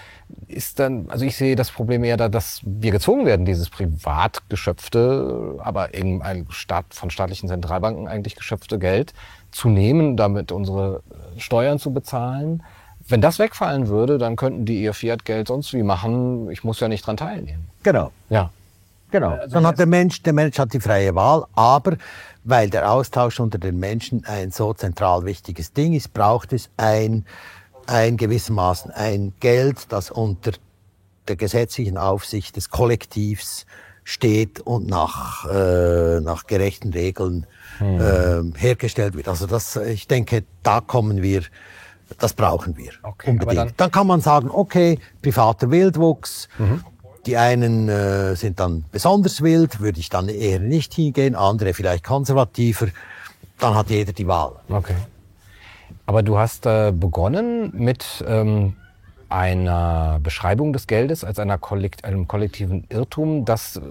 ist 0.48 0.80
dann, 0.80 1.10
also 1.10 1.26
ich 1.26 1.36
sehe 1.36 1.56
das 1.56 1.72
Problem 1.72 2.04
eher 2.04 2.18
da, 2.18 2.30
dass 2.30 2.62
wir 2.64 2.92
gezwungen 2.92 3.26
werden, 3.26 3.46
dieses 3.46 3.70
privat 3.70 4.50
geschöpfte, 4.50 5.58
aber 5.60 5.94
in 5.94 6.22
ein 6.22 6.48
Staat, 6.50 6.94
von 6.94 7.10
staatlichen 7.10 7.50
Zentralbanken 7.50 8.08
eigentlich 8.08 8.36
geschöpfte 8.36 8.80
Geld 8.80 9.14
zu 9.52 9.70
nehmen, 9.70 10.18
damit 10.18 10.52
unsere 10.52 11.02
Steuern 11.38 11.80
zu 11.80 11.94
bezahlen. 11.94 12.64
Wenn 13.08 13.22
das 13.22 13.40
wegfallen 13.40 13.88
würde, 13.88 14.18
dann 14.18 14.36
könnten 14.36 14.66
die 14.66 14.82
ihr 14.82 14.94
Fiat-Geld 14.94 15.48
sonst 15.48 15.74
wie 15.74 15.84
machen. 15.84 16.50
Ich 16.52 16.64
muss 16.64 16.80
ja 16.80 16.88
nicht 16.88 17.06
dran 17.06 17.18
teilnehmen. 17.18 17.70
Genau. 17.84 18.12
Ja. 18.30 18.52
Genau. 19.12 19.30
Also 19.30 19.56
dann 19.56 19.66
hat 19.66 19.80
der 19.80 19.86
Mensch, 19.86 20.22
der 20.24 20.34
Mensch 20.34 20.60
hat 20.60 20.74
die 20.74 20.82
freie 20.82 21.16
Wahl, 21.16 21.46
aber 21.54 21.96
weil 22.44 22.70
der 22.70 22.92
Austausch 22.92 23.40
unter 23.40 23.58
den 23.58 23.80
Menschen 23.80 24.26
ein 24.26 24.52
so 24.52 24.74
zentral 24.74 25.24
wichtiges 25.24 25.72
Ding 25.72 25.94
ist, 25.94 26.14
braucht 26.14 26.52
es 26.52 26.70
ein 26.76 27.26
ein 27.88 28.18
gewissermaßen 28.18 28.92
ein 28.92 29.34
Geld, 29.40 29.92
das 29.92 30.12
unter 30.12 30.52
der 31.28 31.36
gesetzlichen 31.36 31.98
Aufsicht 31.98 32.56
des 32.56 32.70
Kollektivs 32.70 33.66
steht 34.04 34.62
und 34.62 34.88
nach, 34.88 35.46
äh, 35.50 36.22
nach 36.22 36.48
gerechten 36.48 36.94
Regeln 36.94 37.46
hm. 37.80 38.00
äh, 38.56 38.58
hergestellt 38.58 39.16
wird. 39.16 39.28
Also 39.28 39.48
das, 39.48 39.76
ich 39.76 40.08
denke, 40.08 40.44
da 40.64 40.80
kommen 40.80 41.22
wir, 41.22 41.44
das 42.18 42.34
brauchen 42.34 42.78
wir 42.78 42.92
okay, 43.04 43.32
unbedingt. 43.32 43.58
Dann, 43.58 43.74
dann, 43.76 43.92
kann 43.92 44.08
man 44.08 44.22
sagen, 44.22 44.50
okay, 44.50 45.00
privater 45.22 45.72
Wildwuchs, 45.72 46.48
mhm. 46.58 46.86
die 47.26 47.36
einen 47.36 47.90
äh, 47.90 48.36
sind 48.36 48.62
dann 48.62 48.86
besonders 48.94 49.42
wild, 49.42 49.82
würde 49.82 50.00
ich 50.00 50.10
dann 50.10 50.30
eher 50.30 50.60
nicht 50.60 50.94
hingehen, 50.94 51.36
andere 51.36 51.74
vielleicht 51.74 52.06
konservativer, 52.06 52.88
dann 53.60 53.76
hat 53.76 53.90
jeder 53.90 54.14
die 54.14 54.28
Wahl. 54.28 54.54
Okay. 54.70 54.96
Aber 56.08 56.24
du 56.24 56.38
hast 56.38 56.66
äh, 56.66 56.92
begonnen 56.92 57.72
mit 57.74 58.24
ähm, 58.28 58.76
einer 59.30 60.20
Beschreibung 60.24 60.72
des 60.72 60.88
Geldes 60.88 61.26
als 61.26 61.38
einer 61.38 61.58
Kollekt 61.58 62.06
einem 62.06 62.30
kollektiven 62.30 62.86
Irrtum, 62.90 63.44
das 63.44 63.76
äh, 63.76 63.82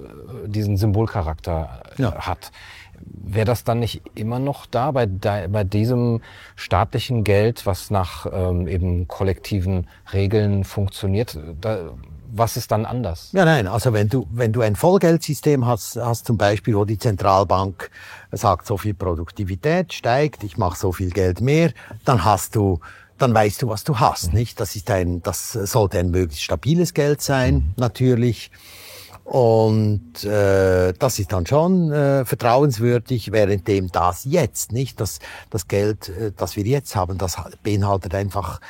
diesen 0.47 0.79
Symbolcharakter 0.79 1.83
äh, 1.99 2.03
ja. 2.03 2.15
hat. 2.15 2.53
Wäre 2.99 3.45
das 3.45 3.65
dann 3.65 3.81
nicht 3.81 4.01
immer 4.15 4.39
noch 4.39 4.65
da 4.65 4.93
bei, 4.93 5.07
bei 5.07 5.65
diesem 5.65 6.23
staatlichen 6.55 7.23
Geld, 7.23 7.67
was 7.67 7.91
nach 7.91 8.27
ähm, 8.33 8.67
eben 8.67 9.07
kollektiven 9.07 9.87
Regeln 10.15 10.65
funktioniert? 10.65 11.39
Da, 11.61 11.91
was 12.39 12.57
ist 12.57 12.71
dann 12.71 12.85
anders? 12.85 13.31
Ja, 13.33 13.45
nein, 13.45 13.67
also 13.67 13.93
wenn 13.93 14.09
du, 14.09 14.27
wenn 14.31 14.53
du 14.53 14.61
ein 14.61 14.77
Vollgeldsystem 14.77 15.67
hast, 15.67 15.97
hast 15.97 16.27
zum 16.27 16.37
Beispiel, 16.37 16.75
wo 16.75 16.85
die 16.85 16.99
Zentralbank 16.99 17.91
sagt, 18.33 18.67
so 18.67 18.77
viel 18.77 18.95
Produktivität 18.95 19.93
steigt, 19.93 20.45
ich 20.45 20.57
mache 20.57 20.79
so 20.79 20.93
viel 20.93 21.11
Geld 21.11 21.41
mehr, 21.41 21.73
dann 22.05 22.25
hast 22.25 22.57
du 22.57 22.81
dann 23.19 23.33
weißt 23.33 23.63
du, 23.63 23.69
was 23.69 23.83
du 23.83 23.99
hast, 23.99 24.35
nicht? 24.35 24.61
Das 24.61 24.77
ist 24.77 24.91
ein, 24.91 25.23
das 25.23 25.53
sollte 25.53 25.99
ein 25.99 26.11
möglichst 26.11 26.45
stabiles 26.45 26.93
Geld 26.93 27.23
sein, 27.23 27.55
mhm. 27.55 27.73
natürlich. 27.77 28.51
Und 29.25 30.23
äh, 30.23 30.93
das 30.93 31.19
ist 31.19 31.33
dann 31.33 31.47
schon 31.47 31.91
äh, 31.91 32.25
vertrauenswürdig, 32.25 33.33
währenddem 33.33 33.91
das 33.91 34.25
jetzt, 34.25 34.71
nicht? 34.71 35.01
Das, 35.01 35.19
das 35.51 35.67
Geld, 35.67 36.11
äh, 36.11 36.31
das 36.37 36.55
wir 36.55 36.65
jetzt 36.65 36.95
haben, 36.95 37.19
das 37.19 37.37
beinhaltet 37.65 38.15
einfach 38.15 38.61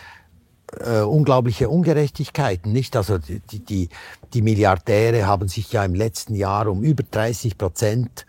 äh, 0.80 1.00
unglaubliche 1.00 1.68
Ungerechtigkeiten, 1.68 2.72
nicht? 2.72 2.96
Also 2.96 3.18
die, 3.18 3.40
die, 3.60 3.88
die 4.34 4.42
Milliardäre 4.42 5.26
haben 5.26 5.48
sich 5.48 5.72
ja 5.72 5.84
im 5.84 5.94
letzten 5.94 6.34
Jahr 6.34 6.68
um 6.68 6.82
über 6.82 7.02
30 7.02 7.58
Prozent 7.58 8.26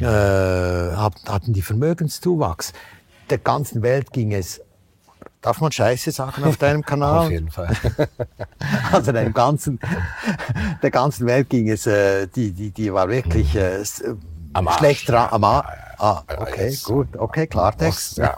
äh, 0.00 0.04
hatten 0.04 1.52
die 1.52 1.62
Vermögenszuwachs. 1.62 2.72
der 3.30 3.38
ganzen 3.38 3.82
Welt 3.82 4.12
ging 4.12 4.32
es 4.32 4.60
Darf 5.42 5.60
man 5.60 5.72
Scheiße 5.72 6.12
sagen 6.12 6.44
auf 6.44 6.56
deinem 6.56 6.82
Kanal? 6.86 7.26
auf 7.26 7.30
jeden 7.30 7.50
Fall. 7.50 7.76
also 8.92 9.10
der 9.10 9.28
ganzen, 9.30 9.80
der 10.80 10.90
ganzen 10.92 11.26
Welt 11.26 11.50
ging 11.50 11.68
es, 11.68 11.86
äh, 11.88 12.28
die, 12.28 12.52
die, 12.52 12.70
die 12.70 12.92
war 12.92 13.08
wirklich 13.08 13.56
äh, 14.54 14.58
am 14.58 14.68
schlecht 14.70 15.08
dran. 15.08 15.28
Am 15.30 15.44
Arsch. 15.44 15.66
Ah, 15.98 16.24
okay, 16.36 16.76
gut, 16.82 17.16
okay, 17.16 17.46
Klartext. 17.46 18.18
Ja. 18.18 18.36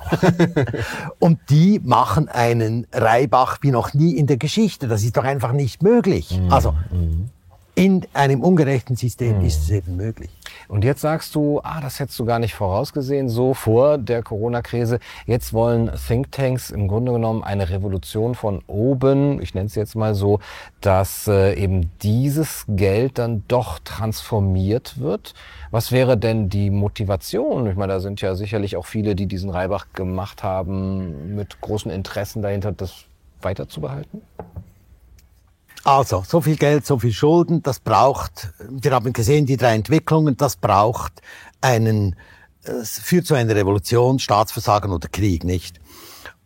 und 1.19 1.39
die 1.49 1.81
machen 1.83 2.29
einen 2.29 2.87
Reibach 2.93 3.57
wie 3.63 3.71
noch 3.71 3.95
nie 3.95 4.19
in 4.19 4.27
der 4.27 4.37
Geschichte. 4.37 4.87
Das 4.87 5.03
ist 5.03 5.17
doch 5.17 5.25
einfach 5.25 5.53
nicht 5.53 5.83
möglich. 5.83 6.39
Mhm. 6.39 6.53
Also 6.53 6.73
mhm. 6.91 7.31
In 7.75 8.07
einem 8.13 8.41
ungerechten 8.43 8.95
System 8.95 9.39
mhm. 9.39 9.45
ist 9.45 9.63
es 9.63 9.71
eben 9.71 9.97
möglich. 9.97 10.31
Und 10.69 10.85
jetzt 10.85 11.01
sagst 11.01 11.35
du, 11.35 11.61
ah, 11.63 11.81
das 11.81 11.99
hättest 11.99 12.19
du 12.19 12.25
gar 12.25 12.39
nicht 12.39 12.55
vorausgesehen, 12.55 13.29
so 13.29 13.53
vor 13.53 13.99
der 13.99 14.23
Corona-Krise. 14.23 15.01
Jetzt 15.27 15.53
wollen 15.53 15.91
Thinktanks 16.07 16.71
im 16.71 16.87
Grunde 16.87 17.13
genommen 17.13 17.43
eine 17.43 17.71
Revolution 17.71 18.35
von 18.35 18.63
oben, 18.67 19.43
ich 19.43 19.55
nenne 19.55 19.67
es 19.67 19.75
jetzt 19.75 19.97
mal 19.97 20.15
so, 20.15 20.39
dass 20.81 21.27
äh, 21.27 21.55
eben 21.55 21.91
dieses 22.03 22.65
Geld 22.69 23.19
dann 23.19 23.43
doch 23.49 23.81
transformiert 23.81 25.01
wird. 25.01 25.35
Was 25.71 25.91
wäre 25.91 26.17
denn 26.17 26.49
die 26.49 26.71
Motivation? 26.71 27.67
Ich 27.67 27.77
meine, 27.77 27.95
da 27.95 28.01
sind 28.01 28.21
ja 28.21 28.37
sicherlich 28.37 28.77
auch 28.77 28.87
viele, 28.87 29.17
die 29.17 29.27
diesen 29.27 29.51
Reibach 29.51 29.87
gemacht 29.93 30.43
haben, 30.45 31.35
mit 31.35 31.61
großen 31.61 31.91
Interessen 31.91 32.43
dahinter, 32.43 32.71
das 32.73 33.05
weiterzubehalten? 33.43 34.23
Also, 35.85 36.25
so 36.27 36.41
viel 36.41 36.57
Geld, 36.57 36.87
so 36.87 36.99
viel 36.99 37.13
Schulden, 37.13 37.63
das 37.63 37.79
braucht, 37.79 38.49
wir 38.69 38.93
haben 38.93 39.13
gesehen, 39.13 39.45
die 39.45 39.59
drei 39.59 39.75
Entwicklungen, 39.75 40.37
das 40.37 40.57
braucht 40.57 41.21
einen, 41.61 42.17
es 42.63 42.99
führt 42.99 43.27
zu 43.27 43.35
einer 43.35 43.55
Revolution, 43.55 44.19
Staatsversagen 44.19 44.91
oder 44.93 45.09
Krieg, 45.09 45.45
nicht? 45.45 45.81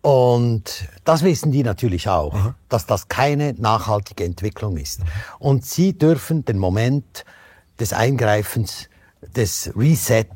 Und 0.00 0.88
das 1.04 1.22
wissen 1.22 1.52
die 1.52 1.62
natürlich 1.62 2.08
auch, 2.08 2.34
mhm. 2.34 2.54
dass 2.68 2.86
das 2.86 3.08
keine 3.08 3.54
nachhaltige 3.54 4.24
Entwicklung 4.24 4.76
ist. 4.76 5.00
Mhm. 5.00 5.06
Und 5.38 5.66
sie 5.66 5.96
dürfen 5.96 6.44
den 6.44 6.58
Moment 6.58 7.24
des 7.78 7.92
Eingreifens, 7.92 8.88
des 9.36 9.72
Reset 9.76 10.26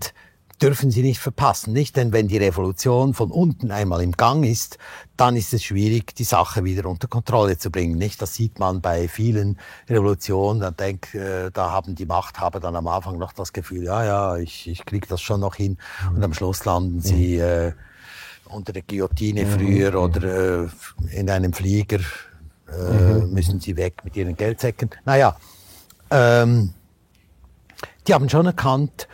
dürfen 0.62 0.90
sie 0.90 1.02
nicht 1.02 1.18
verpassen, 1.18 1.72
nicht? 1.72 1.96
Denn 1.96 2.12
wenn 2.12 2.28
die 2.28 2.38
Revolution 2.38 3.14
von 3.14 3.30
unten 3.30 3.70
einmal 3.70 4.02
im 4.02 4.12
Gang 4.12 4.44
ist, 4.44 4.78
dann 5.16 5.36
ist 5.36 5.52
es 5.52 5.64
schwierig, 5.64 6.14
die 6.14 6.24
Sache 6.24 6.64
wieder 6.64 6.88
unter 6.88 7.08
Kontrolle 7.08 7.58
zu 7.58 7.70
bringen, 7.70 7.98
nicht? 7.98 8.22
Das 8.22 8.34
sieht 8.34 8.58
man 8.58 8.80
bei 8.80 9.08
vielen 9.08 9.58
Revolutionen. 9.88 10.60
Da 10.60 10.70
denk, 10.70 11.14
äh, 11.14 11.50
da 11.50 11.70
haben 11.70 11.94
die 11.94 12.06
Machthaber 12.06 12.60
dann 12.60 12.76
am 12.76 12.86
Anfang 12.86 13.18
noch 13.18 13.32
das 13.32 13.52
Gefühl, 13.52 13.84
ja, 13.84 14.04
ja, 14.04 14.36
ich, 14.36 14.68
ich 14.68 14.86
krieg 14.86 15.08
das 15.08 15.20
schon 15.20 15.40
noch 15.40 15.56
hin. 15.56 15.78
Und 16.14 16.22
am 16.22 16.32
Schluss 16.32 16.64
landen 16.64 17.00
sie 17.00 17.36
äh, 17.36 17.72
unter 18.44 18.72
der 18.72 18.82
Guillotine 18.82 19.46
früher 19.46 20.00
oder 20.00 20.64
äh, 20.64 20.68
in 21.10 21.28
einem 21.28 21.52
Flieger 21.52 21.98
äh, 22.68 22.92
mhm. 22.92 23.32
müssen 23.32 23.60
sie 23.60 23.76
weg 23.76 24.04
mit 24.04 24.16
ihren 24.16 24.36
Geldsäcken. 24.36 24.90
Naja, 25.04 25.36
ähm, 26.10 26.72
die 28.06 28.14
haben 28.14 28.28
schon 28.28 28.46
erkannt, 28.46 29.08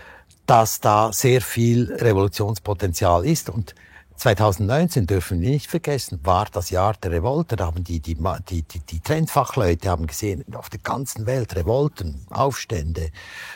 dass 0.49 0.81
da 0.81 1.13
sehr 1.13 1.43
viel 1.43 1.93
Revolutionspotenzial 1.93 3.27
ist. 3.27 3.51
Und 3.51 3.75
2019 4.17 5.07
dürfen 5.07 5.43
wir 5.43 5.51
nicht 5.51 5.71
vergessen, 5.71 6.21
war 6.25 6.47
das 6.51 6.71
Jahr 6.71 6.95
der 6.95 7.13
Revolte. 7.13 7.55
Da 7.55 7.67
haben 7.67 7.85
die, 7.85 8.01
die, 8.01 8.17
die, 8.49 8.63
die, 8.63 9.01
Trendfachleute 9.01 9.91
haben 9.91 10.07
gesehen, 10.07 10.45
auf 10.55 10.71
der 10.71 10.81
ganzen 10.81 11.27
Welt 11.27 11.55
Revolten, 11.55 12.27
Aufstände, 12.31 13.11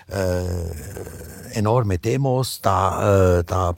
äh, 0.08 1.54
enorme 1.54 1.98
Demos, 1.98 2.60
da, 2.60 3.38
äh, 3.38 3.44
da 3.44 3.74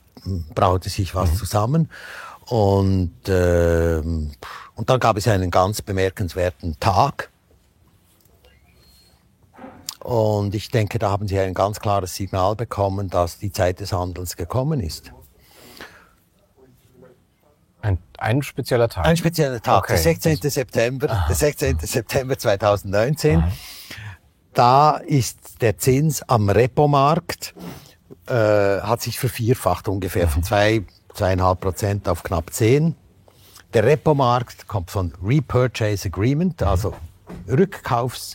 braute 0.52 0.88
sich 0.88 1.14
was 1.14 1.30
mhm. 1.30 1.36
zusammen. 1.36 1.90
Und, 2.46 3.28
äh, 3.28 3.98
und 3.98 4.90
dann 4.90 4.98
gab 4.98 5.16
es 5.16 5.28
einen 5.28 5.52
ganz 5.52 5.82
bemerkenswerten 5.82 6.80
Tag, 6.80 7.30
und 10.05 10.55
ich 10.55 10.68
denke, 10.70 10.98
da 10.98 11.11
haben 11.11 11.26
Sie 11.26 11.38
ein 11.38 11.55
ganz 11.55 11.80
klares 11.80 12.14
Signal 12.14 12.57
bekommen, 12.57 13.09
dass 13.09 13.38
die 13.38 13.50
Zeit 13.50 13.80
des 13.80 13.92
Handelns 13.92 14.36
gekommen 14.36 14.80
ist. 14.80 15.12
Ein, 17.80 17.98
ein 18.18 18.42
spezieller 18.42 18.88
Tag? 18.88 19.07
Ein 19.07 19.16
spezieller 19.16 19.61
Tag, 19.62 19.84
okay. 19.84 19.94
der 19.94 20.02
16. 20.02 20.36
September, 20.50 21.24
der 21.26 21.34
16. 21.34 21.78
September 21.80 22.38
2019. 22.38 23.38
Aha. 23.38 23.52
Da 24.52 24.96
ist 24.98 25.62
der 25.62 25.78
Zins 25.78 26.22
am 26.22 26.50
Repomarkt, 26.50 27.55
äh, 28.26 28.34
hat 28.34 29.00
sich 29.00 29.18
vervierfacht 29.18 29.88
ungefähr, 29.88 30.28
von 30.28 30.42
zwei, 30.42 30.82
zweieinhalb 31.14 31.61
Prozent 31.61 32.09
auf 32.09 32.22
knapp 32.22 32.52
zehn. 32.52 32.94
Der 33.72 33.84
Repomarkt 33.84 34.68
kommt 34.68 34.90
von 34.90 35.14
Repurchase 35.22 36.09
Agreement, 36.09 36.62
also 36.62 36.94
Rückkaufs 37.48 38.34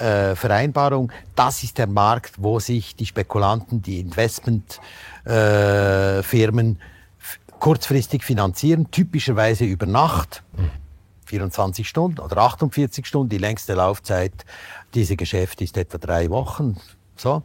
äh, 0.00 0.34
Vereinbarung. 0.34 1.12
Das 1.34 1.62
ist 1.62 1.76
der 1.78 1.86
Markt, 1.86 2.34
wo 2.38 2.58
sich 2.58 2.96
die 2.96 3.06
Spekulanten, 3.06 3.82
die 3.82 4.00
Investmentfirmen 4.00 6.76
äh, 6.76 6.80
kurzfristig 7.58 8.24
finanzieren, 8.24 8.90
typischerweise 8.90 9.64
über 9.64 9.86
Nacht. 9.86 10.42
24 11.26 11.88
Stunden 11.88 12.18
oder 12.18 12.38
48 12.38 13.06
Stunden, 13.06 13.28
die 13.28 13.38
längste 13.38 13.74
Laufzeit 13.74 14.32
dieser 14.94 15.14
Geschäfte 15.14 15.62
ist 15.62 15.76
etwa 15.76 15.98
drei 15.98 16.28
Wochen. 16.28 16.76
So. 17.16 17.44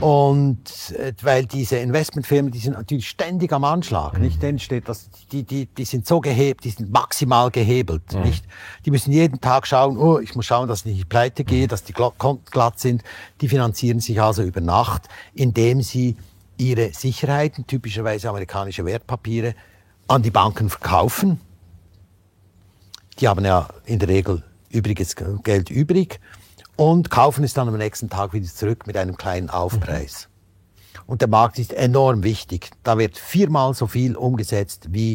Und 0.00 0.92
äh, 0.92 1.12
weil 1.22 1.46
diese 1.46 1.78
Investmentfirmen, 1.78 2.52
die 2.52 2.58
sind 2.58 2.74
natürlich 2.74 3.08
ständig 3.08 3.52
am 3.52 3.64
Anschlag, 3.64 4.14
mhm. 4.14 4.20
nicht? 4.20 4.42
Denen 4.42 4.60
steht 4.60 4.88
das, 4.88 5.10
die, 5.32 5.42
die, 5.42 5.66
die 5.66 5.84
sind 5.84 6.06
so 6.06 6.20
gehebt, 6.20 6.64
die 6.64 6.70
sind 6.70 6.92
maximal 6.92 7.50
gehebelt, 7.50 8.12
mhm. 8.12 8.22
nicht? 8.22 8.44
Die 8.84 8.92
müssen 8.92 9.12
jeden 9.12 9.40
Tag 9.40 9.66
schauen, 9.66 9.98
oh, 9.98 10.20
ich 10.20 10.36
muss 10.36 10.46
schauen, 10.46 10.68
dass 10.68 10.80
ich 10.86 10.94
nicht 10.94 11.08
pleite 11.08 11.42
gehe, 11.42 11.64
mhm. 11.64 11.68
dass 11.68 11.82
die 11.82 11.92
glatt 11.92 12.78
sind. 12.78 13.02
Die 13.40 13.48
finanzieren 13.48 13.98
sich 13.98 14.20
also 14.22 14.42
über 14.42 14.60
Nacht, 14.60 15.08
indem 15.34 15.82
sie 15.82 16.16
ihre 16.58 16.92
Sicherheiten, 16.92 17.66
typischerweise 17.66 18.28
amerikanische 18.28 18.84
Wertpapiere, 18.84 19.54
an 20.06 20.22
die 20.22 20.30
Banken 20.30 20.70
verkaufen. 20.70 21.40
Die 23.18 23.26
haben 23.26 23.44
ja 23.44 23.68
in 23.84 23.98
der 23.98 24.08
Regel 24.08 24.44
übriges 24.70 25.16
Geld 25.42 25.70
übrig 25.70 26.20
und 26.78 27.10
kaufen 27.10 27.42
es 27.42 27.54
dann 27.54 27.66
am 27.68 27.76
nächsten 27.76 28.08
Tag 28.08 28.32
wieder 28.32 28.46
zurück 28.46 28.86
mit 28.86 28.96
einem 28.96 29.16
kleinen 29.16 29.50
Aufpreis. 29.50 30.28
Mhm. 30.28 31.02
Und 31.08 31.22
der 31.22 31.28
Markt 31.28 31.58
ist 31.58 31.72
enorm 31.72 32.22
wichtig. 32.22 32.70
Da 32.84 32.98
wird 32.98 33.18
viermal 33.18 33.74
so 33.74 33.88
viel 33.88 34.14
umgesetzt 34.14 34.86
wie 34.90 35.14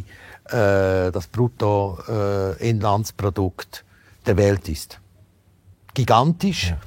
äh, 0.50 1.10
das 1.12 1.28
Bruttoinlandsprodukt 1.32 3.78
äh, 3.78 3.82
der 4.26 4.36
Welt 4.36 4.68
ist. 4.68 5.00
Gigantisch. 5.94 6.72
Ja. 6.72 6.78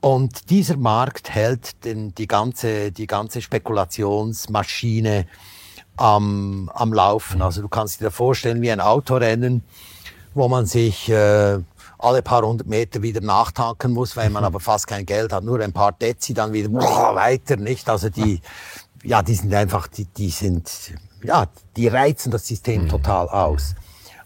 Und 0.00 0.50
dieser 0.50 0.76
Markt 0.76 1.30
hält 1.30 1.84
den, 1.84 2.12
die, 2.14 2.26
ganze, 2.26 2.90
die 2.90 3.06
ganze 3.06 3.40
Spekulationsmaschine 3.40 5.28
am, 5.96 6.68
am 6.74 6.92
Laufen. 6.92 7.36
Mhm. 7.36 7.42
Also 7.42 7.62
du 7.62 7.68
kannst 7.68 8.00
dir 8.00 8.10
vorstellen 8.10 8.62
wie 8.62 8.72
ein 8.72 8.80
Autorennen, 8.80 9.62
wo 10.34 10.48
man 10.48 10.66
sich 10.66 11.08
äh, 11.08 11.60
alle 12.02 12.22
paar 12.22 12.42
hundert 12.42 12.66
Meter 12.66 13.02
wieder 13.02 13.20
nachtanken 13.20 13.92
muss, 13.92 14.16
weil 14.16 14.30
man 14.30 14.42
mhm. 14.42 14.46
aber 14.46 14.60
fast 14.60 14.86
kein 14.86 15.06
Geld 15.06 15.32
hat, 15.32 15.44
nur 15.44 15.60
ein 15.60 15.72
paar 15.72 15.92
Dezi, 15.92 16.34
dann 16.34 16.52
wieder 16.52 16.72
weiter, 16.72 17.56
nicht? 17.56 17.88
Also 17.88 18.08
die, 18.08 18.40
ja, 19.02 19.22
die 19.22 19.34
sind 19.34 19.52
einfach, 19.54 19.86
die, 19.88 20.06
die 20.06 20.30
sind, 20.30 20.94
ja, 21.22 21.46
die 21.76 21.88
reizen 21.88 22.30
das 22.30 22.46
System 22.46 22.84
mhm. 22.84 22.88
total 22.88 23.28
aus. 23.28 23.74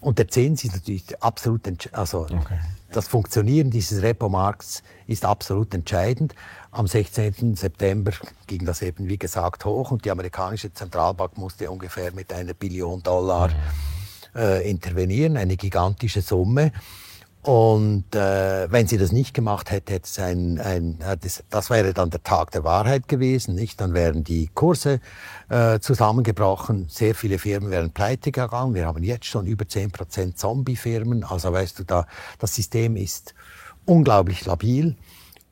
Und 0.01 0.19
der 0.19 0.29
Zins 0.29 0.65
ist 0.65 0.75
natürlich 0.75 1.23
absolut, 1.23 1.63
also 1.93 2.23
okay. 2.23 2.59
das 2.93 3.09
Funktionieren 3.09 3.71
dieses 3.71 4.03
Repo-Markts 4.03 4.83
ist 5.07 5.25
absolut 5.25 5.73
entscheidend. 5.73 6.35
Am 6.73 6.87
16. 6.87 7.57
September 7.57 8.13
ging 8.47 8.67
das 8.67 8.83
eben, 8.83 9.09
wie 9.09 9.17
gesagt, 9.17 9.65
hoch 9.65 9.93
und 9.93 10.05
die 10.05 10.11
amerikanische 10.11 10.73
Zentralbank 10.73 11.39
musste 11.39 11.71
ungefähr 11.71 12.13
mit 12.13 12.33
einer 12.33 12.53
Billion 12.53 13.03
Dollar 13.03 13.49
mhm. 13.49 14.41
äh, 14.41 14.69
intervenieren, 14.69 15.39
eine 15.39 15.57
gigantische 15.57 16.21
Summe. 16.21 16.73
Und 17.45 18.15
äh, 18.15 18.73
wenn 18.73 18.87
sie 18.87 18.97
das 18.97 19.13
nicht 19.13 19.35
gemacht 19.35 19.71
hätte, 19.71 19.93
hätte 19.93 20.07
es 20.07 20.19
ein, 20.19 20.59
ein 20.61 20.99
das, 21.21 21.45
das 21.51 21.69
wäre 21.69 21.93
dann 21.93 22.09
der 22.09 22.23
Tag 22.23 22.53
der 22.53 22.65
Wahrheit 22.65 23.07
gewesen, 23.07 23.55
nicht? 23.55 23.83
Dann 23.83 23.93
wären 23.93 24.25
die 24.25 24.49
Kurse 24.55 24.99
äh, 25.51 25.79
zusammengebrochen, 25.79 26.87
sehr 26.89 27.15
viele 27.15 27.39
Firmen 27.39 27.71
wären 27.71 27.91
pleite 27.91 28.33
gegangen. 28.33 28.75
Wir 28.75 28.87
haben 28.87 29.03
jetzt 29.03 29.27
schon 29.27 29.47
über 29.47 29.69
zehn 29.69 29.91
Prozent 29.91 30.39
Zombie-Firmen. 30.39 31.23
Also 31.23 31.53
weißt 31.53 31.81
du, 31.81 31.85
da 31.85 32.07
das 32.39 32.55
System 32.55 32.97
ist 32.97 33.35
unglaublich 33.85 34.47
labil. 34.47 34.97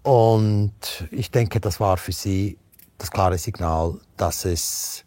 Und 0.03 0.72
ich 1.11 1.30
denke, 1.30 1.61
das 1.61 1.78
war 1.78 1.99
für 1.99 2.12
sie 2.12 2.57
das 2.97 3.11
klare 3.11 3.36
Signal, 3.36 3.99
dass 4.16 4.47
es, 4.47 5.05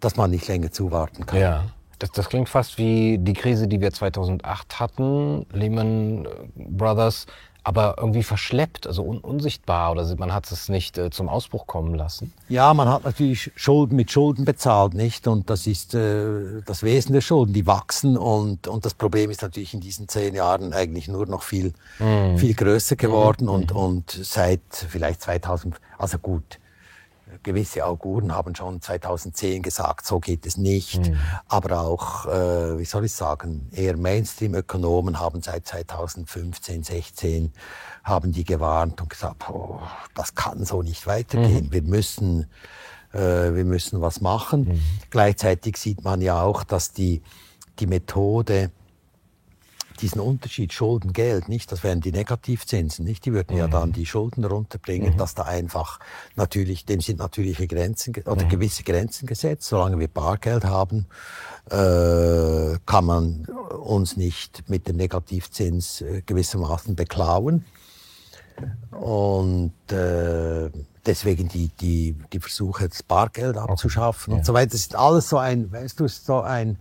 dass 0.00 0.16
man 0.16 0.32
nicht 0.32 0.48
länger 0.48 0.72
zuwarten 0.72 1.26
kann. 1.26 1.40
Ja. 1.40 1.66
Das, 2.04 2.12
das 2.12 2.28
klingt 2.28 2.50
fast 2.50 2.76
wie 2.76 3.16
die 3.16 3.32
Krise, 3.32 3.66
die 3.66 3.80
wir 3.80 3.90
2008 3.90 4.78
hatten, 4.78 5.46
Lehman 5.54 6.28
Brothers. 6.54 7.26
aber 7.66 7.94
irgendwie 7.96 8.22
verschleppt, 8.22 8.86
also 8.86 9.02
un 9.02 9.20
unsichtbar 9.20 9.92
oder 9.92 10.14
man 10.16 10.34
hat 10.34 10.52
es 10.52 10.68
nicht 10.68 10.98
äh, 10.98 11.08
zum 11.08 11.30
Ausbruch 11.30 11.66
kommen 11.66 11.94
lassen. 11.94 12.30
Ja, 12.50 12.74
man 12.74 12.90
hat 12.90 13.04
natürlich 13.04 13.52
Schulden 13.56 13.96
mit 13.96 14.10
Schulden 14.10 14.44
bezahlt, 14.44 14.92
nicht? 14.92 15.26
Und 15.26 15.48
das 15.48 15.66
ist 15.66 15.94
äh, 15.94 16.60
das 16.66 16.82
Wesen 16.82 17.14
der 17.14 17.22
Schulden, 17.22 17.54
die 17.54 17.66
wachsen 17.66 18.18
und, 18.18 18.68
und 18.68 18.84
das 18.84 18.92
Problem 18.92 19.30
ist 19.30 19.40
natürlich 19.40 19.72
in 19.72 19.80
diesen 19.80 20.06
zehn 20.06 20.34
Jahren 20.34 20.74
eigentlich 20.74 21.08
nur 21.08 21.24
noch 21.24 21.42
viel, 21.42 21.72
mm. 22.00 22.36
viel 22.36 22.52
größer 22.52 22.96
geworden 22.96 23.46
mm. 23.46 23.48
und, 23.48 23.72
und 23.72 24.10
seit 24.10 24.60
vielleicht 24.70 25.22
2000, 25.22 25.80
also 25.96 26.18
gut, 26.18 26.58
gewisse 27.44 27.86
Auguren 27.86 28.34
haben 28.34 28.56
schon 28.56 28.80
2010 28.80 29.62
gesagt, 29.62 30.04
so 30.04 30.18
geht 30.18 30.44
es 30.46 30.56
nicht. 30.56 31.08
Mhm. 31.08 31.18
Aber 31.46 31.80
auch, 31.82 32.26
äh, 32.26 32.78
wie 32.78 32.84
soll 32.84 33.04
ich 33.04 33.12
sagen, 33.12 33.68
eher 33.72 33.96
Mainstream-Ökonomen 33.96 35.20
haben 35.20 35.42
seit 35.42 35.66
2015, 35.68 36.82
16 36.82 37.52
haben 38.02 38.32
die 38.32 38.44
gewarnt 38.44 39.00
und 39.00 39.10
gesagt, 39.10 39.48
oh, 39.48 39.80
das 40.14 40.34
kann 40.34 40.64
so 40.64 40.82
nicht 40.82 41.06
weitergehen. 41.06 41.66
Mhm. 41.66 41.72
Wir 41.72 41.82
müssen, 41.82 42.46
äh, 43.12 43.54
wir 43.54 43.64
müssen 43.64 44.00
was 44.00 44.20
machen. 44.20 44.64
Mhm. 44.64 44.82
Gleichzeitig 45.10 45.76
sieht 45.76 46.02
man 46.02 46.20
ja 46.20 46.42
auch, 46.42 46.64
dass 46.64 46.92
die, 46.92 47.22
die 47.78 47.86
Methode, 47.86 48.72
diesen 50.00 50.20
Unterschied 50.20 50.72
Schulden-Geld, 50.72 51.48
nicht, 51.48 51.70
das 51.72 51.82
wären 51.82 52.00
die 52.00 52.12
Negativzinsen, 52.12 53.04
nicht, 53.04 53.24
die 53.24 53.32
würden 53.32 53.54
mhm. 53.54 53.58
ja 53.58 53.68
dann 53.68 53.92
die 53.92 54.06
Schulden 54.06 54.44
runterbringen, 54.44 55.14
mhm. 55.14 55.18
dass 55.18 55.34
da 55.34 55.42
einfach 55.42 56.00
natürlich, 56.36 56.84
dem 56.84 57.00
sind 57.00 57.18
natürliche 57.18 57.66
Grenzen 57.66 58.14
oder 58.26 58.44
mhm. 58.44 58.48
gewisse 58.48 58.82
Grenzen 58.82 59.26
gesetzt. 59.26 59.68
Solange 59.68 59.98
wir 59.98 60.08
Bargeld 60.08 60.64
haben, 60.64 61.06
äh, 61.70 62.78
kann 62.86 63.04
man 63.04 63.46
uns 63.46 64.16
nicht 64.16 64.68
mit 64.68 64.88
dem 64.88 64.96
Negativzins 64.96 66.00
äh, 66.00 66.22
gewissermaßen 66.24 66.94
beklauen. 66.94 67.64
Und 68.90 69.72
äh, 69.90 70.70
deswegen 71.06 71.48
die, 71.48 71.68
die, 71.80 72.16
die 72.32 72.40
Versuche, 72.40 72.88
das 72.88 73.02
Bargeld 73.02 73.56
abzuschaffen 73.56 74.32
okay. 74.32 74.38
und 74.40 74.46
so 74.46 74.54
weiter. 74.54 74.72
Das 74.72 74.80
ist 74.80 74.94
alles 74.94 75.28
so 75.28 75.38
ein, 75.38 75.72
weißt 75.72 75.98
du, 76.00 76.08
so 76.08 76.40
ein, 76.40 76.78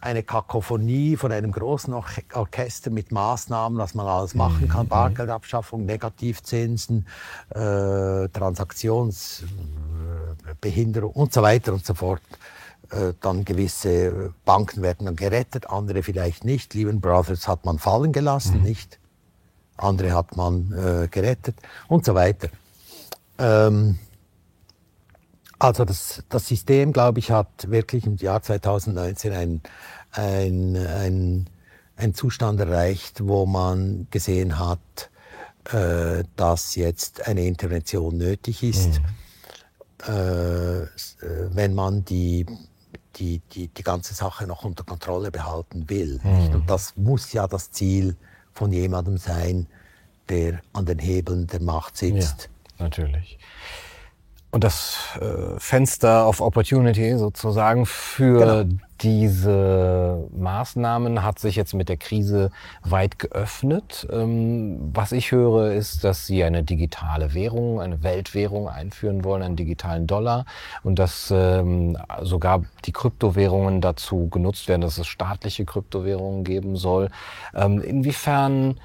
eine 0.00 0.22
Kakophonie 0.22 1.16
von 1.16 1.32
einem 1.32 1.50
großen 1.50 1.92
Orchester 1.92 2.90
mit 2.90 3.10
Maßnahmen, 3.10 3.78
was 3.78 3.94
man 3.94 4.06
alles 4.06 4.34
machen 4.34 4.68
kann, 4.68 4.86
mhm. 4.86 4.90
Bargeldabschaffung, 4.90 5.86
Negativzinsen, 5.86 7.06
äh, 7.50 8.28
Transaktionsbehinderung 8.28 11.12
und 11.12 11.32
so 11.32 11.42
weiter 11.42 11.72
und 11.72 11.84
so 11.84 11.94
fort. 11.94 12.22
Äh, 12.90 13.14
dann 13.20 13.44
gewisse 13.44 14.32
Banken 14.44 14.82
werden 14.82 15.06
dann 15.06 15.16
gerettet, 15.16 15.68
andere 15.68 16.02
vielleicht 16.02 16.44
nicht. 16.44 16.74
Lehman 16.74 17.00
Brothers 17.00 17.48
hat 17.48 17.64
man 17.64 17.78
fallen 17.78 18.12
gelassen, 18.12 18.58
mhm. 18.58 18.64
nicht? 18.64 18.98
Andere 19.76 20.12
hat 20.12 20.36
man 20.36 20.72
äh, 20.72 21.08
gerettet 21.08 21.56
und 21.88 22.04
so 22.04 22.14
weiter. 22.14 22.48
Ähm, 23.38 23.98
also 25.58 25.84
das, 25.84 26.22
das 26.28 26.48
System, 26.48 26.92
glaube 26.92 27.18
ich, 27.18 27.30
hat 27.30 27.70
wirklich 27.70 28.06
im 28.06 28.16
Jahr 28.16 28.42
2019 28.42 29.32
ein, 29.32 29.60
ein, 30.12 30.76
ein, 30.76 31.50
ein 31.96 32.14
Zustand 32.14 32.60
erreicht, 32.60 33.26
wo 33.26 33.46
man 33.46 34.06
gesehen 34.10 34.58
hat, 34.58 35.10
äh, 35.72 36.24
dass 36.36 36.76
jetzt 36.76 37.26
eine 37.26 37.44
Intervention 37.46 38.16
nötig 38.16 38.62
ist, 38.62 39.00
mhm. 40.06 40.14
äh, 40.14 40.86
wenn 41.54 41.74
man 41.74 42.04
die, 42.04 42.46
die, 43.16 43.40
die, 43.52 43.68
die 43.68 43.82
ganze 43.82 44.14
Sache 44.14 44.46
noch 44.46 44.64
unter 44.64 44.84
Kontrolle 44.84 45.30
behalten 45.30 45.88
will. 45.90 46.20
Mhm. 46.22 46.54
Und 46.54 46.70
das 46.70 46.96
muss 46.96 47.32
ja 47.32 47.48
das 47.48 47.72
Ziel 47.72 48.16
von 48.52 48.72
jemandem 48.72 49.18
sein, 49.18 49.66
der 50.28 50.60
an 50.72 50.86
den 50.86 50.98
Hebeln 50.98 51.46
der 51.46 51.60
Macht 51.60 51.96
sitzt. 51.96 52.48
Ja, 52.78 52.84
natürlich. 52.84 53.38
Und 54.50 54.64
das 54.64 55.18
äh, 55.20 55.58
Fenster 55.58 56.26
of 56.26 56.40
Opportunity 56.40 57.18
sozusagen 57.18 57.84
für 57.84 58.38
genau. 58.64 58.78
diese 59.02 60.26
Maßnahmen 60.34 61.22
hat 61.22 61.38
sich 61.38 61.54
jetzt 61.54 61.74
mit 61.74 61.90
der 61.90 61.98
Krise 61.98 62.50
weit 62.82 63.18
geöffnet. 63.18 64.08
Ähm, 64.10 64.90
was 64.94 65.12
ich 65.12 65.32
höre, 65.32 65.72
ist, 65.72 66.02
dass 66.02 66.26
Sie 66.26 66.42
eine 66.44 66.62
digitale 66.62 67.34
Währung, 67.34 67.78
eine 67.82 68.02
Weltwährung 68.02 68.70
einführen 68.70 69.22
wollen, 69.22 69.42
einen 69.42 69.56
digitalen 69.56 70.06
Dollar 70.06 70.46
und 70.82 70.98
dass 70.98 71.30
ähm, 71.30 71.98
sogar 72.22 72.62
die 72.86 72.92
Kryptowährungen 72.92 73.82
dazu 73.82 74.28
genutzt 74.30 74.66
werden, 74.66 74.80
dass 74.80 74.96
es 74.96 75.06
staatliche 75.06 75.66
Kryptowährungen 75.66 76.44
geben 76.44 76.76
soll. 76.76 77.10
Ähm, 77.54 77.82
inwiefern 77.82 78.80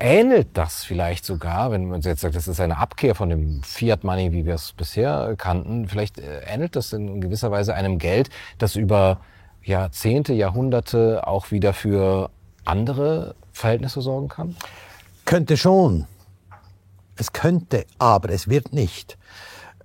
ähnelt 0.00 0.48
das 0.54 0.84
vielleicht 0.84 1.24
sogar, 1.24 1.70
wenn 1.70 1.88
man 1.88 2.00
jetzt 2.00 2.22
sagt, 2.22 2.34
das 2.34 2.48
ist 2.48 2.60
eine 2.60 2.78
Abkehr 2.78 3.14
von 3.14 3.28
dem 3.28 3.62
Fiat 3.62 4.02
Money, 4.02 4.32
wie 4.32 4.46
wir 4.46 4.54
es 4.54 4.72
bisher 4.72 5.34
kannten, 5.36 5.86
vielleicht 5.86 6.18
äh, 6.18 6.40
ähnelt 6.46 6.74
das 6.74 6.92
in 6.92 7.20
gewisser 7.20 7.50
Weise 7.50 7.74
einem 7.74 7.98
Geld, 7.98 8.30
das 8.58 8.76
über 8.76 9.20
Jahrzehnte, 9.62 10.32
Jahrhunderte 10.32 11.26
auch 11.26 11.50
wieder 11.50 11.74
für 11.74 12.30
andere 12.64 13.34
Verhältnisse 13.52 14.00
sorgen 14.00 14.28
kann? 14.28 14.56
Könnte 15.26 15.56
schon. 15.56 16.06
Es 17.16 17.32
könnte, 17.32 17.84
aber 17.98 18.30
es 18.30 18.48
wird 18.48 18.72
nicht. 18.72 19.18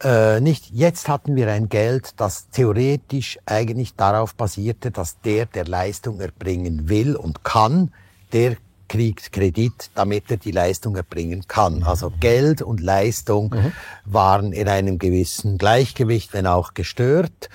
Äh, 0.01 0.39
nicht 0.39 0.71
jetzt 0.71 1.09
hatten 1.09 1.35
wir 1.35 1.51
ein 1.51 1.69
Geld, 1.69 2.19
das 2.19 2.49
theoretisch 2.49 3.37
eigentlich 3.45 3.95
darauf 3.95 4.35
basierte, 4.35 4.91
dass 4.91 5.19
der, 5.21 5.45
der 5.45 5.65
Leistung 5.65 6.19
erbringen 6.21 6.89
will 6.89 7.15
und 7.15 7.43
kann, 7.43 7.91
der 8.31 8.55
kriegt 8.87 9.31
Kredit, 9.31 9.89
damit 9.95 10.29
er 10.29 10.37
die 10.37 10.51
Leistung 10.51 10.95
erbringen 10.95 11.47
kann. 11.47 11.83
Also 11.83 12.11
Geld 12.19 12.61
und 12.61 12.81
Leistung 12.81 13.53
mhm. 13.53 13.71
waren 14.05 14.53
in 14.53 14.67
einem 14.67 14.99
gewissen 14.99 15.57
Gleichgewicht, 15.57 16.33
wenn 16.33 16.47
auch 16.47 16.73
gestört. 16.73 17.49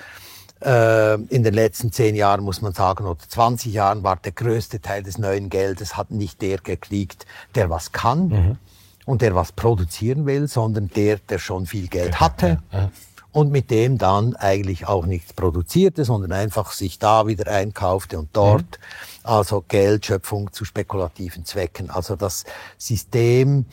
Äh, 0.63 1.15
in 1.15 1.43
den 1.43 1.53
letzten 1.53 1.91
zehn 1.91 2.15
Jahren 2.15 2.43
muss 2.43 2.61
man 2.61 2.73
sagen, 2.73 3.05
oder 3.05 3.19
20 3.19 3.73
Jahren 3.73 4.03
war 4.03 4.17
der 4.17 4.31
größte 4.31 4.79
Teil 4.81 5.03
des 5.03 5.17
neuen 5.17 5.49
Geldes, 5.49 5.97
hat 5.97 6.11
nicht 6.11 6.41
der 6.41 6.57
gekriegt, 6.57 7.25
der 7.55 7.69
was 7.69 7.91
kann 7.91 8.27
mhm. 8.27 8.57
und 9.05 9.21
der 9.21 9.33
was 9.33 9.51
produzieren 9.51 10.25
will, 10.25 10.47
sondern 10.47 10.89
der, 10.89 11.17
der 11.17 11.39
schon 11.39 11.65
viel 11.65 11.87
Geld 11.87 12.19
hatte. 12.19 12.61
Ja, 12.71 12.79
ja 12.79 12.91
und 13.31 13.51
mit 13.51 13.71
dem 13.71 13.97
dann 13.97 14.35
eigentlich 14.35 14.87
auch 14.87 15.05
nichts 15.05 15.33
produzierte, 15.33 16.03
sondern 16.03 16.33
einfach 16.33 16.71
sich 16.71 16.99
da 16.99 17.27
wieder 17.27 17.49
einkaufte 17.51 18.19
und 18.19 18.29
dort. 18.33 18.61
Mhm. 18.61 19.23
Also 19.23 19.63
Geldschöpfung 19.67 20.51
zu 20.51 20.65
spekulativen 20.65 21.45
Zwecken. 21.45 21.89
Also 21.89 22.15
das 22.15 22.43
System, 22.77 23.65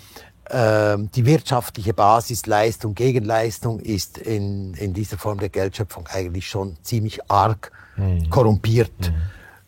äh, 0.44 0.96
die 1.14 1.26
wirtschaftliche 1.26 1.92
Basis, 1.92 2.46
Leistung, 2.46 2.94
Gegenleistung 2.94 3.80
ist 3.80 4.18
in, 4.18 4.74
in 4.74 4.94
dieser 4.94 5.18
Form 5.18 5.38
der 5.38 5.48
Geldschöpfung 5.48 6.06
eigentlich 6.06 6.48
schon 6.48 6.76
ziemlich 6.82 7.30
arg 7.30 7.72
mhm. 7.96 8.30
korrumpiert 8.30 8.92
mhm. 9.00 9.14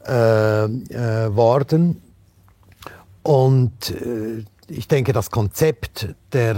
Äh, 0.06 0.64
äh, 0.64 1.36
worden. 1.36 2.00
Und 3.22 3.90
äh, 3.90 4.44
ich 4.70 4.88
denke, 4.88 5.12
das 5.12 5.30
Konzept 5.30 6.08
der, 6.32 6.56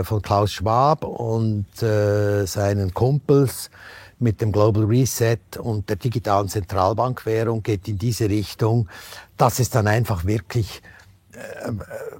äh, 0.00 0.04
von 0.04 0.22
Klaus 0.22 0.52
Schwab 0.52 1.04
und 1.04 1.82
äh, 1.82 2.46
seinen 2.46 2.94
Kumpels 2.94 3.70
mit 4.18 4.40
dem 4.40 4.52
Global 4.52 4.84
Reset 4.84 5.38
und 5.58 5.88
der 5.88 5.96
digitalen 5.96 6.48
Zentralbankwährung 6.48 7.62
geht 7.62 7.88
in 7.88 7.98
diese 7.98 8.28
Richtung, 8.28 8.88
dass 9.36 9.58
es 9.58 9.70
dann 9.70 9.86
einfach 9.86 10.24
wirklich, 10.24 10.82
äh, 11.32 11.72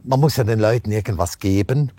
man 0.03 0.20
muss 0.20 0.37
ja 0.37 0.45
den 0.45 0.59
Leuten 0.59 0.91
irgendwas 0.91 1.39
geben 1.39 1.93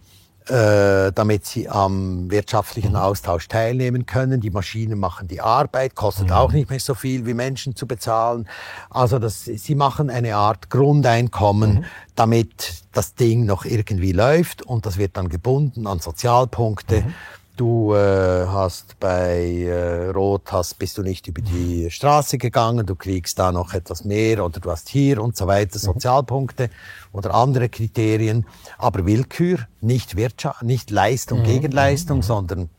äh, 0.47 1.11
damit 1.11 1.45
sie 1.45 1.69
am 1.69 2.31
wirtschaftlichen 2.31 2.91
mhm. 2.91 2.97
Austausch 2.97 3.47
teilnehmen 3.47 4.05
können. 4.05 4.41
Die 4.41 4.49
Maschinen 4.49 4.99
machen 4.99 5.27
die 5.27 5.41
Arbeit, 5.41 5.95
kostet 5.95 6.27
mhm. 6.27 6.33
auch 6.33 6.51
nicht 6.51 6.69
mehr 6.69 6.79
so 6.79 6.95
viel 6.95 7.25
wie 7.25 7.33
Menschen 7.33 7.75
zu 7.75 7.85
bezahlen. 7.87 8.47
Also 8.89 9.19
das, 9.19 9.45
sie 9.45 9.75
machen 9.75 10.09
eine 10.09 10.35
Art 10.35 10.69
Grundeinkommen, 10.69 11.73
mhm. 11.75 11.85
damit 12.15 12.83
das 12.91 13.13
Ding 13.15 13.45
noch 13.45 13.65
irgendwie 13.65 14.11
läuft 14.13 14.63
und 14.63 14.85
das 14.85 14.97
wird 14.97 15.15
dann 15.15 15.29
gebunden 15.29 15.87
an 15.87 15.99
Sozialpunkte. 15.99 17.01
Mhm 17.01 17.13
du 17.61 17.93
äh, 17.93 18.47
hast 18.47 18.99
bei 18.99 19.65
äh, 19.67 20.09
Rot 20.09 20.51
hast, 20.51 20.79
bist 20.79 20.97
du 20.97 21.03
nicht 21.03 21.27
über 21.27 21.41
die 21.41 21.91
Straße 21.91 22.39
gegangen, 22.39 22.87
du 22.87 22.95
kriegst 22.95 23.37
da 23.37 23.51
noch 23.51 23.73
etwas 23.73 24.03
mehr 24.03 24.43
oder 24.43 24.59
du 24.59 24.71
hast 24.71 24.89
hier 24.89 25.21
und 25.21 25.37
so 25.37 25.45
weiter 25.45 25.77
mhm. 25.77 25.93
Sozialpunkte 25.93 26.71
oder 27.11 27.33
andere 27.33 27.69
Kriterien, 27.69 28.45
aber 28.77 29.05
Willkür, 29.05 29.59
nicht 29.81 30.15
Wirtschaft, 30.15 30.63
nicht 30.63 30.91
Leistung 30.91 31.39
mhm. 31.39 31.43
gegen 31.43 31.71
Leistung, 31.71 32.17
mhm. 32.17 32.23
sondern 32.23 32.69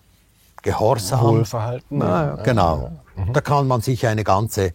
Gehorsam. 0.63 1.21
Wohlverhalten. 1.23 2.01
Ja, 2.01 2.37
genau. 2.37 2.93
Mhm. 3.17 3.33
Da 3.33 3.41
kann 3.41 3.67
man 3.67 3.81
sich 3.81 4.07
eine 4.07 4.23
ganze 4.25 4.73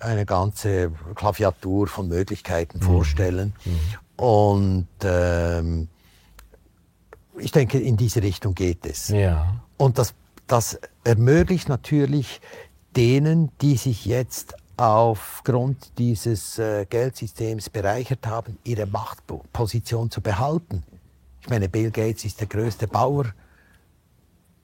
eine 0.00 0.26
ganze 0.26 0.92
Klaviatur 1.14 1.86
von 1.86 2.08
Möglichkeiten 2.08 2.78
mhm. 2.78 2.82
vorstellen. 2.82 3.54
Mhm. 3.64 4.24
Und 4.24 4.88
ähm, 5.02 5.88
ich 7.38 7.52
denke, 7.52 7.78
in 7.78 7.96
diese 7.96 8.22
Richtung 8.22 8.54
geht 8.54 8.86
es. 8.86 9.08
Ja. 9.08 9.54
Und 9.76 9.98
das, 9.98 10.14
das 10.46 10.78
ermöglicht 11.04 11.68
natürlich 11.68 12.40
denen, 12.96 13.50
die 13.60 13.76
sich 13.76 14.06
jetzt 14.06 14.54
aufgrund 14.76 15.98
dieses 15.98 16.58
äh, 16.58 16.84
Geldsystems 16.84 17.70
bereichert 17.70 18.26
haben, 18.26 18.58
ihre 18.64 18.86
Machtposition 18.86 20.10
zu 20.10 20.20
behalten. 20.20 20.82
Ich 21.40 21.48
meine, 21.48 21.68
Bill 21.68 21.90
Gates 21.90 22.24
ist 22.24 22.40
der 22.40 22.46
größte 22.48 22.86
Bauer 22.86 23.26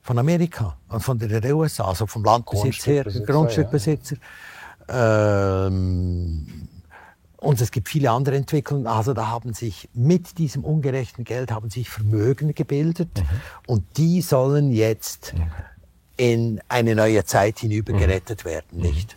von 0.03 0.19
Amerika 0.19 0.77
und 0.89 1.01
von 1.01 1.19
der 1.19 1.57
USA, 1.57 1.85
also 1.85 2.07
vom 2.07 2.25
Landbesitz 2.25 2.87
her, 2.87 3.05
Grundstückbesitzer. 3.05 4.17
Ja. 4.89 5.67
Ähm, 5.69 6.69
und 7.37 7.61
es 7.61 7.71
gibt 7.71 7.89
viele 7.89 8.11
andere 8.11 8.37
Entwicklungen. 8.37 8.87
Also 8.87 9.15
da 9.15 9.29
haben 9.29 9.53
sich 9.53 9.89
mit 9.95 10.39
diesem 10.39 10.65
ungerechten 10.65 11.25
Geld 11.25 11.51
haben 11.51 11.71
sich 11.71 11.89
Vermögen 11.89 12.55
gebildet 12.55 13.11
mhm. 13.19 13.41
und 13.67 13.85
die 13.97 14.23
sollen 14.23 14.71
jetzt 14.71 15.35
in 16.17 16.61
eine 16.69 16.95
neue 16.95 17.25
Zeit 17.25 17.61
hinüber 17.61 17.93
mhm. 17.95 17.99
gerettet 17.99 18.45
werden, 18.45 18.79
nicht? 18.79 19.17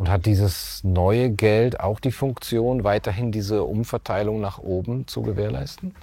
Und 0.00 0.08
hat 0.08 0.24
dieses 0.24 0.82
neue 0.82 1.28
Geld 1.28 1.78
auch 1.78 2.00
die 2.00 2.10
Funktion, 2.10 2.84
weiterhin 2.84 3.32
diese 3.32 3.64
Umverteilung 3.64 4.40
nach 4.40 4.56
oben 4.56 5.06
zu 5.06 5.20
gewährleisten? 5.20 5.94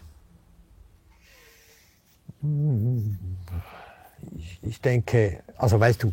Ich, 4.35 4.59
ich 4.61 4.81
denke, 4.81 5.41
also 5.57 5.79
weißt 5.79 6.03
du, 6.03 6.11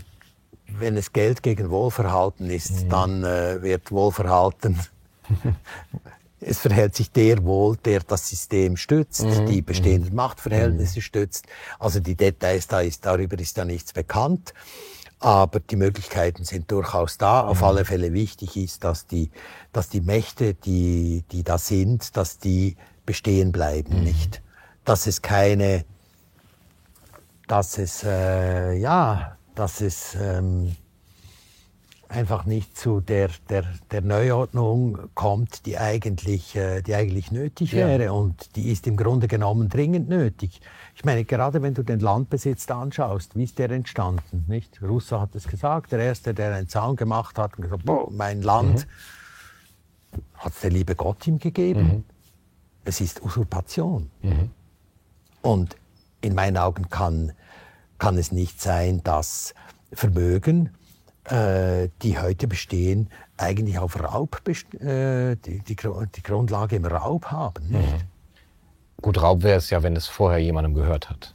wenn 0.66 0.96
es 0.96 1.12
Geld 1.12 1.42
gegen 1.42 1.68
Wohlverhalten 1.68 2.48
ist, 2.48 2.84
mhm. 2.84 2.88
dann 2.88 3.22
äh, 3.22 3.60
wird 3.60 3.92
Wohlverhalten 3.92 4.80
es 6.40 6.60
verhält 6.60 6.96
sich 6.96 7.10
der 7.10 7.44
wohl, 7.44 7.76
der 7.76 8.00
das 8.00 8.30
System 8.30 8.78
stützt, 8.78 9.24
mhm. 9.24 9.44
die 9.44 9.60
bestehenden 9.60 10.12
mhm. 10.12 10.16
Machtverhältnisse 10.16 11.00
mhm. 11.00 11.02
stützt. 11.02 11.46
Also 11.78 12.00
die 12.00 12.14
Details 12.14 12.66
da 12.66 12.80
ist, 12.80 13.04
darüber 13.04 13.38
ist 13.38 13.58
ja 13.58 13.66
nichts 13.66 13.92
bekannt. 13.92 14.54
Aber 15.24 15.58
die 15.58 15.76
Möglichkeiten 15.76 16.44
sind 16.44 16.70
durchaus 16.70 17.16
da. 17.16 17.40
Auf 17.40 17.60
mhm. 17.60 17.64
alle 17.64 17.84
Fälle 17.86 18.12
wichtig 18.12 18.58
ist, 18.58 18.84
dass 18.84 19.06
die, 19.06 19.30
dass 19.72 19.88
die 19.88 20.02
Mächte, 20.02 20.52
die, 20.52 21.24
die 21.32 21.42
da 21.42 21.56
sind, 21.56 22.14
dass 22.18 22.38
die 22.38 22.76
bestehen 23.06 23.50
bleiben, 23.50 23.96
mhm. 23.96 24.04
nicht? 24.04 24.42
Dass 24.84 25.06
es 25.06 25.22
keine, 25.22 25.86
dass 27.48 27.78
es, 27.78 28.04
äh, 28.04 28.74
ja, 28.74 29.38
dass 29.54 29.80
es, 29.80 30.14
ähm, 30.14 30.76
einfach 32.14 32.44
nicht 32.44 32.76
zu 32.76 33.00
der, 33.00 33.30
der, 33.48 33.64
der 33.90 34.00
Neuordnung 34.00 35.10
kommt, 35.14 35.66
die 35.66 35.78
eigentlich, 35.78 36.54
äh, 36.56 36.82
die 36.82 36.94
eigentlich 36.94 37.32
nötig 37.32 37.72
ja. 37.72 37.86
wäre. 37.86 38.12
Und 38.12 38.56
die 38.56 38.70
ist 38.70 38.86
im 38.86 38.96
Grunde 38.96 39.28
genommen 39.28 39.68
dringend 39.68 40.08
nötig. 40.08 40.60
Ich 40.96 41.04
meine, 41.04 41.24
gerade 41.24 41.60
wenn 41.60 41.74
du 41.74 41.82
den 41.82 42.00
Landbesitz 42.00 42.70
anschaust, 42.70 43.34
wie 43.34 43.44
ist 43.44 43.58
der 43.58 43.70
entstanden? 43.70 44.44
Nicht? 44.46 44.80
Rousseau 44.80 45.20
hat 45.20 45.34
es 45.34 45.48
gesagt, 45.48 45.92
der 45.92 45.98
Erste, 45.98 46.34
der 46.34 46.54
einen 46.54 46.68
Zaun 46.68 46.96
gemacht 46.96 47.36
hat 47.38 47.56
und 47.56 47.62
gesagt, 47.62 47.84
boah, 47.84 48.10
mein 48.12 48.42
Land, 48.42 48.86
mhm. 50.12 50.22
hat 50.38 50.52
der 50.62 50.70
liebe 50.70 50.94
Gott 50.94 51.26
ihm 51.26 51.38
gegeben. 51.38 51.82
Mhm. 51.82 52.04
Es 52.84 53.00
ist 53.00 53.22
Usurpation. 53.22 54.10
Mhm. 54.22 54.50
Und 55.42 55.76
in 56.20 56.34
meinen 56.34 56.56
Augen 56.56 56.88
kann, 56.88 57.32
kann 57.98 58.16
es 58.16 58.30
nicht 58.30 58.60
sein, 58.60 59.02
dass 59.02 59.52
Vermögen, 59.92 60.70
äh, 61.24 61.88
die 62.02 62.18
heute 62.18 62.46
bestehen, 62.46 63.10
eigentlich 63.36 63.78
auf 63.78 64.00
Raub, 64.00 64.40
äh, 64.46 65.34
die, 65.36 65.58
die, 65.60 65.76
die, 65.76 66.22
Grundlage 66.22 66.76
im 66.76 66.84
Raub 66.84 67.26
haben. 67.26 67.68
Nicht? 67.68 68.06
Gut, 69.04 69.20
Raub 69.20 69.42
wäre 69.42 69.58
es 69.58 69.68
ja, 69.68 69.82
wenn 69.82 69.94
es 69.96 70.06
vorher 70.06 70.38
jemandem 70.38 70.72
gehört 70.72 71.10
hat. 71.10 71.30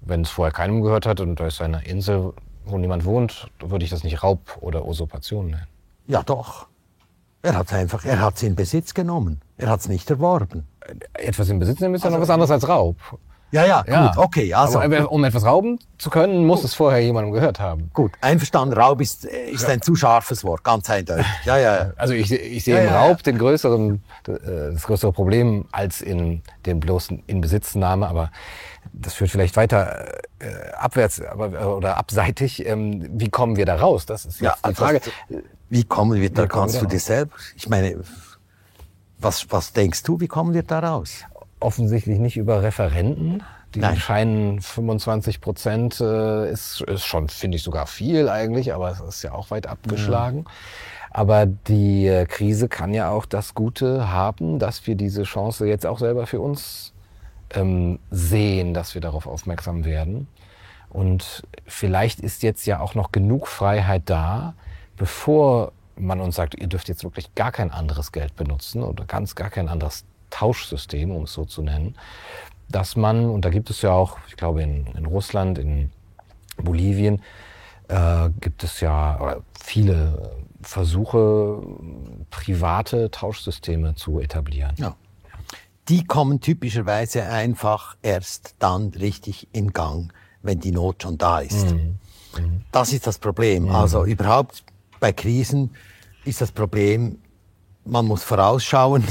Wenn 0.00 0.22
es 0.22 0.30
vorher 0.30 0.50
keinem 0.52 0.82
gehört 0.82 1.06
hat 1.06 1.20
und 1.20 1.38
da 1.38 1.46
ist 1.46 1.60
eine 1.60 1.84
Insel, 1.84 2.32
wo 2.64 2.76
niemand 2.76 3.04
wohnt, 3.04 3.46
würde 3.60 3.84
ich 3.84 3.90
das 3.92 4.02
nicht 4.02 4.24
Raub 4.24 4.40
oder 4.62 4.84
Usurpation 4.84 5.50
nennen. 5.50 5.68
Ja, 6.08 6.24
doch. 6.24 6.66
Er 7.42 7.54
hat 7.54 7.68
es 7.68 7.72
einfach, 7.72 8.04
er 8.04 8.20
hat 8.20 8.34
es 8.34 8.42
in 8.42 8.56
Besitz 8.56 8.94
genommen. 8.94 9.42
Er 9.56 9.70
hat 9.70 9.78
es 9.78 9.88
nicht 9.88 10.10
erworben. 10.10 10.66
Etwas 11.12 11.50
in 11.50 11.60
Besitz 11.60 11.78
nehmen 11.78 11.94
ist 11.94 12.02
also, 12.02 12.14
ja 12.14 12.18
noch 12.18 12.22
was 12.24 12.30
anderes 12.30 12.50
als 12.50 12.68
Raub. 12.68 12.96
Ja, 13.52 13.64
ja, 13.64 13.84
ja, 13.86 14.08
gut, 14.08 14.18
okay. 14.18 14.52
Also, 14.54 14.80
Aber 14.80 15.10
um 15.10 15.24
etwas 15.24 15.44
rauben 15.44 15.78
zu 15.98 16.10
können, 16.10 16.44
muss 16.46 16.60
gut. 16.60 16.66
es 16.66 16.74
vorher 16.74 17.00
jemandem 17.00 17.32
gehört 17.32 17.60
haben. 17.60 17.90
Gut, 17.94 18.12
einverstanden, 18.20 18.76
Raub 18.76 19.00
ist, 19.00 19.24
ist 19.24 19.62
ja. 19.62 19.68
ein 19.68 19.82
zu 19.82 19.94
scharfes 19.94 20.42
Wort, 20.42 20.64
ganz 20.64 20.90
eindeutig. 20.90 21.26
Ja, 21.44 21.56
ja, 21.56 21.76
ja. 21.76 21.92
Also 21.96 22.14
ich, 22.14 22.32
ich 22.32 22.64
sehe 22.64 22.82
im 22.82 22.92
Raub 22.92 23.22
den 23.22 23.38
größeren, 23.38 24.02
äh, 24.26 24.72
das 24.72 24.82
größere 24.82 25.12
Problem 25.12 25.66
als 25.70 26.00
in 26.00 26.42
dem 26.66 26.80
bloßen 26.80 27.22
Inbesitznahme, 27.26 28.08
aber 28.08 28.30
das 28.92 29.14
führt 29.14 29.30
vielleicht 29.30 29.56
weiter 29.56 30.06
äh, 30.38 30.72
abwärts 30.76 31.20
aber, 31.20 31.76
oder 31.76 31.96
abseitig. 31.96 32.66
Ähm, 32.66 33.08
wie 33.12 33.28
kommen 33.28 33.56
wir 33.56 33.64
da 33.64 33.76
raus? 33.76 34.06
Das 34.06 34.26
ist 34.26 34.40
jetzt 34.40 34.58
ja, 34.64 34.70
die 34.70 34.74
Frage. 34.74 35.00
Das, 35.00 35.42
wie 35.68 35.84
kommen 35.84 36.20
wir 36.20 36.30
da? 36.30 36.44
Wie 36.44 36.48
kannst 36.48 36.80
du 36.80 36.86
dir 36.86 37.00
selbst? 37.00 37.54
Ich 37.56 37.68
meine, 37.68 38.00
was, 39.18 39.46
was 39.50 39.72
denkst 39.72 40.02
du, 40.02 40.20
wie 40.20 40.28
kommen 40.28 40.52
wir 40.52 40.62
da 40.62 40.80
raus? 40.80 41.24
Offensichtlich 41.60 42.18
nicht 42.18 42.36
über 42.36 42.62
Referenten. 42.62 43.42
Die 43.74 43.80
Nein. 43.80 43.96
scheinen 43.96 44.60
25 44.60 45.40
Prozent 45.40 46.00
äh, 46.00 46.50
ist, 46.50 46.80
ist 46.82 47.04
schon, 47.04 47.28
finde 47.28 47.56
ich, 47.56 47.62
sogar 47.62 47.86
viel 47.86 48.28
eigentlich, 48.28 48.72
aber 48.74 48.90
es 48.90 49.00
ist 49.00 49.22
ja 49.22 49.32
auch 49.32 49.50
weit 49.50 49.66
abgeschlagen. 49.66 50.44
Ja. 50.46 50.50
Aber 51.10 51.46
die 51.46 52.06
äh, 52.06 52.26
Krise 52.26 52.68
kann 52.68 52.94
ja 52.94 53.10
auch 53.10 53.26
das 53.26 53.54
Gute 53.54 54.10
haben, 54.10 54.58
dass 54.58 54.86
wir 54.86 54.96
diese 54.96 55.22
Chance 55.24 55.66
jetzt 55.66 55.86
auch 55.86 55.98
selber 55.98 56.26
für 56.26 56.40
uns 56.40 56.92
ähm, 57.54 57.98
sehen, 58.10 58.74
dass 58.74 58.94
wir 58.94 59.00
darauf 59.00 59.26
aufmerksam 59.26 59.84
werden. 59.84 60.28
Und 60.90 61.42
vielleicht 61.66 62.20
ist 62.20 62.42
jetzt 62.42 62.66
ja 62.66 62.80
auch 62.80 62.94
noch 62.94 63.12
genug 63.12 63.48
Freiheit 63.48 64.02
da, 64.06 64.54
bevor 64.96 65.72
man 65.96 66.20
uns 66.20 66.36
sagt, 66.36 66.54
ihr 66.54 66.66
dürft 66.66 66.88
jetzt 66.88 67.04
wirklich 67.04 67.34
gar 67.34 67.52
kein 67.52 67.70
anderes 67.70 68.12
Geld 68.12 68.36
benutzen 68.36 68.82
oder 68.82 69.04
ganz 69.04 69.34
gar 69.34 69.50
kein 69.50 69.68
anderes 69.68 70.04
Tauschsystem, 70.36 71.10
um 71.10 71.24
es 71.24 71.32
so 71.32 71.46
zu 71.46 71.62
nennen, 71.62 71.94
dass 72.68 72.94
man, 72.94 73.30
und 73.30 73.44
da 73.44 73.50
gibt 73.50 73.70
es 73.70 73.80
ja 73.80 73.92
auch, 73.92 74.18
ich 74.28 74.36
glaube 74.36 74.62
in, 74.62 74.86
in 74.94 75.06
Russland, 75.06 75.58
in 75.58 75.90
Bolivien, 76.58 77.22
äh, 77.88 78.28
gibt 78.40 78.62
es 78.62 78.80
ja 78.80 79.38
viele 79.58 80.36
Versuche, 80.60 81.62
private 82.30 83.10
Tauschsysteme 83.10 83.94
zu 83.94 84.20
etablieren. 84.20 84.74
Ja. 84.76 84.94
Die 85.88 86.04
kommen 86.04 86.40
typischerweise 86.40 87.22
einfach 87.24 87.96
erst 88.02 88.56
dann 88.58 88.88
richtig 88.88 89.48
in 89.52 89.72
Gang, 89.72 90.12
wenn 90.42 90.60
die 90.60 90.72
Not 90.72 91.02
schon 91.02 91.16
da 91.16 91.38
ist. 91.38 91.72
Mhm. 91.72 91.98
Mhm. 92.36 92.60
Das 92.72 92.92
ist 92.92 93.06
das 93.06 93.18
Problem. 93.18 93.64
Mhm. 93.64 93.70
Also 93.70 94.04
überhaupt 94.04 94.64
bei 95.00 95.12
Krisen 95.12 95.70
ist 96.24 96.42
das 96.42 96.52
Problem, 96.52 97.20
man 97.84 98.04
muss 98.04 98.22
vorausschauen 98.22 99.04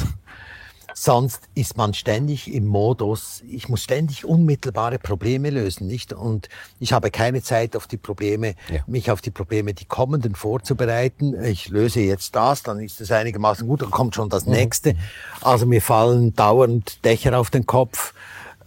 Sonst 0.98 1.50
ist 1.56 1.76
man 1.76 1.94
ständig 1.94 2.54
im 2.54 2.68
Modus, 2.68 3.44
ich 3.46 3.68
muss 3.68 3.84
ständig 3.84 4.24
unmittelbare 4.24 4.98
Probleme 4.98 5.50
lösen, 5.50 5.88
nicht? 5.88 6.14
Und 6.14 6.48
ich 6.80 6.94
habe 6.94 7.12
keine 7.12 7.44
Zeit 7.44 7.76
auf 7.76 7.86
die 7.86 7.98
Probleme, 7.98 8.56
ja. 8.72 8.80
mich 8.88 9.12
auf 9.12 9.20
die 9.20 9.30
Probleme, 9.30 9.74
die 9.74 9.84
kommenden 9.84 10.36
vorzubereiten. 10.36 11.36
Ich 11.44 11.68
löse 11.68 12.00
jetzt 12.00 12.34
das, 12.38 12.64
dann 12.64 12.80
ist 12.80 13.02
es 13.02 13.12
einigermaßen 13.12 13.68
gut, 13.68 13.82
dann 13.82 13.92
kommt 13.92 14.16
schon 14.16 14.30
das 14.30 14.46
mhm. 14.46 14.54
nächste. 14.54 14.96
Also 15.42 15.66
mir 15.66 15.82
fallen 15.82 16.34
dauernd 16.34 17.04
Dächer 17.04 17.38
auf 17.38 17.50
den 17.50 17.66
Kopf. 17.66 18.14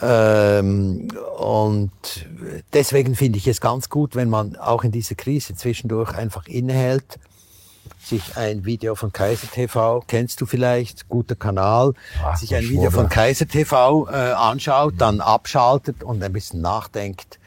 Ähm, 0.02 1.08
und 1.38 1.90
deswegen 2.74 3.14
finde 3.14 3.38
ich 3.38 3.48
es 3.48 3.62
ganz 3.62 3.88
gut, 3.88 4.14
wenn 4.16 4.28
man 4.28 4.54
auch 4.56 4.84
in 4.84 4.92
dieser 4.92 5.14
Krise 5.14 5.54
zwischendurch 5.54 6.12
einfach 6.14 6.46
innehält 6.46 7.18
sich 8.08 8.36
ein 8.36 8.64
Video 8.64 8.94
von 8.94 9.12
Kaiser 9.12 9.48
TV, 9.48 10.02
kennst 10.06 10.40
du 10.40 10.46
vielleicht, 10.46 11.08
guter 11.08 11.36
Kanal, 11.36 11.94
Ach, 12.22 12.36
sich 12.36 12.54
ein 12.54 12.64
Video 12.68 12.90
von 12.90 13.08
Kaiser 13.08 13.46
TV 13.46 14.08
äh, 14.08 14.32
anschaut, 14.32 14.94
dann 14.98 15.20
abschaltet 15.20 16.02
und 16.02 16.22
ein 16.22 16.32
bisschen 16.32 16.60
nachdenkt, 16.60 17.38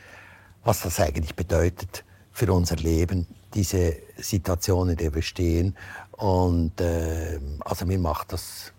was 0.64 0.82
das 0.82 1.00
eigentlich 1.00 1.36
bedeutet 1.36 2.04
für 2.32 2.52
unser 2.54 2.76
Leben, 2.76 3.28
diese 3.54 3.96
Situation, 4.18 4.90
in 4.90 4.98
der 4.98 5.14
wir 5.14 5.22
stehen. 5.22 5.76
Und 6.12 6.80
äh, 6.80 7.40
also 7.62 7.86
mir 7.86 8.00
macht 8.00 8.32
das 8.32 8.72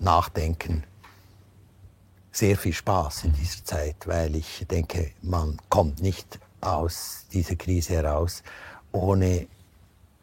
Nachdenken 0.00 0.84
sehr 2.32 2.56
viel 2.56 2.72
Spaß 2.72 3.24
in 3.24 3.32
dieser 3.32 3.64
Zeit, 3.64 3.96
weil 4.06 4.36
ich 4.36 4.66
denke, 4.70 5.12
man 5.22 5.58
kommt 5.68 6.02
nicht 6.02 6.38
aus 6.60 7.26
dieser 7.32 7.56
Krise 7.56 7.94
heraus, 7.94 8.42
ohne 8.92 9.46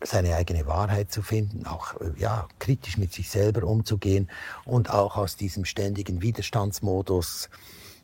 seine 0.02 0.36
eigene 0.36 0.68
Wahrheit 0.68 1.12
zu 1.12 1.22
finden, 1.22 1.66
auch 1.66 2.00
äh, 2.02 2.12
ja, 2.18 2.48
kritisch 2.60 2.98
mit 2.98 3.14
sich 3.14 3.30
selber 3.30 3.66
umzugehen 3.66 4.30
und 4.66 4.90
auch 4.90 5.18
aus 5.18 5.36
diesem 5.36 5.66
ständigen 5.66 6.22
Widerstandsmodus 6.22 7.50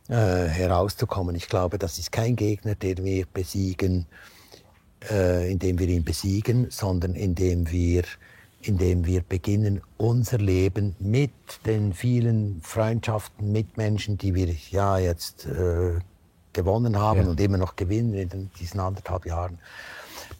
äh, 0.10 0.16
herauszukommen. 0.16 1.36
Ich 1.36 1.48
glaube, 1.48 1.78
das 1.78 2.00
ist 2.00 2.12
kein 2.12 2.36
Gegner, 2.36 2.76
den 2.76 3.04
wir 3.04 3.26
besiegen, 3.32 4.08
äh, 5.10 5.52
indem 5.52 5.80
wir 5.80 5.88
ihn 5.88 6.04
besiegen, 6.04 6.68
sondern 6.70 7.14
indem 7.16 7.70
wir, 7.70 8.04
indem 8.62 9.06
wir 9.06 9.22
beginnen, 9.22 9.82
unser 9.98 10.38
Leben 10.38 10.96
mit 11.00 11.32
den 11.66 11.94
vielen 11.94 12.62
Freundschaften, 12.62 13.52
mit 13.52 13.78
Menschen, 13.78 14.18
die 14.18 14.34
wir 14.34 14.54
ja 14.70 14.98
jetzt 14.98 15.46
äh, 15.46 16.00
gewonnen 16.54 16.98
haben 16.98 17.24
ja. 17.24 17.30
und 17.30 17.40
immer 17.40 17.58
noch 17.58 17.76
gewinnen 17.76 18.14
in 18.14 18.50
diesen 18.60 18.80
anderthalb 18.80 19.26
Jahren, 19.26 19.60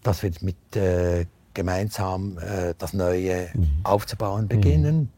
dass 0.04 0.24
wir 0.24 0.32
mit 0.42 0.76
äh, 0.76 1.26
gemeinsam 1.54 2.38
äh, 2.38 2.74
das 2.78 2.94
Neue 2.94 3.50
mhm. 3.54 3.80
aufzubauen 3.84 4.48
beginnen. 4.48 4.98
Mhm. 5.00 5.10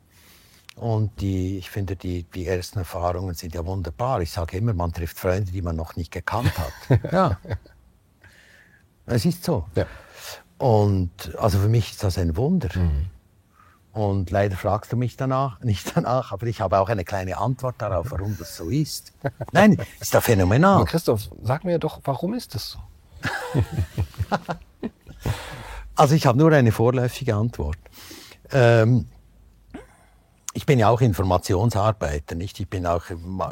Und 0.75 1.21
die, 1.21 1.57
ich 1.57 1.69
finde, 1.69 1.95
die, 1.95 2.23
die 2.23 2.47
ersten 2.47 2.79
Erfahrungen 2.79 3.35
sind 3.35 3.53
ja 3.53 3.65
wunderbar. 3.65 4.21
Ich 4.21 4.31
sage 4.31 4.57
immer, 4.57 4.73
man 4.73 4.91
trifft 4.91 5.19
Freunde, 5.19 5.51
die 5.51 5.61
man 5.61 5.75
noch 5.75 5.95
nicht 5.95 6.11
gekannt 6.11 6.51
hat. 6.57 6.99
ja. 7.11 7.37
Es 9.05 9.25
ist 9.25 9.43
so. 9.43 9.65
Ja. 9.75 9.85
Und 10.57 11.35
also 11.37 11.59
für 11.59 11.67
mich 11.67 11.91
ist 11.91 12.03
das 12.03 12.17
ein 12.17 12.35
Wunder. 12.35 12.69
Mhm. 12.73 13.07
Und 13.91 14.31
leider 14.31 14.57
fragst 14.57 14.91
du 14.91 14.97
mich 14.97 15.15
danach, 15.17 15.59
nicht 15.63 15.95
danach, 15.95 16.31
aber 16.31 16.47
ich 16.47 16.61
habe 16.61 16.79
auch 16.79 16.89
eine 16.89 17.05
kleine 17.05 17.37
Antwort 17.37 17.75
darauf, 17.77 18.11
warum 18.11 18.35
das 18.37 18.55
so 18.57 18.69
ist. 18.69 19.13
Nein, 19.51 19.77
ist 19.99 20.15
doch 20.15 20.23
phänomenal. 20.23 20.77
Aber 20.77 20.85
Christoph, 20.85 21.29
sag 21.43 21.63
mir 21.63 21.77
doch, 21.77 22.01
warum 22.03 22.33
ist 22.33 22.55
das 22.55 22.71
so? 22.71 22.79
Also 25.95 26.15
ich 26.15 26.25
habe 26.25 26.37
nur 26.37 26.51
eine 26.51 26.71
vorläufige 26.71 27.35
Antwort. 27.35 27.77
Ähm, 28.51 29.05
ich 30.53 30.65
bin 30.65 30.77
ja 30.77 30.89
auch 30.89 31.01
Informationsarbeiter, 31.01 32.35
nicht? 32.35 32.59
Ich 32.59 32.69
bin 32.69 32.85
auch, 32.85 33.03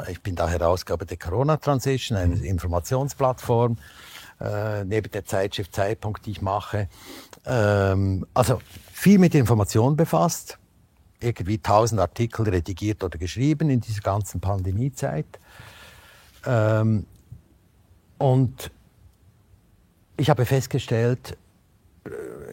ich 0.08 0.22
bin 0.22 0.36
da 0.36 0.48
Herausgeber 0.48 1.04
der 1.04 1.16
Corona 1.16 1.56
Transition, 1.56 2.16
eine 2.16 2.36
Informationsplattform, 2.36 3.76
äh, 4.40 4.84
neben 4.84 5.10
der 5.10 5.24
Zeitschrift 5.24 5.74
Zeitpunkt, 5.74 6.26
die 6.26 6.30
ich 6.32 6.42
mache. 6.42 6.88
Ähm, 7.44 8.24
also 8.34 8.60
viel 8.92 9.18
mit 9.18 9.34
Informationen 9.34 9.96
befasst, 9.96 10.58
irgendwie 11.18 11.58
tausend 11.58 12.00
Artikel 12.00 12.48
redigiert 12.48 13.02
oder 13.02 13.18
geschrieben 13.18 13.68
in 13.70 13.80
dieser 13.80 14.02
ganzen 14.02 14.40
Pandemiezeit. 14.40 15.40
Ähm, 16.46 17.06
und 18.18 18.70
ich 20.16 20.30
habe 20.30 20.46
festgestellt, 20.46 21.36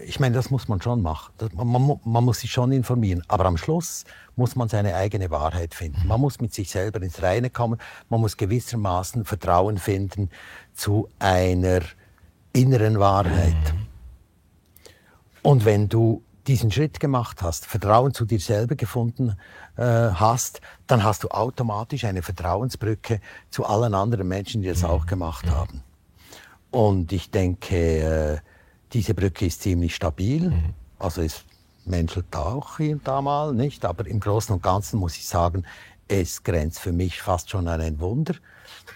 ich 0.06 0.20
meine, 0.20 0.36
das 0.36 0.50
muss 0.50 0.68
man 0.68 0.82
schon 0.82 1.02
machen. 1.02 1.34
Man, 1.54 2.00
man, 2.04 2.24
muss 2.24 2.40
sich 2.40 2.52
schon 2.52 2.72
informieren. 2.72 3.24
Aber 3.28 3.46
am 3.46 3.58
Schluss 3.58 4.06
muss 4.36 4.56
man 4.56 4.70
seine 4.70 4.96
eigene 4.96 5.30
Wahrheit 5.30 5.74
finden. 5.74 6.08
Man 6.08 6.22
muss 6.22 6.40
mit 6.40 6.54
sich 6.54 6.70
selber 6.70 7.02
ins 7.02 7.22
Reine 7.22 7.50
kommen. 7.50 7.80
Man 8.10 8.22
muss 8.22 8.38
gewissermaßen 8.38 9.26
Vertrauen 9.26 9.78
finden 9.78 10.30
zu 10.74 11.10
einer 11.20 11.82
inneren 12.54 13.00
Wahrheit. 13.00 13.74
Und 15.42 15.66
wenn 15.66 15.90
du 15.90 16.24
diesen 16.48 16.72
Schritt 16.72 17.00
gemacht 17.00 17.42
hast, 17.42 17.66
Vertrauen 17.66 18.14
zu 18.14 18.26
dir 18.26 18.40
selber 18.40 18.76
gefunden 18.76 19.38
äh, 19.78 19.84
hast, 19.84 20.62
dann 20.88 21.04
hast 21.04 21.24
du 21.24 21.30
automatisch 21.30 22.06
eine 22.06 22.24
Vertrauensbrücke 22.24 23.22
zu 23.50 23.66
allen 23.66 23.94
anderen 23.94 24.28
Menschen, 24.28 24.62
die 24.62 24.68
das 24.68 24.84
auch 24.84 25.06
gemacht 25.06 25.50
haben. 25.50 25.84
Und 26.72 27.12
ich 27.12 27.30
denke, 27.30 27.76
äh, 27.76 28.49
diese 28.94 29.14
Brücke 29.14 29.46
ist 29.46 29.62
ziemlich 29.62 29.96
stabil. 29.96 30.50
Mhm. 30.50 30.74
Also 30.98 31.22
es 31.22 31.44
menschelt 31.86 32.36
auch 32.36 32.78
hier 32.78 32.94
und 32.94 33.08
da 33.08 33.22
mal, 33.22 33.54
nicht? 33.54 33.86
Aber 33.86 34.06
im 34.06 34.20
Großen 34.20 34.54
und 34.54 34.64
Ganzen 34.64 35.00
muss 35.00 35.16
ich 35.18 35.28
sagen, 35.28 35.66
es 36.08 36.44
grenzt 36.44 36.80
für 36.80 36.92
mich 36.92 37.22
fast 37.22 37.50
schon 37.50 37.68
an 37.68 37.82
ein 37.82 38.00
Wunder. 38.00 38.36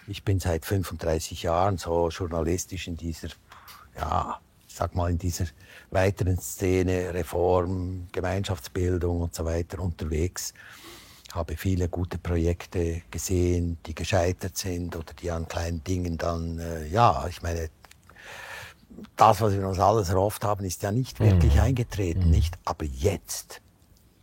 Ich 0.08 0.24
bin 0.24 0.40
seit 0.40 0.66
35 0.66 1.44
Jahren 1.44 1.78
so 1.78 2.10
journalistisch 2.10 2.88
in 2.88 2.98
dieser, 2.98 3.30
ja, 3.96 4.40
ich 4.68 4.76
sag 4.76 4.96
mal, 4.96 5.12
in 5.12 5.20
dieser 5.20 5.46
weiteren 5.92 6.40
Szene, 6.40 7.14
Reform, 7.14 8.08
Gemeinschaftsbildung 8.12 9.22
und 9.22 9.36
so 9.36 9.46
weiter 9.46 9.80
unterwegs. 9.80 10.54
Habe 11.32 11.56
viele 11.56 11.90
gute 11.90 12.18
Projekte 12.18 13.04
gesehen, 13.10 13.78
die 13.86 13.96
gescheitert 13.96 14.58
sind 14.58 14.96
oder 14.96 15.14
die 15.14 15.32
an 15.32 15.48
kleinen 15.48 15.84
Dingen 15.84 16.18
dann, 16.18 16.60
äh, 16.60 16.88
ja, 16.88 17.28
ich 17.28 17.42
meine, 17.42 17.70
das, 19.16 19.42
was 19.42 19.54
wir 19.54 19.68
uns 19.68 19.80
alles 19.80 20.10
erhofft 20.10 20.44
haben, 20.44 20.66
ist 20.66 20.84
ja 20.84 20.92
nicht 20.92 21.20
wirklich 21.20 21.56
mhm. 21.56 21.62
eingetreten, 21.62 22.26
mhm. 22.26 22.32
nicht? 22.32 22.58
Aber 22.66 22.86
jetzt 22.86 23.62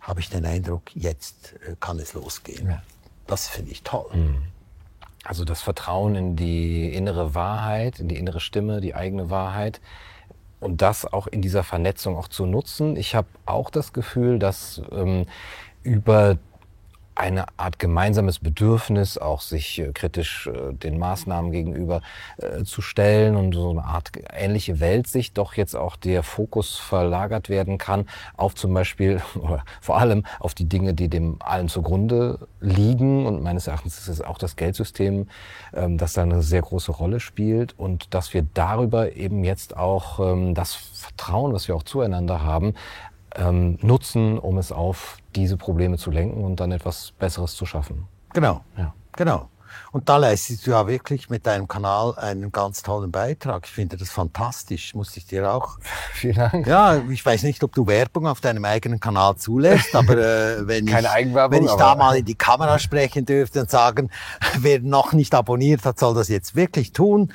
habe 0.01 0.21
ich 0.21 0.31
den 0.31 0.45
Eindruck, 0.47 0.83
jetzt 0.95 1.55
äh, 1.67 1.77
kann 1.79 1.99
es 1.99 2.15
losgehen. 2.15 2.69
Ja. 2.69 2.83
Das 3.27 3.49
finde 3.49 3.73
ich 3.73 3.83
toll. 3.83 4.11
Mhm. 4.13 4.43
Also 5.25 5.45
das 5.45 5.61
Vertrauen 5.61 6.15
in 6.15 6.37
die 6.37 6.93
innere 6.95 7.35
Wahrheit, 7.35 8.01
in 8.01 8.09
die 8.09 8.17
innere 8.17 8.41
Stimme, 8.41 8.81
die 8.81 8.95
eigene 8.95 9.31
Wahrheit 9.31 9.81
und 10.61 10.83
das 10.83 11.11
auch 11.11 11.27
in 11.27 11.43
dieser 11.43 11.63
Vernetzung 11.63 12.17
auch 12.17 12.29
zu 12.29 12.47
nutzen. 12.47 12.97
Ich 12.97 13.15
habe 13.15 13.29
auch 13.47 13.71
das 13.71 13.93
Gefühl, 13.93 14.39
dass 14.39 14.81
ähm, 14.91 15.27
über 15.83 16.39
eine 17.21 17.45
Art 17.59 17.79
gemeinsames 17.79 18.39
Bedürfnis, 18.39 19.19
auch 19.19 19.43
sich 19.43 19.79
äh, 19.79 19.93
kritisch 19.93 20.47
äh, 20.47 20.73
den 20.73 20.99
Maßnahmen 20.99 21.53
gegenüber 21.53 22.01
äh, 22.39 22.65
zu 22.65 22.81
stellen 22.81 23.37
und 23.37 23.55
so 23.55 23.71
eine 23.71 23.85
Art 23.85 24.11
ähnliche 24.33 24.81
Weltsicht 24.81 25.37
doch 25.37 25.53
jetzt 25.53 25.77
auch 25.77 25.97
der 25.97 26.23
Fokus 26.23 26.79
verlagert 26.79 27.51
werden 27.51 27.77
kann 27.77 28.07
auf 28.39 28.55
zum 28.55 28.73
Beispiel 28.73 29.21
oder 29.35 29.65
vor 29.83 29.99
allem 29.99 30.25
auf 30.39 30.55
die 30.55 30.67
Dinge, 30.67 30.95
die 30.95 31.09
dem 31.09 31.37
allen 31.41 31.69
zugrunde 31.69 32.49
liegen. 32.61 33.27
Und 33.27 33.43
meines 33.43 33.67
Erachtens 33.67 33.99
ist 33.99 34.09
es 34.09 34.23
auch 34.23 34.39
das 34.39 34.57
Geldsystem, 34.57 35.29
ähm, 35.75 35.99
das 35.99 36.15
da 36.15 36.23
eine 36.23 36.43
sehr 36.43 36.63
große 36.63 36.91
Rolle 36.91 37.21
spielt 37.21 37.79
und 37.79 38.15
dass 38.15 38.33
wir 38.33 38.47
darüber 38.55 39.15
eben 39.15 39.45
jetzt 39.45 39.77
auch 39.77 40.21
ähm, 40.21 40.55
das 40.55 40.73
Vertrauen, 40.75 41.53
was 41.53 41.69
wir 41.69 41.77
auch 41.77 41.83
zueinander 41.83 42.43
haben, 42.43 42.73
ähm, 43.37 43.79
nutzen, 43.83 44.39
um 44.39 44.59
es 44.59 44.73
auf 44.73 45.19
diese 45.35 45.57
Probleme 45.57 45.99
zu 45.99 46.11
lenken 46.11 46.45
und 46.45 46.61
dann 46.61 46.73
etwas 46.73 47.13
Besseres 47.19 47.55
zu 47.55 47.67
schaffen. 47.67 48.07
Genau, 48.33 48.63
ja. 48.77 48.95
genau. 49.13 49.49
Und 49.93 50.09
da 50.09 50.17
leistest 50.17 50.67
du 50.67 50.73
ja 50.73 50.87
wirklich 50.87 51.31
mit 51.31 51.47
deinem 51.47 51.67
Kanal 51.67 52.15
einen 52.17 52.53
ganz 52.53 52.83
tollen 52.83 53.11
Beitrag. 53.11 53.65
Ich 53.67 53.73
finde 53.73 53.97
das 53.97 54.11
fantastisch, 54.11 54.95
muss 54.95 55.17
ich 55.17 55.27
dir 55.27 55.53
auch. 55.53 55.79
Vielen 56.13 56.37
Dank. 56.37 56.67
Ja, 56.67 56.97
ich 57.09 57.25
weiß 57.25 57.43
nicht, 57.43 57.63
ob 57.65 57.75
du 57.75 57.87
Werbung 57.87 58.27
auf 58.27 58.41
deinem 58.41 58.65
eigenen 58.65 59.01
Kanal 59.01 59.37
zulässt, 59.37 59.95
aber 59.95 60.17
äh, 60.17 60.57
wenn, 60.67 60.87
ich, 60.87 60.95
wenn 60.95 61.65
ich 61.65 61.73
da 61.73 61.95
mal 61.95 62.17
in 62.17 62.25
die 62.25 62.35
Kamera 62.35 62.79
sprechen 62.79 63.25
dürfte 63.25 63.61
und 63.61 63.71
sagen, 63.71 64.11
wer 64.59 64.81
noch 64.81 65.13
nicht 65.13 65.35
abonniert 65.35 65.85
hat, 65.85 65.99
soll 65.99 66.15
das 66.15 66.29
jetzt 66.29 66.55
wirklich 66.55 66.93
tun. 66.93 67.33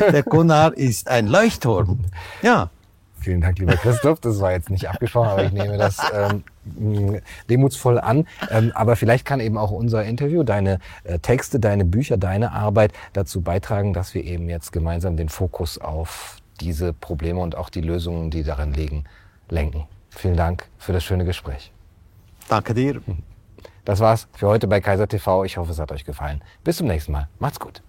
Der 0.00 0.22
Gunnar 0.22 0.74
ist 0.76 1.08
ein 1.08 1.26
Leuchtturm. 1.26 2.04
Ja. 2.42 2.70
Vielen 3.22 3.40
Dank, 3.40 3.58
lieber 3.60 3.76
Christoph. 3.76 4.18
Das 4.20 4.40
war 4.40 4.50
jetzt 4.50 4.68
nicht 4.68 4.88
abgesprochen, 4.88 5.28
aber 5.28 5.44
ich 5.44 5.52
nehme 5.52 5.78
das 5.78 5.98
ähm, 6.12 7.20
demutsvoll 7.48 8.00
an. 8.00 8.26
Ähm, 8.50 8.72
aber 8.74 8.96
vielleicht 8.96 9.24
kann 9.24 9.38
eben 9.38 9.56
auch 9.56 9.70
unser 9.70 10.04
Interview, 10.04 10.42
deine 10.42 10.80
äh, 11.04 11.20
Texte, 11.20 11.60
deine 11.60 11.84
Bücher, 11.84 12.16
deine 12.16 12.52
Arbeit 12.52 12.92
dazu 13.12 13.40
beitragen, 13.40 13.92
dass 13.92 14.14
wir 14.14 14.24
eben 14.24 14.48
jetzt 14.48 14.72
gemeinsam 14.72 15.16
den 15.16 15.28
Fokus 15.28 15.78
auf 15.78 16.38
diese 16.60 16.92
Probleme 16.92 17.40
und 17.40 17.56
auch 17.56 17.70
die 17.70 17.80
Lösungen, 17.80 18.30
die 18.30 18.42
darin 18.42 18.72
liegen, 18.72 19.04
lenken. 19.48 19.84
Vielen 20.10 20.36
Dank 20.36 20.66
für 20.78 20.92
das 20.92 21.04
schöne 21.04 21.24
Gespräch. 21.24 21.72
Danke 22.48 22.74
dir. 22.74 23.00
Das 23.84 24.00
war's 24.00 24.28
für 24.32 24.48
heute 24.48 24.66
bei 24.66 24.80
Kaiser 24.80 25.06
TV. 25.06 25.44
Ich 25.44 25.56
hoffe, 25.56 25.70
es 25.70 25.78
hat 25.78 25.92
euch 25.92 26.04
gefallen. 26.04 26.42
Bis 26.64 26.78
zum 26.78 26.88
nächsten 26.88 27.12
Mal. 27.12 27.28
Macht's 27.38 27.60
gut. 27.60 27.82